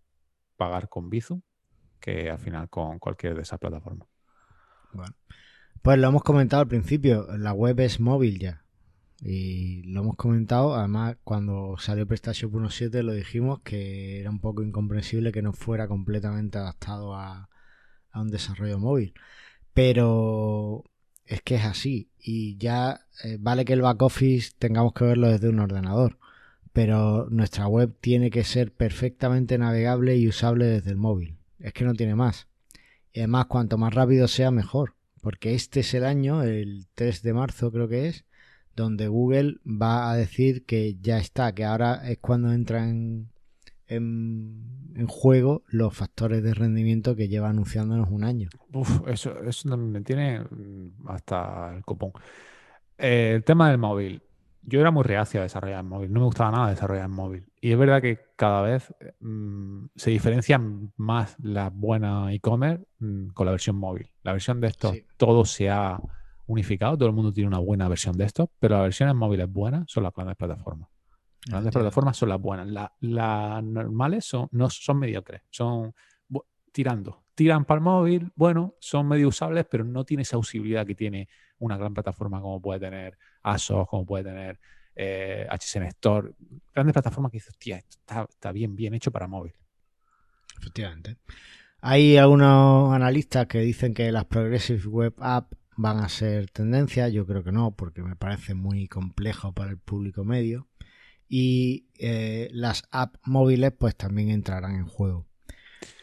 pagar 0.57 0.89
con 0.89 1.11
Bizum 1.11 1.41
que 2.01 2.31
al 2.31 2.39
final 2.39 2.69
con 2.69 2.99
cualquier 2.99 3.35
de 3.35 3.43
esas 3.43 3.59
plataformas. 3.59 4.09
Bueno, 4.93 5.15
pues 5.83 5.99
lo 5.99 6.09
hemos 6.09 6.23
comentado 6.23 6.63
al 6.63 6.69
principio, 6.69 7.27
la 7.39 7.53
web 7.53 7.81
es 7.81 7.99
móvil 8.01 8.39
ya. 8.39 8.65
Y 9.21 9.83
lo 9.85 10.01
hemos 10.03 10.17
comentado, 10.17 10.75
además 10.75 11.17
cuando 11.25 11.77
salió 11.79 12.07
PrestaShop 12.07 12.53
1.7 12.53 13.03
lo 13.03 13.13
dijimos 13.15 13.61
que 13.63 14.21
era 14.21 14.31
un 14.31 14.41
poco 14.41 14.63
incomprensible 14.63 15.33
que 15.33 15.41
no 15.43 15.53
fuera 15.55 15.89
completamente 15.89 16.59
adaptado 16.59 17.15
a, 17.15 17.49
a 18.11 18.21
un 18.21 18.29
desarrollo 18.31 18.79
móvil. 18.79 19.15
Pero 19.73 20.85
es 21.25 21.43
que 21.43 21.57
es 21.57 21.65
así. 21.65 22.11
Y 22.27 22.57
ya 22.57 23.03
eh, 23.23 23.37
vale 23.39 23.67
que 23.67 23.75
el 23.75 23.83
back 23.83 24.01
office 24.01 24.53
tengamos 24.59 24.95
que 24.95 25.05
verlo 25.05 25.29
desde 25.29 25.51
un 25.51 25.59
ordenador. 25.59 26.19
Pero 26.73 27.29
nuestra 27.29 27.69
web 27.69 27.95
tiene 28.01 28.31
que 28.31 28.45
ser 28.45 28.73
perfectamente 28.73 29.59
navegable 29.59 30.17
y 30.17 30.27
usable 30.27 30.65
desde 30.65 30.91
el 30.91 30.97
móvil. 30.97 31.37
Es 31.59 31.75
que 31.75 31.85
no 31.85 31.93
tiene 31.93 32.15
más. 32.15 32.49
Y 33.13 33.21
además, 33.21 33.47
cuanto 33.47 33.77
más 33.77 33.93
rápido 33.93 34.27
sea, 34.27 34.51
mejor. 34.51 34.95
Porque 35.21 35.55
este 35.55 35.81
es 35.81 35.93
el 35.93 36.05
año, 36.05 36.43
el 36.43 36.87
3 36.95 37.23
de 37.23 37.35
marzo 37.35 37.71
creo 37.71 37.89
que 37.89 38.09
es, 38.09 38.25
donde 38.75 39.09
Google 39.09 39.59
va 39.67 40.11
a 40.11 40.17
decir 40.17 40.65
que 40.65 40.97
ya 41.01 41.19
está, 41.19 41.55
que 41.55 41.65
ahora 41.65 42.09
es 42.11 42.19
cuando 42.19 42.53
entran 42.53 42.89
en, 42.89 43.34
en, 43.95 44.93
en 44.95 45.07
juego 45.07 45.63
los 45.69 45.95
factores 45.95 46.43
de 46.43 46.55
rendimiento 46.55 47.17
que 47.17 47.29
lleva 47.29 47.49
anunciándonos 47.51 48.09
un 48.11 48.25
año. 48.25 48.49
Uf, 48.73 49.01
eso, 49.09 49.39
eso 49.43 49.77
me 49.77 50.01
tiene 50.03 50.41
mm, 50.41 51.09
hasta 51.09 51.75
el 51.77 51.85
copón. 51.85 52.13
Eh, 52.99 53.33
el 53.37 53.45
tema 53.45 53.69
del 53.71 53.79
móvil. 53.79 54.23
Yo 54.67 54.81
era 54.81 54.91
muy 54.91 55.03
reacio 55.03 55.41
a 55.41 55.43
desarrollar 55.43 55.81
en 55.81 55.89
móvil. 55.89 56.11
No 56.13 56.21
me 56.21 56.27
gustaba 56.27 56.51
nada 56.51 56.71
desarrollar 56.71 57.05
en 57.05 57.11
móvil. 57.11 57.45
Y 57.61 57.73
es 57.73 57.79
verdad 57.79 58.01
que 58.01 58.19
cada 58.37 58.63
vez 58.63 58.95
mm, 59.21 59.87
se 59.95 60.11
diferencian 60.11 60.93
más 60.97 61.37
las 61.43 61.71
buenas 61.75 62.33
e-commerce 62.33 62.87
mm, 62.99 63.29
con 63.35 63.45
la 63.47 63.53
versión 63.53 63.77
móvil. 63.77 64.11
La 64.23 64.33
versión 64.33 64.61
de 64.63 64.69
estos, 64.69 64.93
Sí. 64.93 65.05
todo 65.19 65.45
se 65.45 65.69
ha 65.69 66.01
unificado. 66.47 66.97
Todo 66.97 67.09
el 67.11 67.15
mundo 67.15 67.33
tiene 67.33 67.49
una 67.49 67.59
buena 67.59 67.89
versión 67.89 68.17
de 68.17 68.25
estos. 68.25 68.49
Pero 68.59 68.77
las 68.77 68.85
versiones 68.85 69.15
móviles 69.15 69.53
buenas 69.53 69.85
son 69.87 70.03
las 70.05 70.15
grandes 70.15 70.37
plataformas. 70.37 70.89
Las 71.47 71.53
grandes 71.53 71.73
plataformas 71.75 72.17
son 72.17 72.29
las 72.31 72.41
buenas. 72.41 72.67
La- 72.69 72.93
Las 73.01 73.63
normales 73.63 74.25
son, 74.25 74.49
no 74.53 74.71
son 74.71 74.99
mediocres. 74.99 75.43
Son 75.51 75.95
tirando. 76.73 77.25
Tiran 77.35 77.65
para 77.65 77.79
el 77.79 77.85
móvil, 77.85 78.33
bueno, 78.37 78.75
son 78.81 79.09
medio 79.09 79.29
usables, 79.29 79.67
pero 79.71 79.85
no 79.85 80.05
tiene 80.05 80.23
esa 80.23 80.39
usabilidad 80.39 80.87
que 80.87 80.95
tiene 80.95 81.29
una 81.59 81.77
gran 81.77 81.93
plataforma 81.95 82.41
como 82.41 82.61
puede 82.61 82.81
tener 82.81 83.19
ASOS, 83.43 83.89
como 83.89 84.05
puede 84.07 84.25
tener 84.25 84.59
eh, 84.97 85.47
HSN 85.51 85.85
Store. 85.89 86.33
Grandes 86.73 86.93
plataformas 86.93 87.31
que 87.33 87.37
dices, 87.39 87.51
hostia, 87.51 87.77
esto 87.79 87.97
está, 88.01 88.27
está 88.29 88.53
bien, 88.53 88.75
bien 88.77 88.95
hecho 88.95 89.11
para 89.11 89.27
móvil. 89.27 89.53
Efectivamente. 90.59 91.17
Hay 91.81 92.17
algunos 92.17 92.93
analistas 92.95 93.47
que 93.47 93.59
dicen 93.59 93.93
que 93.95 94.11
las 94.11 94.25
Progressive 94.25 94.87
Web 94.87 95.15
App 95.19 95.53
van 95.77 95.99
a 95.99 96.09
ser 96.09 96.49
tendencia. 96.51 97.09
Yo 97.09 97.27
creo 97.27 97.45
que 97.45 97.53
no, 97.53 97.73
porque 97.73 98.03
me 98.03 98.17
parece 98.17 98.55
muy 98.55 98.89
complejo 98.89 99.53
para 99.53 99.71
el 99.71 99.79
público 99.79 100.25
medio. 100.25 100.69
Y 101.37 101.89
eh, 101.99 102.49
las 102.53 102.85
app 102.93 103.17
móviles 103.25 103.73
pues 103.77 103.97
también 103.97 104.31
entrarán 104.31 104.77
en 104.77 104.87
juego. 104.87 105.27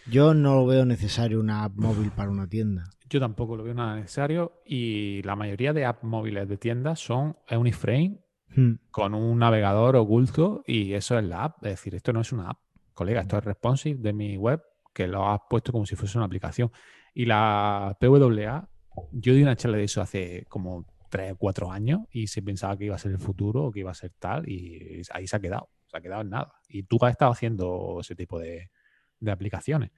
Yo 0.06 0.34
no 0.34 0.56
lo 0.56 0.66
veo 0.66 0.84
necesario 0.84 1.40
una 1.40 1.64
app 1.64 1.78
móvil 1.78 2.12
para 2.12 2.30
una 2.30 2.48
tienda. 2.48 2.90
Yo 3.10 3.22
tampoco 3.22 3.56
lo 3.56 3.64
veo 3.64 3.74
nada 3.74 3.96
necesario 3.96 4.62
y 4.66 5.22
la 5.24 5.38
mayoría 5.38 5.72
de 5.72 5.86
apps 5.86 6.04
móviles 6.04 6.50
de 6.50 6.58
tiendas 6.58 7.00
son 7.00 7.38
Uniframe 7.50 8.20
Hmm. 8.54 8.74
con 8.92 9.14
un 9.14 9.40
navegador 9.40 9.96
oculto 9.96 10.64
y 10.68 10.94
eso 10.94 11.18
es 11.18 11.24
la 11.24 11.46
app. 11.46 11.64
Es 11.64 11.72
decir, 11.72 11.96
esto 11.96 12.12
no 12.12 12.20
es 12.20 12.34
una 12.34 12.50
app, 12.50 12.60
colega, 12.94 13.22
esto 13.22 13.38
es 13.38 13.46
responsive 13.46 14.02
de 14.02 14.12
mi 14.12 14.36
web 14.36 14.62
que 14.94 15.08
lo 15.08 15.30
has 15.30 15.40
puesto 15.50 15.72
como 15.72 15.86
si 15.86 15.96
fuese 15.96 16.18
una 16.18 16.26
aplicación. 16.26 16.70
Y 17.14 17.26
la 17.26 17.98
PWA, 18.00 18.70
yo 19.14 19.34
di 19.34 19.42
una 19.42 19.56
charla 19.56 19.78
de 19.78 19.86
eso 19.86 20.02
hace 20.02 20.46
como 20.50 20.86
3 21.12 21.34
o 21.34 21.36
4 21.38 21.72
años 21.72 22.00
y 22.12 22.26
se 22.28 22.42
pensaba 22.42 22.76
que 22.78 22.86
iba 22.86 22.96
a 22.96 23.00
ser 23.00 23.12
el 23.12 23.20
futuro 23.20 23.66
o 23.66 23.72
que 23.72 23.82
iba 23.82 23.92
a 23.92 23.94
ser 23.94 24.14
tal 24.18 24.50
y 24.50 25.02
ahí 25.12 25.28
se 25.28 25.36
ha 25.36 25.40
quedado, 25.40 25.70
se 25.86 25.98
ha 25.98 26.02
quedado 26.02 26.22
en 26.24 26.30
nada. 26.32 26.54
Y 26.68 26.84
tú 26.84 26.98
has 27.02 27.12
estado 27.12 27.32
haciendo 27.32 28.00
ese 28.02 28.16
tipo 28.16 28.40
de, 28.40 28.72
de 29.20 29.32
aplicaciones. 29.32 29.92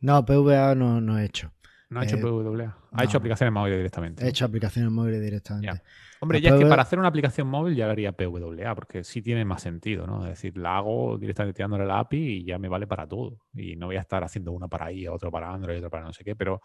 No, 0.00 0.24
PVA 0.24 0.74
no, 0.74 1.00
no 1.00 1.18
he 1.18 1.24
hecho. 1.24 1.52
No 1.88 2.00
ha 2.00 2.04
hecho 2.04 2.16
Eh, 2.16 2.20
PWA, 2.22 2.76
ha 2.90 2.96
no. 2.96 3.02
hecho 3.02 3.18
aplicaciones 3.18 3.52
móviles 3.52 3.78
directamente. 3.78 4.24
He 4.24 4.28
hecho 4.30 4.46
aplicaciones 4.46 4.90
móviles 4.90 5.20
directamente. 5.22 5.66
Ya. 5.66 5.82
Hombre, 6.20 6.40
La 6.40 6.48
ya 6.48 6.50
es 6.56 6.60
que 6.62 6.66
para 6.66 6.82
hacer 6.82 6.98
una 6.98 7.08
aplicación 7.08 7.46
móvil 7.48 7.74
ya 7.76 7.84
lo 7.86 7.92
haría 7.92 8.12
PWA, 8.12 8.74
porque 8.74 9.04
sí 9.04 9.20
tiene 9.22 9.44
más 9.44 9.60
sentido, 9.62 10.06
¿no? 10.06 10.22
Es 10.24 10.30
decir, 10.30 10.56
la 10.56 10.78
hago 10.78 11.18
directamente 11.18 11.56
tirándole 11.56 11.84
la 11.84 11.98
API 11.98 12.16
y 12.18 12.44
ya 12.44 12.58
me 12.58 12.68
vale 12.68 12.86
para 12.86 13.06
todo. 13.06 13.38
Y 13.54 13.76
no 13.76 13.86
voy 13.86 13.96
a 13.96 14.00
estar 14.00 14.24
haciendo 14.24 14.52
una 14.52 14.68
para 14.68 14.90
iOS, 14.90 15.14
otro 15.16 15.30
para 15.30 15.52
Android, 15.52 15.78
otro 15.78 15.90
para 15.90 16.04
no 16.04 16.12
sé 16.14 16.24
qué, 16.24 16.34
pero 16.34 16.62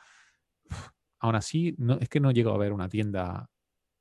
aún 1.20 1.36
así, 1.36 1.76
no, 1.78 1.96
es 2.00 2.08
que 2.10 2.20
no 2.20 2.32
llego 2.32 2.52
a 2.54 2.58
ver 2.58 2.72
una 2.72 2.88
tienda 2.88 3.50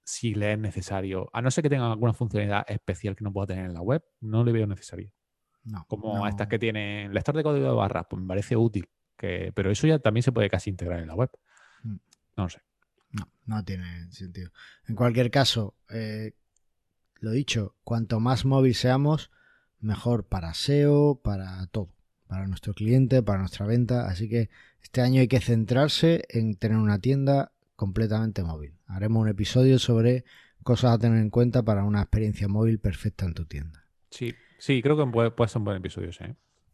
si 0.06 0.34
le 0.34 0.52
es 0.52 0.58
necesario, 0.58 1.28
a 1.32 1.42
no 1.42 1.50
ser 1.50 1.62
que 1.62 1.68
tengan 1.68 1.90
alguna 1.90 2.12
funcionalidad 2.12 2.64
especial 2.68 3.16
que 3.16 3.24
no 3.24 3.32
pueda 3.32 3.48
tener 3.48 3.66
en 3.66 3.74
la 3.74 3.82
web, 3.82 4.04
no 4.20 4.44
le 4.44 4.52
veo 4.52 4.66
necesario. 4.66 5.10
No, 5.64 5.84
Como 5.88 6.16
no. 6.16 6.28
estas 6.28 6.46
que 6.46 6.60
tienen 6.60 7.12
lector 7.12 7.36
de 7.36 7.42
código 7.42 7.66
de 7.66 7.74
barras, 7.74 8.06
pues 8.08 8.22
me 8.22 8.28
parece 8.28 8.56
útil, 8.56 8.88
que, 9.16 9.50
pero 9.52 9.68
eso 9.68 9.88
ya 9.88 9.98
también 9.98 10.22
se 10.22 10.30
puede 10.30 10.48
casi 10.48 10.70
integrar 10.70 11.00
en 11.00 11.08
la 11.08 11.16
web. 11.16 11.28
Mm. 11.82 11.96
No 12.36 12.42
lo 12.44 12.48
sé. 12.48 12.60
No, 13.10 13.28
no 13.46 13.64
tiene 13.64 14.10
sentido. 14.12 14.52
En 14.86 14.94
cualquier 14.94 15.28
caso, 15.32 15.74
eh, 15.90 16.34
lo 17.18 17.32
dicho, 17.32 17.74
cuanto 17.82 18.20
más 18.20 18.44
móvil 18.44 18.76
seamos, 18.76 19.32
mejor 19.80 20.28
para 20.28 20.54
SEO, 20.54 21.20
para 21.20 21.66
todo, 21.66 21.92
para 22.28 22.46
nuestro 22.46 22.74
cliente, 22.74 23.24
para 23.24 23.40
nuestra 23.40 23.66
venta. 23.66 24.06
Así 24.06 24.28
que 24.28 24.50
este 24.82 25.00
año 25.00 25.20
hay 25.20 25.26
que 25.28 25.40
centrarse 25.40 26.22
en 26.28 26.54
tener 26.54 26.78
una 26.78 27.00
tienda 27.00 27.50
completamente 27.76 28.42
móvil. 28.42 28.74
Haremos 28.86 29.22
un 29.22 29.28
episodio 29.28 29.78
sobre 29.78 30.24
cosas 30.62 30.94
a 30.94 30.98
tener 30.98 31.20
en 31.20 31.30
cuenta 31.30 31.62
para 31.62 31.84
una 31.84 32.02
experiencia 32.02 32.48
móvil 32.48 32.80
perfecta 32.80 33.24
en 33.24 33.34
tu 33.34 33.44
tienda. 33.44 33.84
Sí, 34.10 34.34
sí, 34.58 34.82
creo 34.82 34.96
que 34.96 35.06
puede, 35.10 35.30
puede 35.30 35.48
ser 35.48 35.58
un 35.58 35.64
buen 35.64 35.76
episodio, 35.76 36.12
sí. 36.12 36.24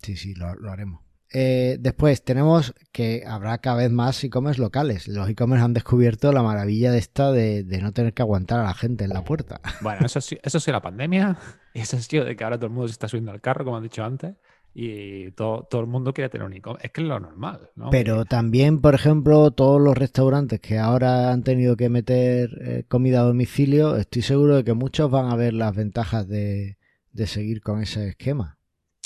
Sí, 0.00 0.16
sí, 0.16 0.34
lo, 0.34 0.54
lo 0.54 0.70
haremos. 0.70 1.02
Eh, 1.34 1.78
después 1.80 2.22
tenemos 2.22 2.74
que 2.92 3.24
habrá 3.26 3.58
cada 3.58 3.78
vez 3.78 3.90
más 3.90 4.22
e-commerce 4.22 4.60
locales. 4.60 5.08
Los 5.08 5.28
e-commerce 5.30 5.64
han 5.64 5.72
descubierto 5.72 6.30
la 6.30 6.42
maravilla 6.42 6.92
de 6.92 6.98
esta 6.98 7.32
de, 7.32 7.64
de 7.64 7.80
no 7.80 7.92
tener 7.92 8.12
que 8.12 8.22
aguantar 8.22 8.60
a 8.60 8.64
la 8.64 8.74
gente 8.74 9.04
en 9.04 9.10
la 9.10 9.24
puerta. 9.24 9.60
Bueno, 9.80 10.04
eso 10.04 10.20
sí, 10.20 10.38
eso 10.42 10.60
sí 10.60 10.70
la 10.70 10.82
pandemia. 10.82 11.38
Y 11.74 11.80
eso 11.80 11.98
sí 11.98 12.18
de 12.18 12.36
que 12.36 12.44
ahora 12.44 12.58
todo 12.58 12.66
el 12.66 12.72
mundo 12.72 12.88
se 12.88 12.92
está 12.92 13.08
subiendo 13.08 13.32
al 13.32 13.40
carro, 13.40 13.64
como 13.64 13.78
han 13.78 13.82
dicho 13.82 14.04
antes. 14.04 14.34
Y 14.74 15.30
todo, 15.32 15.64
todo 15.70 15.80
el 15.82 15.86
mundo 15.86 16.12
quiere 16.14 16.30
tener 16.30 16.46
un 16.46 16.54
e-commerce. 16.54 16.86
Es 16.86 16.92
que 16.92 17.02
es 17.02 17.06
lo 17.06 17.20
normal, 17.20 17.70
¿no? 17.76 17.90
Pero 17.90 18.24
también, 18.24 18.80
por 18.80 18.94
ejemplo, 18.94 19.50
todos 19.52 19.80
los 19.80 19.96
restaurantes 19.96 20.60
que 20.60 20.78
ahora 20.78 21.30
han 21.32 21.42
tenido 21.44 21.76
que 21.76 21.88
meter 21.88 22.50
eh, 22.60 22.84
comida 22.88 23.20
a 23.20 23.24
domicilio, 23.24 23.96
estoy 23.96 24.22
seguro 24.22 24.56
de 24.56 24.64
que 24.64 24.72
muchos 24.74 25.10
van 25.10 25.26
a 25.30 25.36
ver 25.36 25.52
las 25.52 25.74
ventajas 25.76 26.26
de, 26.28 26.78
de 27.12 27.26
seguir 27.26 27.60
con 27.62 27.80
ese 27.82 28.08
esquema. 28.08 28.58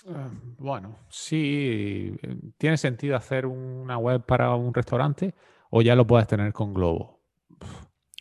Eh, 0.06 0.12
Bueno, 0.58 0.98
sí, 1.08 2.16
eh, 2.22 2.36
tiene 2.58 2.76
sentido 2.76 3.16
hacer 3.16 3.46
una 3.46 3.98
web 3.98 4.24
para 4.24 4.54
un 4.54 4.72
restaurante 4.72 5.34
o 5.70 5.82
ya 5.82 5.94
lo 5.94 6.06
puedes 6.06 6.26
tener 6.28 6.52
con 6.52 6.72
Globo. 6.74 7.20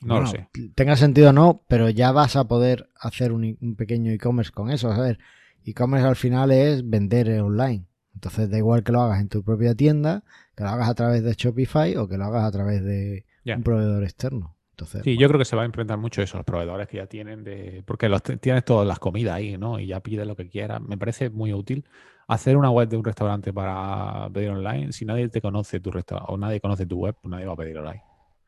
No 0.02 0.20
lo 0.20 0.28
sé. 0.28 0.50
Tenga 0.76 0.96
sentido 0.96 1.30
o 1.30 1.34
no, 1.34 1.64
pero 1.68 1.90
ya 1.90 2.12
vas 2.12 2.36
a 2.36 2.46
poder 2.48 2.90
hacer 3.00 3.32
un, 3.32 3.58
un 3.62 3.76
pequeño 3.76 4.12
e-commerce 4.12 4.52
con 4.52 4.70
eso. 4.70 4.92
A 4.92 5.00
ver, 5.00 5.20
e-commerce 5.66 6.08
al 6.08 6.16
final 6.16 6.52
es 6.52 6.88
vender 6.88 7.42
online. 7.42 7.86
Entonces 8.14 8.50
da 8.50 8.58
igual 8.58 8.84
que 8.84 8.92
lo 8.92 9.02
hagas 9.02 9.20
en 9.20 9.30
tu 9.30 9.44
propia 9.44 9.76
tienda, 9.76 10.24
que 10.56 10.64
lo 10.64 10.70
hagas 10.70 10.90
a 10.90 10.96
través 10.96 11.24
de 11.24 11.34
Shopify 11.34 11.96
o 11.98 12.08
que 12.08 12.18
lo 12.18 12.26
hagas 12.26 12.46
a 12.46 12.52
través 12.52 12.84
de 12.84 13.26
un 13.46 13.64
proveedor 13.64 14.04
externo. 14.04 14.56
Entonces, 14.72 15.04
Sí, 15.04 15.18
yo 15.18 15.28
creo 15.28 15.40
que 15.40 15.46
se 15.46 15.56
va 15.56 15.62
a 15.62 15.66
implementar 15.66 15.98
mucho 15.98 16.22
eso, 16.22 16.38
los 16.38 16.46
proveedores 16.46 16.88
que 16.88 16.98
ya 16.98 17.08
tienen, 17.08 17.44
de, 17.44 17.82
porque 17.86 18.10
los, 18.10 18.22
tienes 18.24 18.66
todas 18.66 18.86
las 18.86 19.00
comidas 19.00 19.36
ahí, 19.36 19.58
¿no? 19.58 19.80
Y 19.80 19.88
ya 19.88 20.02
pides 20.02 20.28
lo 20.28 20.36
que 20.36 20.50
quieras. 20.50 20.82
Me 20.82 20.98
parece 20.98 21.30
muy 21.30 21.54
útil 21.54 21.86
hacer 22.28 22.58
una 22.58 22.70
web 22.72 22.90
de 22.90 22.98
un 22.98 23.04
restaurante 23.04 23.54
para 23.54 24.30
pedir 24.34 24.50
online. 24.50 24.92
Si 24.92 25.06
nadie 25.06 25.30
te 25.30 25.42
conoce 25.42 25.80
tu 25.80 25.92
restaurante 25.92 26.34
o 26.34 26.38
nadie 26.38 26.60
conoce 26.60 26.86
tu 26.86 26.98
web, 26.98 27.16
pues 27.22 27.30
nadie 27.30 27.46
va 27.46 27.54
a 27.54 27.58
pedir 27.58 27.78
online. 27.78 28.04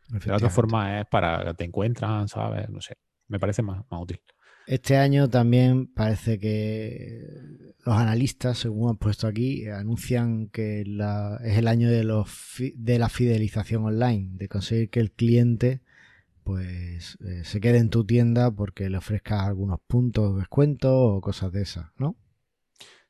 De 0.09 0.28
la 0.28 0.36
otra 0.36 0.49
forma 0.49 0.99
es 0.99 1.05
para 1.07 1.43
que 1.45 1.53
te 1.53 1.63
encuentran, 1.65 2.28
¿sabes? 2.28 2.70
No 2.70 2.82
sé. 2.82 2.95
Me 3.28 3.39
parece 3.39 3.61
más, 3.61 3.84
más 3.89 4.01
útil. 4.01 4.20
Este 4.68 4.97
año 4.97 5.30
también 5.30 5.88
parece 5.88 6.38
que 6.39 7.26
los 7.86 7.95
analistas, 7.95 8.57
según 8.57 8.89
han 8.89 8.97
puesto 8.97 9.26
aquí, 9.26 9.65
anuncian 9.70 10.49
que 10.49 10.82
es 10.82 11.57
el 11.57 11.68
año 11.70 11.89
de, 11.89 12.03
la 12.03 13.09
fidelización 13.09 13.86
online, 13.86 14.32
de 14.34 14.49
conseguir 14.49 14.89
que 14.89 14.99
el 14.99 15.13
cliente 15.13 15.82
pues 16.43 17.18
eh, 17.26 17.45
se 17.45 17.61
quede 17.61 17.78
en 17.78 17.89
tu 17.89 18.05
tienda 18.05 18.51
porque 18.51 18.89
le 18.89 18.97
ofrezcas 18.97 19.43
algunos 19.43 19.80
puntos 19.88 20.34
de 20.34 20.39
descuento 20.39 20.97
o 20.97 21.22
cosas 21.22 21.53
de 21.53 21.61
esas, 21.61 21.88
¿no? 21.97 22.18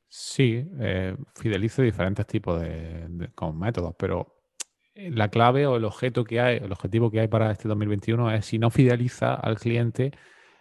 Sí, 0.06 0.64
eh, 0.80 1.16
fidelizo 1.34 1.82
diferentes 1.82 2.26
tipos 2.26 2.60
de, 2.60 3.08
métodos, 3.52 3.96
pero 3.98 4.38
la 4.94 5.28
clave 5.28 5.66
o 5.66 5.76
el 5.76 5.84
objeto 5.84 6.22
que 6.22 6.40
hay, 6.40 6.58
el 6.58 6.70
objetivo 6.70 7.10
que 7.10 7.20
hay 7.20 7.28
para 7.28 7.50
este 7.50 7.68
2021 7.68 8.32
es 8.32 8.46
si 8.46 8.58
no 8.60 8.70
fideliza 8.70 9.34
al 9.34 9.58
cliente, 9.58 10.12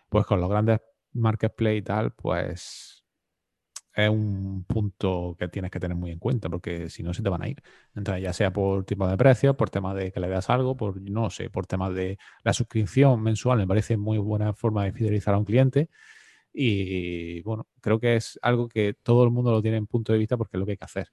pues 0.09 0.25
con 0.25 0.39
los 0.41 0.49
grandes 0.49 0.79
marketplace 1.13 1.77
y 1.77 1.81
tal, 1.81 2.13
pues 2.13 3.03
es 3.93 4.09
un 4.09 4.63
punto 4.65 5.35
que 5.39 5.47
tienes 5.47 5.71
que 5.71 5.79
tener 5.79 5.97
muy 5.97 6.11
en 6.11 6.19
cuenta, 6.19 6.49
porque 6.49 6.89
si 6.89 7.01
no 7.03 7.13
se 7.15 7.23
te 7.23 7.29
van 7.29 7.41
a 7.41 7.49
ir. 7.49 7.61
Entonces, 7.95 8.23
ya 8.23 8.31
sea 8.31 8.53
por 8.53 8.85
tipo 8.85 9.07
de 9.07 9.17
precio, 9.17 9.57
por 9.57 9.71
tema 9.71 9.95
de 9.95 10.11
que 10.11 10.19
le 10.19 10.29
das 10.29 10.49
algo, 10.51 10.77
por 10.77 11.01
no 11.01 11.29
sé, 11.31 11.49
por 11.49 11.65
temas 11.65 11.95
de 11.95 12.19
la 12.43 12.53
suscripción 12.53 13.21
mensual, 13.23 13.57
me 13.57 13.67
parece 13.67 13.97
muy 13.97 14.19
buena 14.19 14.53
forma 14.53 14.85
de 14.85 14.93
fidelizar 14.93 15.33
a 15.33 15.39
un 15.39 15.45
cliente. 15.45 15.89
Y 16.53 17.41
bueno, 17.43 17.67
creo 17.81 17.99
que 17.99 18.15
es 18.17 18.39
algo 18.43 18.69
que 18.69 18.93
todo 19.03 19.23
el 19.23 19.31
mundo 19.31 19.51
lo 19.51 19.61
tiene 19.61 19.77
en 19.77 19.87
punto 19.87 20.13
de 20.13 20.19
vista 20.19 20.37
porque 20.37 20.57
es 20.57 20.59
lo 20.59 20.65
que 20.65 20.73
hay 20.73 20.77
que 20.77 20.85
hacer. 20.85 21.09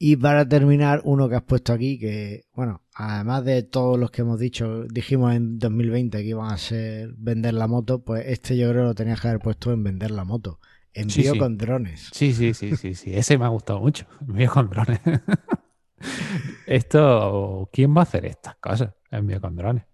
Y 0.00 0.16
para 0.16 0.48
terminar, 0.48 1.00
uno 1.04 1.28
que 1.28 1.34
has 1.34 1.42
puesto 1.42 1.72
aquí, 1.72 1.98
que, 1.98 2.44
bueno, 2.52 2.84
además 2.94 3.44
de 3.44 3.64
todos 3.64 3.98
los 3.98 4.12
que 4.12 4.22
hemos 4.22 4.38
dicho, 4.38 4.84
dijimos 4.84 5.34
en 5.34 5.58
2020 5.58 6.18
que 6.18 6.28
iban 6.28 6.52
a 6.52 6.56
ser 6.56 7.12
vender 7.16 7.54
la 7.54 7.66
moto, 7.66 8.04
pues 8.04 8.24
este 8.26 8.56
yo 8.56 8.70
creo 8.70 8.84
lo 8.84 8.94
tenías 8.94 9.20
que 9.20 9.28
haber 9.28 9.40
puesto 9.40 9.72
en 9.72 9.82
vender 9.82 10.12
la 10.12 10.24
moto. 10.24 10.60
Envío 10.94 11.32
sí. 11.32 11.38
con 11.38 11.58
drones. 11.58 12.10
Sí, 12.12 12.32
sí, 12.32 12.54
sí, 12.54 12.76
sí, 12.76 12.94
sí. 12.94 13.14
Ese 13.14 13.38
me 13.38 13.44
ha 13.44 13.48
gustado 13.48 13.80
mucho. 13.80 14.06
Envío 14.20 14.50
con 14.50 14.70
drones. 14.70 15.00
Esto, 16.66 17.68
¿quién 17.72 17.94
va 17.94 18.00
a 18.00 18.02
hacer 18.04 18.24
estas 18.24 18.56
cosas? 18.56 18.94
Envío 19.10 19.40
con 19.40 19.56
drones. 19.56 19.84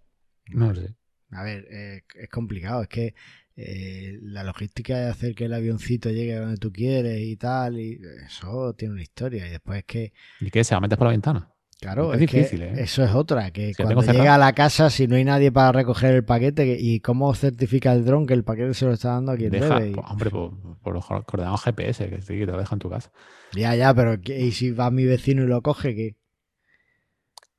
No 0.51 0.73
sé. 0.75 0.95
A 1.31 1.43
ver, 1.43 1.65
eh, 1.71 2.03
es 2.15 2.29
complicado, 2.29 2.83
es 2.83 2.87
que 2.87 3.15
eh, 3.57 4.19
la 4.21 4.43
logística 4.43 4.97
de 4.97 5.09
hacer 5.09 5.35
que 5.35 5.45
el 5.45 5.53
avioncito 5.53 6.09
llegue 6.09 6.35
a 6.35 6.41
donde 6.41 6.57
tú 6.57 6.71
quieres 6.71 7.21
y 7.21 7.37
tal, 7.37 7.79
y 7.79 7.99
eso 8.25 8.73
tiene 8.75 8.93
una 8.95 9.03
historia. 9.03 9.47
Y 9.47 9.51
después 9.51 9.79
es 9.79 9.85
que, 9.85 10.13
¿Y 10.39 10.49
qué? 10.51 10.63
¿Se 10.63 10.73
va 10.75 10.77
a 10.77 10.81
meter 10.81 10.97
por 10.97 11.07
la 11.07 11.11
ventana? 11.11 11.51
claro, 11.79 12.13
Es 12.13 12.19
es, 12.19 12.25
que 12.25 12.41
difícil, 12.41 12.61
¿eh? 12.63 12.73
eso 12.73 13.03
es 13.03 13.11
otra, 13.11 13.51
que 13.51 13.73
Si 13.73 13.81
la 13.83 13.95
cuando 13.95 14.01
llega 14.13 14.35
a 14.35 14.37
la 14.37 14.53
casa, 14.53 14.89
si 14.89 15.07
no 15.07 15.15
hay 15.15 15.23
nadie 15.25 15.51
para 15.51 15.71
recoger 15.71 16.13
el 16.15 16.25
paquete, 16.25 16.65
que- 16.65 16.77
¿y 16.81 16.99
cómo 16.99 17.33
certifica 17.35 17.93
el 17.93 18.05
dron 18.05 18.25
que 18.27 18.33
el 18.33 18.43
paquete 18.43 18.73
se 18.73 18.85
lo 18.85 18.93
está 18.93 19.09
dando 19.09 19.31
a 19.31 19.37
quien 19.37 19.51
Deja, 19.51 19.59
debe? 19.59 19.89
Y- 19.91 19.93
pues, 19.93 20.05
hombre, 20.09 20.29
por, 20.31 20.77
por 20.79 20.93
los 20.93 21.05
coordenados 21.05 21.63
GPS, 21.63 22.09
que 22.09 22.21
sí, 22.21 22.37
que 22.39 22.45
te 22.45 22.51
lo 22.51 22.57
deja 22.57 22.75
en 22.75 22.79
tu 22.79 22.89
casa. 22.89 23.11
Ya, 23.51 23.73
ya, 23.75 23.91
pero 23.95 24.21
¿qué- 24.21 24.39
¿y 24.39 24.51
si 24.51 24.69
va 24.71 24.91
mi 24.91 25.03
vecino 25.05 25.43
y 25.43 25.47
lo 25.47 25.61
coge? 25.63 25.95
que 25.95 26.15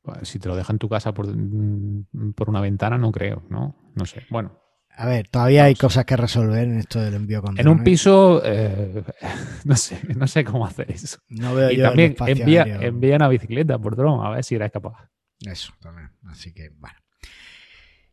Bueno, 0.03 0.25
Si 0.25 0.39
te 0.39 0.49
lo 0.49 0.57
deja 0.57 0.73
en 0.73 0.79
tu 0.79 0.89
casa 0.89 1.13
por, 1.13 1.27
mm, 1.27 2.33
por 2.35 2.49
una 2.49 2.61
ventana, 2.61 2.97
no 2.99 3.11
creo, 3.13 3.43
¿no? 3.49 3.75
No 3.95 4.07
sé. 4.07 4.25
Bueno, 4.31 4.53
A 4.99 5.07
ver, 5.07 5.29
todavía 5.29 5.65
hay 5.65 5.75
cosas 5.75 6.07
que 6.07 6.17
resolver 6.17 6.65
en 6.65 6.79
esto 6.79 7.01
del 7.01 7.15
envío 7.15 7.43
con 7.43 7.61
en 7.61 7.69
un 7.69 7.85
piso, 7.85 8.41
eh, 8.43 9.05
no 9.65 9.77
sé, 9.77 10.01
no 10.17 10.27
sé 10.27 10.43
cómo 10.43 10.67
hacer 10.67 10.91
eso. 10.91 11.19
No 11.29 11.55
veo 11.55 11.71
Y 11.71 11.77
yo 11.77 11.85
también 11.85 12.17
envía, 12.27 12.63
aéreo. 12.63 12.81
envía 12.81 13.17
una 13.17 13.29
bicicleta 13.29 13.79
por 13.79 13.95
dron, 13.95 14.25
a 14.25 14.31
ver 14.31 14.43
si 14.43 14.55
eres 14.55 14.73
capaz. 14.73 15.11
Eso 15.45 15.75
también. 15.83 16.11
Así 16.25 16.55
que, 16.55 16.71
bueno. 16.79 16.97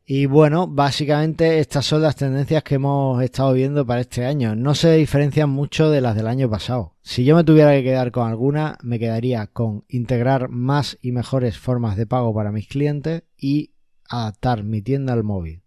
Y 0.05 0.25
bueno, 0.25 0.67
básicamente 0.67 1.59
estas 1.59 1.85
son 1.85 2.01
las 2.01 2.17
tendencias 2.17 2.61
que 2.63 2.75
hemos 2.75 3.23
estado 3.23 3.53
viendo 3.53 3.85
para 3.85 4.01
este 4.01 4.25
año. 4.25 4.53
No 4.53 4.75
se 4.75 4.91
diferencian 4.97 5.49
mucho 5.49 5.89
de 5.89 6.01
las 6.01 6.17
del 6.17 6.27
año 6.27 6.49
pasado. 6.49 6.97
Si 7.01 7.23
yo 7.23 7.37
me 7.37 7.45
tuviera 7.45 7.71
que 7.71 7.83
quedar 7.83 8.11
con 8.11 8.27
alguna, 8.27 8.77
me 8.83 8.99
quedaría 8.99 9.47
con 9.47 9.85
integrar 9.87 10.49
más 10.49 10.97
y 11.01 11.13
mejores 11.13 11.57
formas 11.57 11.95
de 11.95 12.05
pago 12.05 12.33
para 12.35 12.51
mis 12.51 12.67
clientes 12.67 13.23
y 13.37 13.71
adaptar 14.09 14.63
mi 14.63 14.81
tienda 14.81 15.13
al 15.13 15.23
móvil. 15.23 15.62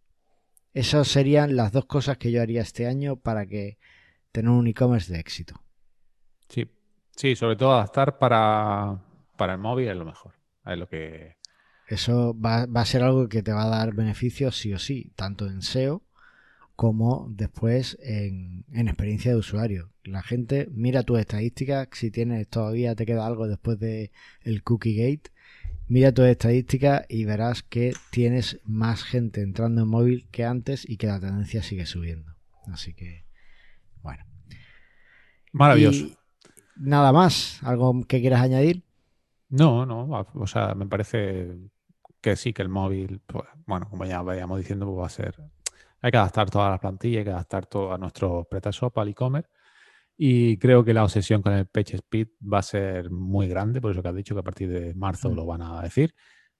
Esas 0.77 1.09
serían 1.09 1.57
las 1.57 1.73
dos 1.73 1.87
cosas 1.87 2.19
que 2.19 2.31
yo 2.31 2.43
haría 2.43 2.61
este 2.61 2.87
año 2.87 3.17
para 3.17 3.47
que 3.47 3.79
tener 4.31 4.51
un 4.51 4.67
e-commerce 4.67 5.11
de 5.11 5.19
éxito. 5.19 5.55
Sí, 6.51 6.71
sí, 7.17 7.35
sobre 7.35 7.57
todo 7.57 7.73
adaptar 7.73 8.19
para, 8.19 9.03
para 9.39 9.55
el 9.55 9.59
móvil 9.59 9.89
es 9.89 9.97
lo 9.97 10.05
mejor. 10.05 10.35
Es 10.67 10.77
lo 10.77 10.87
que. 10.87 11.37
Eso 11.89 12.39
va, 12.39 12.67
va 12.67 12.83
a 12.83 12.85
ser 12.85 13.03
algo 13.03 13.27
que 13.27 13.43
te 13.43 13.55
va 13.55 13.63
a 13.63 13.69
dar 13.71 13.95
beneficios 13.95 14.59
sí 14.59 14.75
o 14.75 14.79
sí, 14.79 15.13
tanto 15.17 15.47
en 15.47 15.63
SEO 15.63 16.03
como 16.75 17.27
después 17.31 17.97
en, 18.03 18.67
en 18.71 18.89
experiencia 18.89 19.31
de 19.31 19.39
usuario. 19.39 19.95
La 20.05 20.23
gente 20.23 20.69
mira 20.73 21.05
tus 21.05 21.19
estadísticas, 21.19 21.89
si 21.93 22.11
tienes 22.11 22.49
todavía 22.49 22.95
te 22.95 23.07
queda 23.07 23.27
algo 23.27 23.49
después 23.49 23.79
de 23.79 24.13
el 24.43 24.63
cookie 24.63 24.95
gate, 24.95 25.31
mira 25.89 26.13
tus 26.13 26.27
estadísticas 26.27 27.05
y 27.09 27.25
verás 27.25 27.63
que 27.63 27.93
tienes 28.11 28.61
más 28.65 29.03
gente 29.03 29.43
entrando 29.43 29.83
en 29.83 29.89
móvil 29.89 30.29
que 30.31 30.45
antes 30.45 30.89
y 30.89 30.97
que 30.97 31.07
la 31.07 31.21
tendencia 31.21 31.63
sigue 31.63 31.87
subiendo. 31.87 32.35
Así 32.73 32.95
que, 32.95 33.25
bueno. 34.03 34.25
Maravilloso. 35.53 36.05
Y 36.05 36.17
nada 36.77 37.13
más, 37.13 37.63
algo 37.63 38.05
que 38.07 38.21
quieras 38.21 38.43
añadir. 38.43 38.83
No, 39.49 39.87
no, 39.87 40.27
o 40.35 40.47
sea, 40.47 40.75
me 40.75 40.87
parece 40.87 41.57
que 42.21 42.35
sí, 42.35 42.53
que 42.53 42.63
el 42.63 42.69
móvil, 42.69 43.21
pues, 43.25 43.45
bueno, 43.67 43.89
como 43.89 44.05
ya 44.05 44.23
veíamos 44.23 44.59
diciendo, 44.59 44.87
pues 44.87 44.99
va 44.99 45.07
a 45.07 45.11
ser. 45.11 45.37
Hay 46.03 46.11
que 46.11 46.17
adaptar 46.19 46.51
toda 46.51 46.71
la 46.71 46.79
plantilla, 46.79 47.21
hay 47.21 47.25
que 47.25 47.31
adaptar 47.31 47.67
todo 47.67 47.93
a 47.93 47.99
nuestro 47.99 48.45
PrestaShop, 48.45 48.99
al 48.99 49.09
e-commerce. 49.09 49.49
Y 50.17 50.57
creo 50.59 50.83
que 50.85 50.95
la 50.95 51.05
obsesión 51.05 51.43
con 51.43 51.53
el 51.53 51.67
PageSpeed 51.67 52.29
va 52.53 52.59
a 52.59 52.63
ser 52.63 53.11
muy 53.11 53.49
grande, 53.49 53.81
por 53.81 53.91
eso 53.93 54.03
que 54.03 54.09
has 54.09 54.15
dicho 54.15 54.35
que 54.35 54.41
a 54.41 54.45
partir 54.45 54.69
de 54.71 54.95
marzo 54.95 55.31
Mm. 55.31 55.35
lo 55.35 55.47
van 55.47 55.63
a 55.63 55.83
decir. 55.83 56.15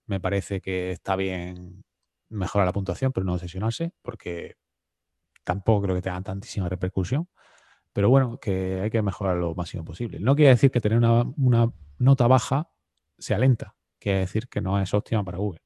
Me 0.05 0.19
parece 0.19 0.61
que 0.61 0.91
está 0.91 1.15
bien 1.15 1.83
mejorar 2.29 2.67
la 2.67 2.73
puntuación, 2.73 3.11
pero 3.11 3.25
no 3.25 3.33
obsesionarse, 3.33 3.93
porque 4.01 4.55
tampoco 5.43 5.83
creo 5.83 5.95
que 5.95 6.01
tenga 6.01 6.21
tantísima 6.21 6.69
repercusión. 6.69 7.27
Pero 7.93 8.09
bueno, 8.09 8.39
que 8.39 8.81
hay 8.81 8.89
que 8.91 9.01
mejorar 9.01 9.37
lo 9.37 9.55
máximo 9.55 9.83
posible. 9.85 10.19
No 10.19 10.35
quiere 10.35 10.51
decir 10.51 10.71
que 10.71 10.81
tener 10.81 10.99
una, 10.99 11.23
una 11.37 11.71
nota 11.99 12.27
baja 12.27 12.69
sea 13.17 13.39
lenta, 13.39 13.75
quiere 13.99 14.19
decir 14.19 14.47
que 14.49 14.61
no 14.61 14.79
es 14.79 14.93
óptima 14.93 15.23
para 15.23 15.39
Google. 15.39 15.61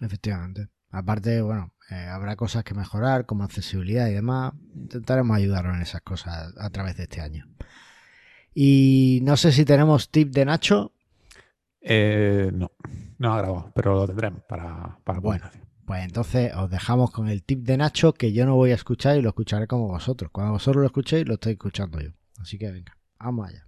Efectivamente. 0.00 0.68
Aparte, 0.90 1.42
bueno, 1.42 1.72
eh, 1.90 2.06
habrá 2.06 2.36
cosas 2.36 2.64
que 2.64 2.74
mejorar, 2.74 3.26
como 3.26 3.44
accesibilidad 3.44 4.08
y 4.08 4.14
demás. 4.14 4.52
Intentaremos 4.74 5.36
ayudaros 5.36 5.74
en 5.74 5.82
esas 5.82 6.02
cosas 6.02 6.54
a 6.58 6.70
través 6.70 6.96
de 6.96 7.04
este 7.04 7.20
año. 7.20 7.46
Y 8.54 9.20
no 9.22 9.36
sé 9.36 9.52
si 9.52 9.64
tenemos 9.64 10.10
tip 10.10 10.32
de 10.32 10.44
Nacho. 10.44 10.92
Eh, 11.80 12.50
no, 12.54 12.72
no 13.18 13.34
ha 13.34 13.38
grabado, 13.38 13.72
pero 13.74 13.94
lo 13.94 14.06
tendremos 14.06 14.42
para, 14.48 14.98
para 15.04 15.20
Bueno. 15.20 15.50
Pues 15.84 16.02
entonces 16.02 16.54
os 16.54 16.70
dejamos 16.70 17.10
con 17.10 17.28
el 17.28 17.42
tip 17.42 17.60
de 17.60 17.76
Nacho 17.76 18.14
que 18.14 18.32
yo 18.32 18.46
no 18.46 18.54
voy 18.54 18.70
a 18.70 18.74
escuchar 18.74 19.18
y 19.18 19.22
lo 19.22 19.28
escucharé 19.28 19.66
como 19.66 19.88
vosotros. 19.88 20.30
Cuando 20.32 20.52
vosotros 20.52 20.80
lo 20.80 20.86
escuchéis, 20.86 21.28
lo 21.28 21.34
estoy 21.34 21.52
escuchando 21.52 22.00
yo. 22.00 22.10
Así 22.40 22.56
que 22.58 22.70
venga, 22.70 22.96
vamos 23.18 23.48
allá. 23.48 23.66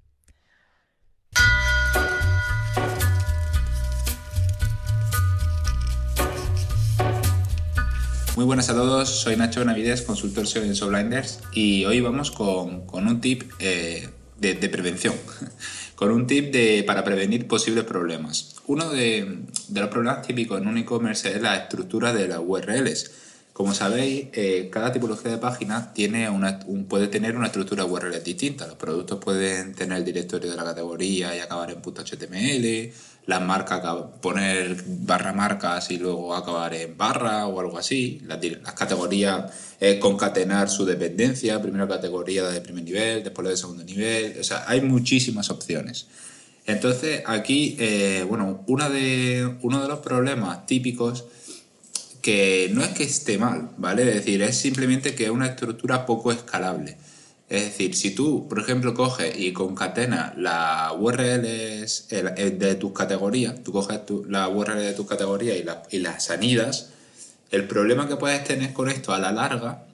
Muy 8.37 8.45
buenas 8.45 8.69
a 8.69 8.75
todos, 8.75 9.09
soy 9.09 9.35
Nacho 9.37 9.65
Navides, 9.65 10.03
consultor 10.03 10.47
SEO 10.47 10.63
en 10.63 10.77
SoBlinders 10.77 11.41
y 11.53 11.87
hoy 11.87 12.03
vamos 12.03 12.31
con, 12.31 12.85
con 12.85 13.07
un 13.07 13.23
tip 13.23 13.51
eh, 13.61 14.11
de, 14.39 14.53
de 14.53 14.69
prevención, 14.69 15.15
con 15.95 16.11
un 16.11 16.27
tip 16.27 16.53
de, 16.53 16.85
para 16.87 17.03
prevenir 17.03 17.49
posibles 17.49 17.85
problemas. 17.85 18.57
Uno 18.67 18.91
de, 18.91 19.39
de 19.69 19.81
los 19.81 19.89
problemas 19.89 20.27
típicos 20.27 20.61
en 20.61 20.69
un 20.69 20.77
e-commerce 20.77 21.35
es 21.35 21.41
la 21.41 21.57
estructura 21.57 22.13
de 22.13 22.29
las 22.29 22.41
URLs. 22.45 23.11
Como 23.57 23.73
sabéis, 23.73 24.27
eh, 24.35 24.69
cada 24.71 24.93
tipología 24.93 25.31
de 25.31 25.39
página 25.39 25.95
tiene 25.95 26.29
una, 26.29 26.59
puede 26.91 27.09
tener 27.09 27.39
una 27.39 27.47
estructura 27.47 27.87
URL 27.87 28.23
distinta. 28.23 28.67
Los 28.67 28.77
productos 28.77 29.19
pueden 29.19 29.75
tener 29.75 29.97
el 29.97 30.05
directorio 30.05 30.51
de 30.51 30.57
la 30.59 30.63
categoría 30.63 31.35
y 31.35 31.41
acabar 31.41 31.71
en 31.71 31.81
.html, 31.81 32.93
las 33.25 33.41
marcas 33.41 33.83
poner 34.21 34.85
barra 34.87 35.33
marcas 35.33 35.91
y 35.91 35.97
luego 35.97 36.35
acabar 36.35 36.75
en 36.75 36.99
barra 36.99 37.47
o 37.47 37.59
algo 37.59 37.79
así. 37.79 38.21
Las, 38.27 38.41
categorías 38.75 39.51
es 39.81 39.99
concatenar 40.01 40.69
su 40.69 40.85
dependencia, 40.85 41.63
primera 41.63 41.89
categoría 41.89 42.47
de 42.49 42.61
primer 42.61 42.85
nivel, 42.85 43.25
después 43.25 43.43
la 43.43 43.53
de 43.53 43.57
segundo 43.57 43.85
nivel. 43.85 44.39
O 44.39 44.45
sea, 44.45 44.65
hay 44.69 44.83
muchísimas 44.83 45.49
opciones. 45.49 46.09
Entonces, 46.67 47.23
aquí, 47.25 47.75
eh, 47.79 48.23
bueno, 48.29 48.65
una 48.67 48.91
de, 48.91 49.57
uno 49.63 49.81
de 49.81 49.89
los 49.89 50.01
problemas 50.01 50.67
típicos 50.67 51.25
que 52.27 52.69
no 52.75 52.83
es 52.83 52.89
que 52.89 53.05
esté 53.05 53.39
mal, 53.39 53.71
¿vale? 53.77 54.03
Es 54.09 54.15
decir, 54.17 54.43
es 54.43 54.57
simplemente 54.57 55.15
que 55.15 55.27
es 55.27 55.31
una 55.31 55.47
estructura 55.47 56.07
poco 56.07 56.33
escalable. 56.33 56.97
Es 57.49 57.63
decir, 57.67 57.95
si 57.95 58.17
tú, 58.17 58.49
por 58.49 58.59
ejemplo, 58.59 58.95
coges 58.95 59.39
y 59.39 59.53
concatenas 59.53 60.37
la 60.37 60.93
URL 60.99 61.43
de 61.43 62.77
tus 62.81 62.93
categorías, 62.93 63.63
tú 63.63 63.71
coges 63.71 64.01
la 64.29 64.49
URL 64.49 64.81
de 64.81 64.93
tus 64.95 65.07
categorías 65.07 65.57
y, 65.93 65.99
las 66.01 66.31
anidas, 66.31 66.91
el 67.53 67.69
problema 67.69 68.09
que 68.09 68.17
puedes 68.17 68.43
tener 68.43 68.73
con 68.73 68.89
esto 68.89 69.15
a 69.15 69.21
la 69.21 69.31
larga 69.31 69.85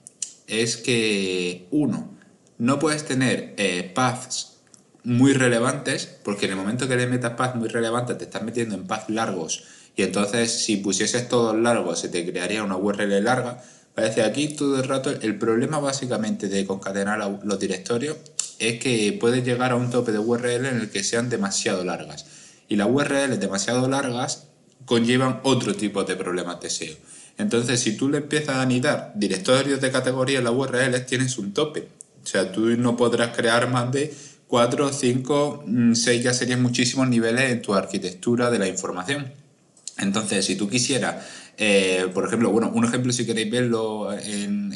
es 0.47 0.78
que, 0.78 1.66
uno, 1.70 2.14
no 2.57 2.78
puedes 2.78 3.05
tener 3.05 3.53
eh, 3.59 3.93
paths 3.95 4.57
muy 5.05 5.35
relevantes, 5.35 6.07
porque 6.24 6.47
en 6.47 6.53
el 6.53 6.57
momento 6.57 6.89
que 6.89 6.97
le 6.97 7.07
metas 7.07 7.35
paths 7.35 7.57
muy 7.57 7.68
relevantes 7.68 8.16
te 8.16 8.24
estás 8.24 8.43
metiendo 8.43 8.74
en 8.74 8.87
paths 8.87 9.11
largos 9.11 9.64
y 9.97 10.03
entonces 10.03 10.51
si 10.64 10.76
pusieses 10.78 11.28
todos 11.28 11.57
largos 11.57 12.01
se 12.01 12.09
te 12.09 12.24
crearía 12.24 12.62
una 12.62 12.76
URL 12.76 13.22
larga. 13.22 13.62
Parece 13.95 14.22
aquí 14.22 14.49
todo 14.49 14.76
el 14.80 14.88
rato 14.88 15.11
el 15.11 15.38
problema 15.38 15.78
básicamente 15.78 16.49
de 16.49 16.64
concatenar 16.64 17.40
los 17.45 17.59
directorios 17.59 18.16
es 18.59 18.78
que 18.78 19.16
puedes 19.20 19.45
llegar 19.45 19.72
a 19.72 19.76
un 19.76 19.90
tope 19.90 20.12
de 20.12 20.18
URL 20.18 20.66
en 20.66 20.80
el 20.80 20.90
que 20.90 21.05
sean 21.05 21.28
demasiado 21.28 21.84
largas. 21.84 22.24
Y 22.68 22.76
las 22.76 22.88
URLs 22.88 23.38
demasiado 23.38 23.88
largas 23.88 24.47
conllevan 24.86 25.40
otro 25.43 25.74
tipo 25.74 26.05
de 26.05 26.16
problemas 26.16 26.61
de 26.61 26.70
SEO. 26.70 26.97
Entonces, 27.38 27.80
si 27.80 27.97
tú 27.97 28.09
le 28.09 28.18
empiezas 28.18 28.57
a 28.57 28.62
anidar 28.62 29.12
directorios 29.14 29.80
de 29.80 29.90
categoría 29.90 30.38
en 30.38 30.45
las 30.45 30.55
URLs, 30.55 31.07
tienes 31.07 31.38
un 31.38 31.53
tope. 31.53 31.88
O 32.22 32.26
sea, 32.26 32.53
tú 32.53 32.66
no 32.76 32.97
podrás 32.97 33.36
crear 33.36 33.68
más 33.68 33.90
de 33.90 34.14
4, 34.47 34.93
5, 34.93 35.64
6, 35.95 36.22
ya 36.22 36.32
serían 36.32 36.62
muchísimos 36.62 37.09
niveles 37.09 37.51
en 37.51 37.62
tu 37.62 37.74
arquitectura 37.74 38.51
de 38.51 38.59
la 38.59 38.68
información. 38.68 39.41
Entonces, 39.99 40.45
si 40.45 40.57
tú 40.57 40.68
quisieras, 40.68 41.24
eh, 41.59 42.09
por 42.14 42.26
ejemplo, 42.26 42.51
bueno, 42.51 42.70
un 42.74 42.84
ejemplo 42.84 43.12
si 43.12 43.26
queréis 43.26 43.51
verlo 43.51 44.09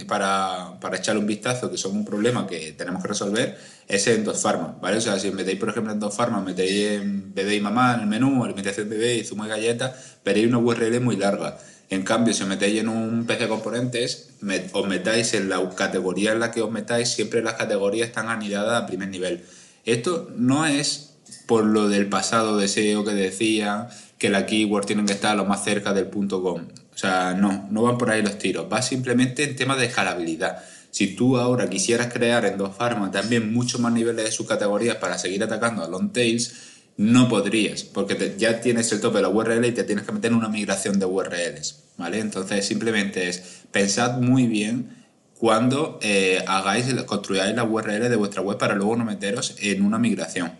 para, 0.06 0.78
para, 0.80 0.96
echarle 0.98 1.20
un 1.20 1.26
vistazo, 1.26 1.70
que 1.70 1.78
son 1.78 1.96
un 1.96 2.04
problema 2.04 2.46
que 2.46 2.72
tenemos 2.72 3.02
que 3.02 3.08
resolver, 3.08 3.58
es 3.88 4.06
en 4.08 4.24
dos 4.24 4.40
farmas, 4.42 4.80
¿vale? 4.80 4.98
O 4.98 5.00
sea, 5.00 5.18
si 5.18 5.30
metéis, 5.30 5.58
por 5.58 5.70
ejemplo, 5.70 5.92
en 5.92 6.00
dos 6.00 6.14
farmas, 6.14 6.44
metéis 6.44 7.00
en 7.00 7.34
bebé 7.34 7.56
y 7.56 7.60
mamá 7.60 7.94
en 7.94 8.00
el 8.00 8.06
menú, 8.06 8.44
alimentación 8.44 8.88
bebé 8.88 9.16
y 9.16 9.24
zumo 9.24 9.44
de 9.44 9.50
galleta, 9.50 9.96
veréis 10.24 10.48
una 10.48 10.58
URL 10.58 11.00
muy 11.00 11.16
larga. 11.16 11.58
En 11.88 12.02
cambio, 12.02 12.34
si 12.34 12.42
os 12.42 12.48
metéis 12.48 12.80
en 12.80 12.88
un 12.88 13.26
PC 13.26 13.48
componentes, 13.48 14.30
os 14.72 14.88
metáis 14.88 15.34
en 15.34 15.48
la 15.48 15.70
categoría 15.74 16.32
en 16.32 16.40
la 16.40 16.50
que 16.50 16.60
os 16.60 16.70
metáis, 16.70 17.08
siempre 17.08 17.42
las 17.42 17.54
categorías 17.54 18.08
están 18.08 18.28
anidadas 18.28 18.82
a 18.82 18.86
primer 18.86 19.08
nivel. 19.08 19.44
Esto 19.84 20.28
no 20.36 20.66
es 20.66 21.14
por 21.46 21.64
lo 21.64 21.88
del 21.88 22.08
pasado 22.08 22.56
deseo 22.56 23.04
que 23.04 23.14
decía 23.14 23.88
que 24.18 24.30
la 24.30 24.46
keyword 24.46 24.86
tiene 24.86 25.04
que 25.04 25.12
estar 25.12 25.36
lo 25.36 25.44
más 25.44 25.64
cerca 25.64 25.92
del 25.92 26.06
punto 26.06 26.42
.com. 26.42 26.62
O 26.94 26.98
sea, 26.98 27.34
no, 27.34 27.68
no 27.70 27.82
van 27.82 27.98
por 27.98 28.10
ahí 28.10 28.22
los 28.22 28.38
tiros. 28.38 28.66
Va 28.72 28.80
simplemente 28.80 29.44
en 29.44 29.56
tema 29.56 29.76
de 29.76 29.86
escalabilidad. 29.86 30.62
Si 30.90 31.14
tú 31.14 31.36
ahora 31.36 31.68
quisieras 31.68 32.10
crear 32.10 32.46
en 32.46 32.56
dos 32.56 32.74
farmas 32.74 33.12
también 33.12 33.52
muchos 33.52 33.80
más 33.80 33.92
niveles 33.92 34.24
de 34.24 34.30
subcategorías 34.30 34.96
para 34.96 35.18
seguir 35.18 35.42
atacando 35.44 35.84
a 35.84 35.88
long 35.88 36.10
tails, 36.10 36.54
no 36.96 37.28
podrías, 37.28 37.82
porque 37.82 38.34
ya 38.38 38.60
tienes 38.62 38.90
el 38.92 39.02
tope 39.02 39.18
de 39.18 39.22
la 39.22 39.28
URL 39.28 39.66
y 39.66 39.72
te 39.72 39.84
tienes 39.84 40.06
que 40.06 40.12
meter 40.12 40.30
en 40.30 40.38
una 40.38 40.48
migración 40.48 40.98
de 40.98 41.04
URLs, 41.04 41.82
¿vale? 41.98 42.20
Entonces 42.20 42.64
simplemente 42.64 43.28
es 43.28 43.42
pensad 43.70 44.18
muy 44.18 44.46
bien 44.46 45.04
cuando 45.38 45.98
eh, 46.00 46.42
hagáis, 46.46 46.86
construyáis 47.04 47.54
la 47.54 47.64
URL 47.64 48.08
de 48.08 48.16
vuestra 48.16 48.40
web 48.40 48.56
para 48.56 48.74
luego 48.74 48.96
no 48.96 49.04
meteros 49.04 49.56
en 49.60 49.82
una 49.82 49.98
migración. 49.98 50.52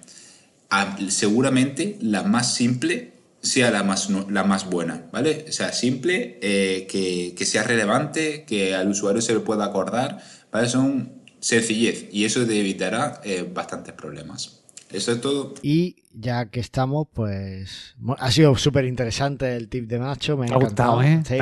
Ah, 0.68 0.98
seguramente 1.08 1.96
la 2.02 2.24
más 2.24 2.54
simple 2.54 3.15
sea 3.46 3.70
la 3.70 3.82
más, 3.82 4.10
la 4.10 4.44
más 4.44 4.68
buena, 4.68 5.08
¿vale? 5.12 5.50
Sea, 5.52 5.72
simple, 5.72 6.38
eh, 6.42 6.86
que, 6.86 7.44
sea 7.46 7.62
relevante, 7.62 8.44
que 8.44 8.74
al 8.74 8.88
usuario 8.88 9.22
se 9.22 9.32
le 9.32 9.40
pueda 9.40 9.64
acordar, 9.64 10.22
¿vale? 10.52 10.68
Son 10.68 11.22
sencillez 11.40 12.08
y 12.12 12.24
eso 12.24 12.44
te 12.44 12.58
evitará 12.58 13.20
eh, 13.24 13.48
bastantes 13.52 13.94
problemas. 13.94 14.65
Eso 14.92 15.12
es 15.12 15.20
todo. 15.20 15.54
Y 15.62 16.04
ya 16.12 16.50
que 16.50 16.60
estamos, 16.60 17.08
pues 17.12 17.96
ha 18.18 18.30
sido 18.30 18.56
súper 18.56 18.84
interesante 18.84 19.56
el 19.56 19.68
tip 19.68 19.88
de 19.88 19.98
Nacho. 19.98 20.36
Me 20.36 20.46
ha 20.46 20.54
encantado, 20.54 21.02
¿eh? 21.02 21.22
Sí, 21.24 21.38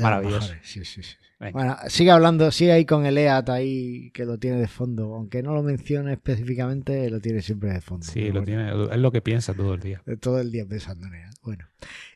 Maravilloso. 0.00 0.52
Sí, 0.62 0.84
sí, 0.84 1.02
sí. 1.02 1.16
Bueno, 1.52 1.74
sigue 1.88 2.10
hablando, 2.10 2.50
sigue 2.50 2.72
ahí 2.72 2.84
con 2.84 3.06
el 3.06 3.16
EAT 3.16 3.48
ahí 3.48 4.10
que 4.10 4.26
lo 4.26 4.38
tiene 4.38 4.58
de 4.58 4.68
fondo. 4.68 5.14
Aunque 5.14 5.42
no 5.42 5.54
lo 5.54 5.62
mencione 5.62 6.12
específicamente, 6.12 7.08
lo 7.08 7.20
tiene 7.20 7.40
siempre 7.40 7.72
de 7.72 7.80
fondo. 7.80 8.04
Sí, 8.06 8.30
lo 8.30 8.42
tiene, 8.42 8.70
es 8.70 8.98
lo 8.98 9.10
que 9.10 9.22
piensa 9.22 9.54
todo 9.54 9.72
el 9.72 9.80
día. 9.80 10.02
Todo 10.20 10.38
el 10.38 10.52
día 10.52 10.66
pensando 10.66 11.06
en 11.06 11.14
EAT. 11.14 11.34
Bueno. 11.42 11.66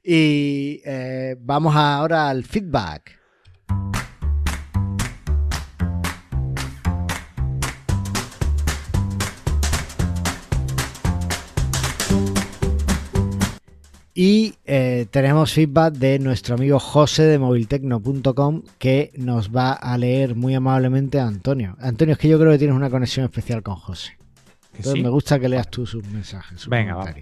Y 0.02 0.82
eh, 0.84 1.36
vamos 1.40 1.74
ahora 1.74 2.28
al 2.28 2.44
feedback. 2.44 3.18
Y 14.16 14.54
eh, 14.64 15.06
tenemos 15.10 15.52
feedback 15.52 15.94
de 15.94 16.20
nuestro 16.20 16.54
amigo 16.54 16.78
José 16.78 17.24
de 17.24 17.36
moviltecno.com 17.36 18.62
que 18.78 19.10
nos 19.16 19.50
va 19.50 19.72
a 19.72 19.98
leer 19.98 20.36
muy 20.36 20.54
amablemente 20.54 21.18
a 21.18 21.26
Antonio. 21.26 21.76
Antonio, 21.80 22.12
es 22.12 22.18
que 22.18 22.28
yo 22.28 22.38
creo 22.38 22.52
que 22.52 22.58
tienes 22.58 22.76
una 22.76 22.90
conexión 22.90 23.24
especial 23.24 23.64
con 23.64 23.74
José. 23.74 24.16
Entonces 24.76 25.02
me 25.02 25.08
gusta 25.08 25.40
que 25.40 25.48
leas 25.48 25.68
tú 25.68 25.84
sus 25.84 26.06
mensajes. 26.06 26.68
Venga, 26.68 26.94
vamos. 26.94 27.14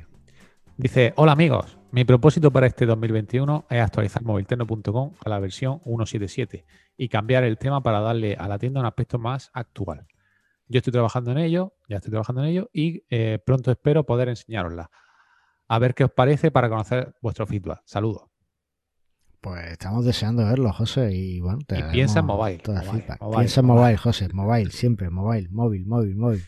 Dice, 0.76 1.14
hola 1.16 1.32
amigos, 1.32 1.78
mi 1.92 2.04
propósito 2.04 2.50
para 2.50 2.66
este 2.66 2.84
2021 2.84 3.66
es 3.70 3.80
actualizar 3.80 4.22
moviltecno.com 4.22 5.12
a 5.24 5.28
la 5.30 5.38
versión 5.38 5.80
1.7.7 5.84 6.64
y 6.98 7.08
cambiar 7.08 7.44
el 7.44 7.56
tema 7.56 7.82
para 7.82 8.00
darle 8.00 8.36
a 8.38 8.48
la 8.48 8.58
tienda 8.58 8.80
un 8.80 8.86
aspecto 8.86 9.18
más 9.18 9.50
actual. 9.54 10.06
Yo 10.68 10.78
estoy 10.78 10.92
trabajando 10.92 11.32
en 11.32 11.38
ello, 11.38 11.72
ya 11.88 11.96
estoy 11.96 12.10
trabajando 12.10 12.42
en 12.42 12.50
ello 12.50 12.70
y 12.70 13.04
eh, 13.08 13.38
pronto 13.44 13.70
espero 13.70 14.04
poder 14.04 14.28
enseñarosla 14.28 14.90
a 15.72 15.78
ver 15.78 15.94
qué 15.94 16.04
os 16.04 16.12
parece 16.12 16.50
para 16.50 16.68
conocer 16.68 17.14
vuestro 17.22 17.46
feedback. 17.46 17.80
Saludos. 17.86 18.24
Pues 19.40 19.72
estamos 19.72 20.04
deseando 20.04 20.44
verlo, 20.44 20.70
José, 20.70 21.14
y 21.14 21.40
bueno, 21.40 21.60
te 21.66 21.82
piensa 21.84 22.20
en 22.20 22.26
mobile, 22.26 22.58
piensa 22.58 23.60
en 23.60 23.66
mobile, 23.66 23.96
José, 23.96 24.28
mobile, 24.34 24.70
siempre, 24.70 25.08
mobile, 25.08 25.48
móvil, 25.50 25.86
móvil, 25.86 26.14
móvil. 26.14 26.44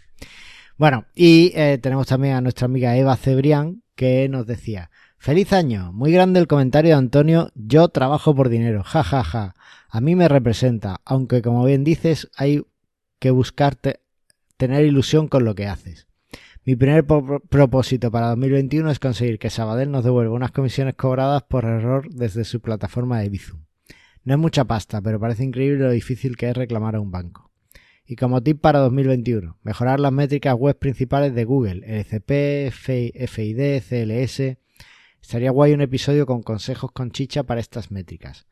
Bueno, 0.76 1.06
y 1.14 1.52
eh, 1.54 1.78
tenemos 1.78 2.06
también 2.06 2.34
a 2.34 2.42
nuestra 2.42 2.66
amiga 2.66 2.98
Eva 2.98 3.16
Cebrián, 3.16 3.82
que 3.94 4.28
nos 4.28 4.46
decía, 4.46 4.90
feliz 5.16 5.54
año, 5.54 5.90
muy 5.94 6.12
grande 6.12 6.38
el 6.38 6.46
comentario 6.46 6.90
de 6.90 6.98
Antonio, 6.98 7.50
yo 7.54 7.88
trabajo 7.88 8.34
por 8.34 8.50
dinero, 8.50 8.82
ja, 8.84 9.02
ja, 9.02 9.24
ja, 9.24 9.54
a 9.88 10.00
mí 10.02 10.14
me 10.16 10.28
representa, 10.28 11.00
aunque 11.06 11.40
como 11.40 11.64
bien 11.64 11.82
dices, 11.82 12.30
hay 12.36 12.66
que 13.20 13.30
buscarte, 13.30 14.00
tener 14.58 14.84
ilusión 14.84 15.28
con 15.28 15.46
lo 15.46 15.54
que 15.54 15.66
haces. 15.66 16.08
Mi 16.66 16.76
primer 16.76 17.04
propósito 17.04 18.10
para 18.10 18.28
2021 18.28 18.90
es 18.90 18.98
conseguir 18.98 19.38
que 19.38 19.50
Sabadell 19.50 19.90
nos 19.90 20.02
devuelva 20.02 20.34
unas 20.34 20.50
comisiones 20.50 20.94
cobradas 20.94 21.42
por 21.42 21.66
error 21.66 22.08
desde 22.08 22.44
su 22.44 22.62
plataforma 22.62 23.20
de 23.20 23.28
Bizum. 23.28 23.66
No 24.24 24.32
es 24.32 24.40
mucha 24.40 24.64
pasta, 24.64 25.02
pero 25.02 25.20
parece 25.20 25.44
increíble 25.44 25.84
lo 25.84 25.90
difícil 25.90 26.38
que 26.38 26.48
es 26.48 26.56
reclamar 26.56 26.96
a 26.96 27.00
un 27.00 27.10
banco. 27.10 27.50
Y 28.06 28.16
como 28.16 28.42
tip 28.42 28.62
para 28.62 28.78
2021, 28.78 29.58
mejorar 29.62 30.00
las 30.00 30.12
métricas 30.12 30.54
web 30.54 30.78
principales 30.78 31.34
de 31.34 31.44
Google, 31.44 31.82
LCP, 31.84 32.72
FID, 32.72 33.82
CLS. 33.82 34.56
Estaría 35.20 35.50
guay 35.50 35.74
un 35.74 35.82
episodio 35.82 36.24
con 36.24 36.42
consejos 36.42 36.92
con 36.92 37.10
chicha 37.10 37.42
para 37.42 37.60
estas 37.60 37.90
métricas. 37.90 38.46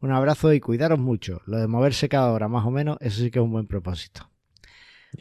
Un 0.00 0.12
abrazo 0.12 0.52
y 0.52 0.60
cuidaros 0.60 1.00
mucho. 1.00 1.40
Lo 1.46 1.58
de 1.58 1.66
moverse 1.66 2.08
cada 2.08 2.30
hora 2.30 2.46
más 2.46 2.64
o 2.64 2.70
menos, 2.70 2.96
eso 3.00 3.22
sí 3.22 3.32
que 3.32 3.40
es 3.40 3.44
un 3.44 3.50
buen 3.50 3.66
propósito. 3.66 4.30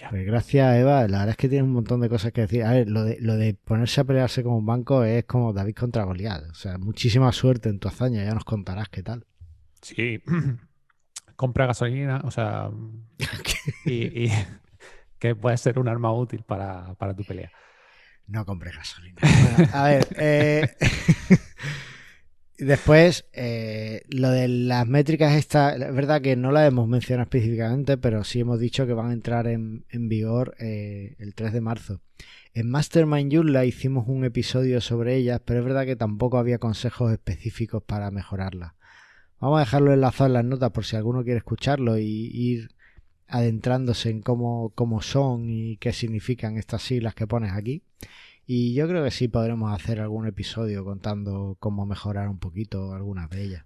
Pues 0.09 0.25
gracias, 0.25 0.75
Eva. 0.77 1.07
La 1.07 1.19
verdad 1.19 1.29
es 1.29 1.37
que 1.37 1.49
tiene 1.49 1.63
un 1.63 1.73
montón 1.73 2.01
de 2.01 2.09
cosas 2.09 2.31
que 2.31 2.41
decir. 2.41 2.63
A 2.63 2.71
ver, 2.71 2.89
lo 2.89 3.03
de, 3.03 3.17
lo 3.19 3.35
de 3.35 3.53
ponerse 3.53 4.01
a 4.01 4.03
pelearse 4.03 4.43
como 4.43 4.57
un 4.57 4.65
banco 4.65 5.03
es 5.03 5.25
como 5.25 5.53
David 5.53 5.75
contra 5.75 6.03
Goliat. 6.03 6.49
O 6.49 6.53
sea, 6.53 6.77
muchísima 6.77 7.31
suerte 7.31 7.69
en 7.69 7.79
tu 7.79 7.87
hazaña. 7.87 8.23
Ya 8.23 8.33
nos 8.33 8.45
contarás 8.45 8.89
qué 8.89 9.03
tal. 9.03 9.25
Sí. 9.81 10.21
Compra 11.35 11.65
gasolina, 11.65 12.21
o 12.23 12.31
sea. 12.31 12.69
y, 13.85 14.29
que 15.19 15.35
puede 15.35 15.57
ser 15.57 15.79
un 15.79 15.87
arma 15.87 16.13
útil 16.13 16.43
para, 16.43 16.95
tu 17.15 17.23
pelea. 17.23 17.51
No 18.27 18.43
compre 18.43 18.71
gasolina. 18.71 19.21
a 19.71 19.83
ver, 19.83 20.07
eh, 20.17 20.75
Después, 22.57 23.25
eh, 23.33 24.03
lo 24.07 24.29
de 24.29 24.47
las 24.47 24.87
métricas, 24.87 25.33
esta, 25.33 25.75
es 25.75 25.93
verdad 25.93 26.21
que 26.21 26.37
no 26.37 26.51
las 26.53 26.67
hemos 26.67 26.87
mencionado 26.87 27.23
específicamente, 27.23 27.97
pero 27.97 28.23
sí 28.23 28.39
hemos 28.39 28.59
dicho 28.59 28.87
que 28.87 28.93
van 28.93 29.09
a 29.09 29.13
entrar 29.13 29.47
en, 29.47 29.83
vigor 29.91 30.55
eh, 30.59 31.15
el 31.19 31.35
3 31.35 31.51
de 31.51 31.61
marzo. 31.61 32.01
En 32.53 32.69
Mastermind 32.69 33.33
Joomla 33.33 33.65
hicimos 33.65 34.07
un 34.07 34.23
episodio 34.23 34.79
sobre 34.79 35.17
ellas, 35.17 35.41
pero 35.43 35.59
es 35.59 35.65
verdad 35.65 35.85
que 35.85 35.97
tampoco 35.97 36.37
había 36.37 36.57
consejos 36.57 37.11
específicos 37.11 37.83
para 37.83 38.09
mejorarlas. 38.09 38.71
Vamos 39.41 39.57
a 39.57 39.65
dejarlo 39.65 39.91
enlazado 39.91 40.27
en 40.27 40.33
las 40.33 40.45
notas 40.45 40.71
por 40.71 40.85
si 40.85 40.95
alguno 40.95 41.25
quiere 41.25 41.39
escucharlo 41.39 41.97
y 41.97 42.31
ir 42.33 42.69
adentrándose 43.27 44.09
en 44.09 44.21
cómo, 44.21 44.71
cómo 44.75 45.01
son 45.01 45.49
y 45.49 45.75
qué 45.77 45.91
significan 45.91 46.57
estas 46.57 46.83
siglas 46.83 47.15
que 47.15 47.27
pones 47.27 47.51
aquí. 47.51 47.83
Y 48.47 48.73
yo 48.75 48.87
creo 48.87 49.03
que 49.03 49.11
sí 49.11 49.27
podremos 49.27 49.73
hacer 49.73 49.99
algún 49.99 50.27
episodio 50.27 50.83
contando 50.83 51.57
cómo 51.59 51.85
mejorar 51.85 52.29
un 52.29 52.37
poquito 52.37 52.93
algunas 52.93 53.29
de 53.29 53.43
ellas. 53.43 53.65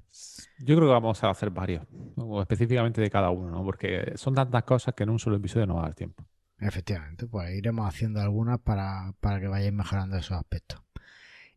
Yo 0.59 0.75
creo 0.75 0.87
que 0.87 0.93
vamos 0.93 1.21
a 1.23 1.29
hacer 1.29 1.49
varios, 1.49 1.85
o 2.15 2.41
específicamente 2.41 3.01
de 3.01 3.09
cada 3.09 3.29
uno, 3.29 3.49
¿no? 3.51 3.63
porque 3.63 4.13
son 4.15 4.33
tantas 4.35 4.63
cosas 4.63 4.93
que 4.95 5.03
en 5.03 5.09
un 5.09 5.19
solo 5.19 5.35
episodio 5.37 5.65
no 5.67 5.75
va 5.75 5.81
a 5.81 5.85
dar 5.85 5.95
tiempo. 5.95 6.25
Efectivamente, 6.59 7.25
pues 7.27 7.55
iremos 7.55 7.87
haciendo 7.87 8.19
algunas 8.21 8.59
para, 8.59 9.13
para 9.21 9.39
que 9.39 9.47
vayáis 9.47 9.73
mejorando 9.73 10.17
esos 10.17 10.37
aspectos. 10.37 10.81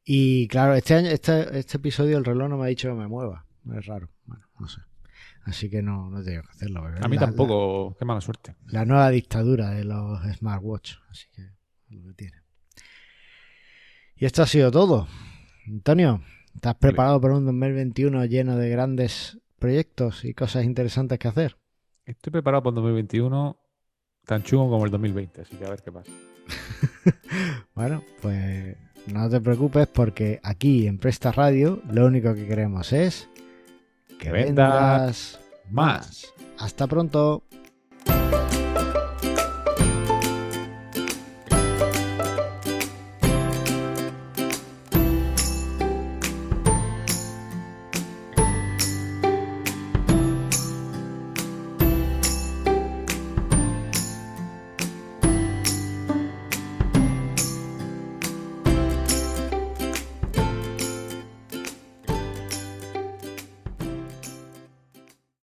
Y 0.04 0.48
claro, 0.48 0.74
este 0.74 0.94
año, 0.94 1.08
este, 1.08 1.58
este 1.58 1.76
episodio 1.76 2.18
el 2.18 2.24
reloj 2.24 2.48
no 2.48 2.56
me 2.58 2.64
ha 2.64 2.68
dicho 2.68 2.88
que 2.88 2.94
me 2.94 3.06
mueva. 3.08 3.46
Es 3.76 3.86
raro. 3.86 4.08
Bueno, 4.26 4.44
no 4.58 4.68
sé. 4.68 4.80
Así 5.44 5.70
que 5.70 5.82
no, 5.82 6.08
no 6.10 6.22
tengo 6.22 6.42
que 6.42 6.50
hacerlo. 6.50 6.84
A 7.00 7.08
mí 7.08 7.16
La- 7.16 7.22
tampoco, 7.26 7.96
qué 7.98 8.04
mala 8.04 8.20
suerte. 8.20 8.54
La, 8.66 8.80
la 8.80 8.84
nueva 8.84 9.10
dictadura 9.10 9.70
de 9.70 9.84
los 9.84 10.20
smartwatch. 10.36 10.94
Así 11.10 11.26
que 11.34 11.42
lo 11.90 12.08
que 12.08 12.14
tiene. 12.14 12.41
Y 14.22 14.24
esto 14.24 14.40
ha 14.40 14.46
sido 14.46 14.70
todo. 14.70 15.08
Antonio, 15.66 16.22
¿estás 16.54 16.76
preparado 16.76 17.20
para 17.20 17.34
un 17.34 17.44
2021 17.44 18.24
lleno 18.26 18.56
de 18.56 18.68
grandes 18.68 19.36
proyectos 19.58 20.24
y 20.24 20.32
cosas 20.32 20.64
interesantes 20.64 21.18
que 21.18 21.26
hacer? 21.26 21.56
Estoy 22.04 22.30
preparado 22.30 22.62
para 22.62 22.70
el 22.70 22.74
2021 22.76 23.56
tan 24.24 24.44
chungo 24.44 24.70
como 24.70 24.84
el 24.84 24.92
2020, 24.92 25.40
así 25.40 25.56
que 25.56 25.66
a 25.66 25.70
ver 25.70 25.82
qué 25.82 25.90
pasa. 25.90 26.12
Bueno, 27.74 28.04
pues 28.20 28.76
no 29.08 29.28
te 29.28 29.40
preocupes 29.40 29.88
porque 29.88 30.38
aquí 30.44 30.86
en 30.86 30.98
Presta 30.98 31.32
Radio 31.32 31.82
lo 31.90 32.06
único 32.06 32.32
que 32.32 32.46
queremos 32.46 32.92
es 32.92 33.28
que 34.20 34.30
vendas 34.30 35.40
más. 35.68 36.32
Hasta 36.60 36.86
pronto. 36.86 37.42